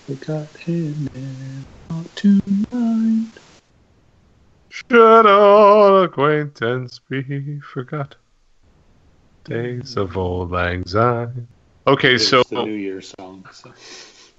Be 0.09 0.15
forgotten 0.15 1.07
and 1.13 1.65
not 1.91 2.15
to 2.15 2.41
mind? 2.71 3.31
Should 4.69 5.27
all 5.27 6.01
acquaintance 6.01 6.99
be 7.07 7.59
forgot? 7.59 8.15
Days 9.43 9.97
of 9.97 10.17
Auld 10.17 10.49
Lang 10.49 10.83
Syne. 10.87 11.47
Okay, 11.85 12.15
It's 12.15 12.27
so 12.27 12.41
the 12.41 12.65
New 12.65 12.71
Year's 12.71 13.13
song. 13.19 13.47
So. 13.51 13.71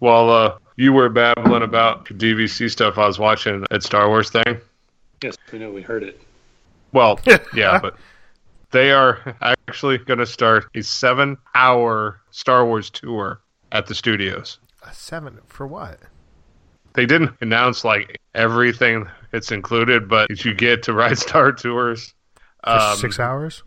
while 0.01 0.31
uh, 0.31 0.59
you 0.75 0.93
were 0.93 1.09
babbling 1.09 1.63
about 1.63 2.07
DVC 2.07 2.69
stuff, 2.69 2.99
I 2.99 3.07
was 3.07 3.21
watching 3.21 3.65
that 3.71 3.85
Star 3.85 4.09
Wars 4.09 4.29
thing. 4.29 4.61
Yes, 5.23 5.37
we 5.53 5.61
know 5.61 5.71
we 5.71 5.83
heard 5.83 6.03
it. 6.03 6.21
Well, 6.93 7.21
yeah, 7.55 7.79
but 7.79 7.95
they 8.73 8.91
are 8.91 9.37
actually 9.41 9.99
going 9.99 10.19
to 10.19 10.27
start 10.27 10.67
a 10.75 10.83
seven-hour 10.83 12.21
Star 12.33 12.67
Wars 12.67 12.91
tour 12.91 13.41
at 13.71 13.87
the 13.87 13.95
studios. 13.95 14.59
A 14.91 14.95
seven 14.95 15.39
for 15.47 15.67
what? 15.67 16.01
They 16.95 17.07
didn't 17.07 17.31
announce 17.41 17.85
like 17.85 18.19
everything 18.35 19.09
it's 19.33 19.53
included, 19.53 20.09
but 20.09 20.45
you 20.45 20.53
get 20.55 20.83
to 20.85 20.93
ride 20.95 21.19
Star 21.19 21.53
Tours. 21.53 22.13
For 22.65 22.71
Um, 22.71 22.97
six 22.97 23.21
hours? 23.21 23.63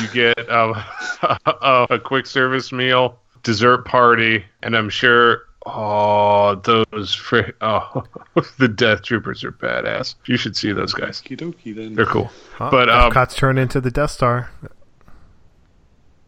You 0.00 0.08
get 0.08 0.48
um, 0.50 0.74
a, 1.46 1.86
a 1.90 1.98
quick 1.98 2.26
service 2.26 2.72
meal, 2.72 3.18
dessert 3.42 3.84
party, 3.84 4.44
and 4.62 4.76
I'm 4.76 4.88
sure. 4.88 5.42
Oh, 5.64 6.56
those 6.56 7.14
fr- 7.14 7.50
oh, 7.60 8.02
the 8.58 8.66
Death 8.68 9.02
Troopers 9.02 9.44
are 9.44 9.52
badass. 9.52 10.16
You 10.26 10.36
should 10.36 10.56
see 10.56 10.72
those 10.72 10.92
guys. 10.92 11.20
Okie 11.22 11.38
dokie 11.38 11.74
then. 11.76 11.94
They're 11.94 12.04
cool. 12.06 12.30
Huh? 12.54 12.68
But 12.70 12.88
um, 12.88 13.12
Epcot's 13.12 13.36
turned 13.36 13.60
into 13.60 13.80
the 13.80 13.90
Death 13.92 14.10
Star. 14.10 14.50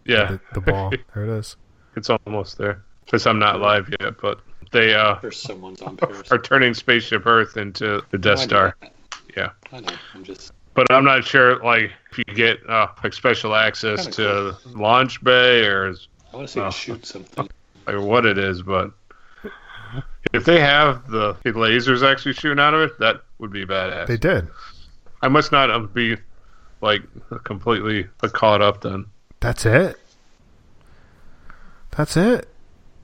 yeah, 0.05 0.33
The, 0.33 0.41
the 0.55 0.61
ball. 0.61 0.93
there 1.15 1.25
it 1.25 1.31
is. 1.39 1.57
it's 1.97 2.11
almost 2.11 2.59
there. 2.59 2.85
Because 3.05 3.27
I'm 3.27 3.39
not 3.39 3.61
live 3.61 3.93
yet, 4.01 4.15
but 4.21 4.41
they 4.73 4.95
uh, 4.95 5.17
There's 5.23 5.41
someone's 5.41 5.83
on 5.83 5.97
Paris. 5.97 6.31
are 6.33 6.39
turning 6.39 6.75
Spaceship 6.75 7.27
Earth 7.27 7.57
into 7.57 8.03
the 8.11 8.19
Death 8.19 8.41
I 8.41 8.45
Star. 8.45 8.77
that. 8.81 8.93
Yeah. 9.37 9.51
I 9.73 9.81
know. 9.81 9.95
I'm 10.15 10.25
just. 10.25 10.53
But 10.75 10.91
I'm 10.93 11.05
not 11.05 11.25
sure, 11.25 11.63
like, 11.63 11.93
if 12.11 12.19
you 12.19 12.25
get 12.25 12.59
uh, 12.69 12.89
like 13.05 13.13
special 13.13 13.55
access 13.55 14.09
Kinda 14.09 14.57
to 14.63 14.69
launch 14.77 15.23
bay 15.23 15.65
or 15.65 15.95
I 16.33 16.37
want 16.37 16.49
to 16.49 16.53
see 16.53 16.61
it 16.61 16.73
shoot 16.73 17.07
something. 17.07 17.49
or 17.87 18.01
what 18.01 18.27
it 18.27 18.39
is, 18.39 18.63
but 18.63 18.91
if 20.33 20.45
they 20.45 20.59
have 20.61 21.09
the 21.09 21.35
lasers 21.45 22.03
actually 22.03 22.35
shooting 22.35 22.59
out 22.59 22.75
of 22.75 22.81
it, 22.81 22.99
that 22.99 23.23
would 23.39 23.53
be 23.53 23.65
badass. 23.65 24.09
They 24.09 24.17
did. 24.17 24.49
I 25.23 25.29
must 25.29 25.53
not 25.53 25.71
um, 25.71 25.89
be 25.95 26.17
like 26.81 27.03
completely 27.45 28.09
caught 28.33 28.61
up 28.61 28.81
then. 28.81 29.07
That's 29.41 29.65
it. 29.65 29.97
That's 31.93 32.17
it. 32.17 32.49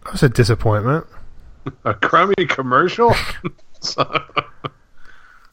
That 0.05 0.13
was 0.13 0.23
a 0.23 0.29
disappointment. 0.29 1.07
A 1.85 1.93
crummy 1.95 2.47
commercial. 2.49 3.15
Son 3.81 4.23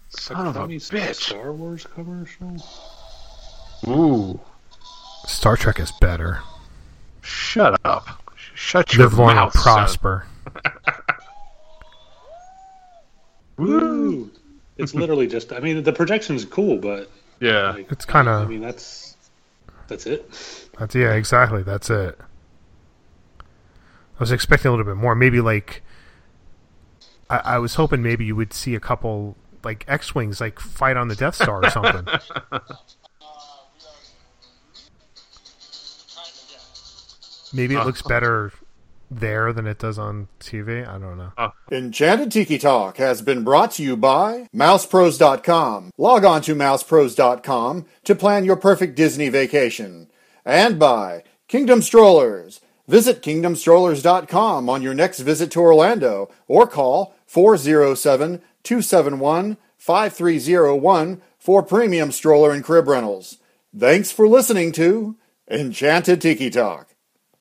Son 0.09 0.47
of 0.47 0.55
a 0.55 0.59
crummy 0.59 0.77
bitch. 0.77 1.15
Star 1.15 1.51
Wars 1.51 1.85
commercial. 1.93 2.55
Ooh, 3.87 4.39
Star 5.25 5.57
Trek 5.57 5.79
is 5.81 5.91
better. 5.99 6.39
shut 7.21 7.79
up! 7.83 8.23
Shut 8.55 8.93
your 8.93 9.03
Live 9.09 9.17
long 9.19 9.29
and 9.31 9.35
mouth, 9.37 9.53
son. 9.53 9.61
prosper. 9.63 10.25
Woo! 13.57 14.31
It's 14.77 14.93
literally 14.95 15.27
just. 15.27 15.51
I 15.51 15.59
mean, 15.59 15.83
the 15.83 15.93
projection's 15.93 16.45
cool, 16.45 16.77
but 16.77 17.09
Yeah, 17.39 17.71
like, 17.71 17.91
It's 17.91 18.05
kind 18.05 18.27
of. 18.27 18.43
I 18.43 18.49
mean, 18.49 18.61
that's 18.61 19.15
that's 19.87 20.05
it. 20.05 20.29
That's 20.79 20.95
yeah, 20.95 21.13
exactly. 21.13 21.63
That's 21.63 21.89
it. 21.89 22.17
I 24.17 24.19
was 24.19 24.31
expecting 24.31 24.69
a 24.69 24.71
little 24.71 24.85
bit 24.85 24.95
more. 24.95 25.15
Maybe 25.15 25.41
like. 25.41 25.83
I, 27.29 27.41
I 27.43 27.57
was 27.59 27.75
hoping 27.75 28.01
maybe 28.01 28.25
you 28.25 28.35
would 28.35 28.53
see 28.53 28.73
a 28.73 28.79
couple 28.79 29.35
like 29.63 29.85
X 29.87 30.15
wings 30.15 30.41
like 30.41 30.59
fight 30.59 30.97
on 30.97 31.07
the 31.07 31.15
Death 31.15 31.35
Star 31.35 31.63
or 31.63 31.69
something. 31.69 32.07
maybe 37.53 37.75
it 37.75 37.85
looks 37.85 38.01
better 38.07 38.51
there 39.09 39.53
than 39.53 39.67
it 39.67 39.79
does 39.79 39.97
on 39.97 40.27
TV. 40.39 40.87
I 40.87 40.97
don't 40.97 41.17
know. 41.17 41.31
Oh. 41.37 41.51
Enchanted 41.71 42.31
Tiki 42.31 42.57
Talk 42.57 42.97
has 42.97 43.21
been 43.21 43.43
brought 43.43 43.71
to 43.71 43.83
you 43.83 43.95
by 43.95 44.49
MousePros.com. 44.53 45.91
Log 45.97 46.25
on 46.25 46.41
to 46.41 46.55
MousePros.com 46.55 47.85
to 48.03 48.15
plan 48.15 48.45
your 48.45 48.57
perfect 48.57 48.95
Disney 48.95 49.29
vacation. 49.29 50.09
And 50.45 50.77
by 50.79 51.23
Kingdom 51.47 51.81
Strollers. 51.81 52.61
Visit 52.87 53.21
KingdomStrollers.com 53.21 54.69
on 54.69 54.81
your 54.81 54.93
next 54.93 55.19
visit 55.19 55.51
to 55.51 55.59
Orlando 55.59 56.29
or 56.47 56.65
call 56.65 57.13
407 57.25 58.41
271 58.63 59.57
5301 59.77 61.21
for 61.37 61.63
premium 61.63 62.11
stroller 62.11 62.51
and 62.51 62.63
crib 62.63 62.87
rentals. 62.87 63.37
Thanks 63.77 64.11
for 64.11 64.27
listening 64.27 64.71
to 64.73 65.15
Enchanted 65.49 66.21
Tiki 66.21 66.49
Talk. 66.49 66.86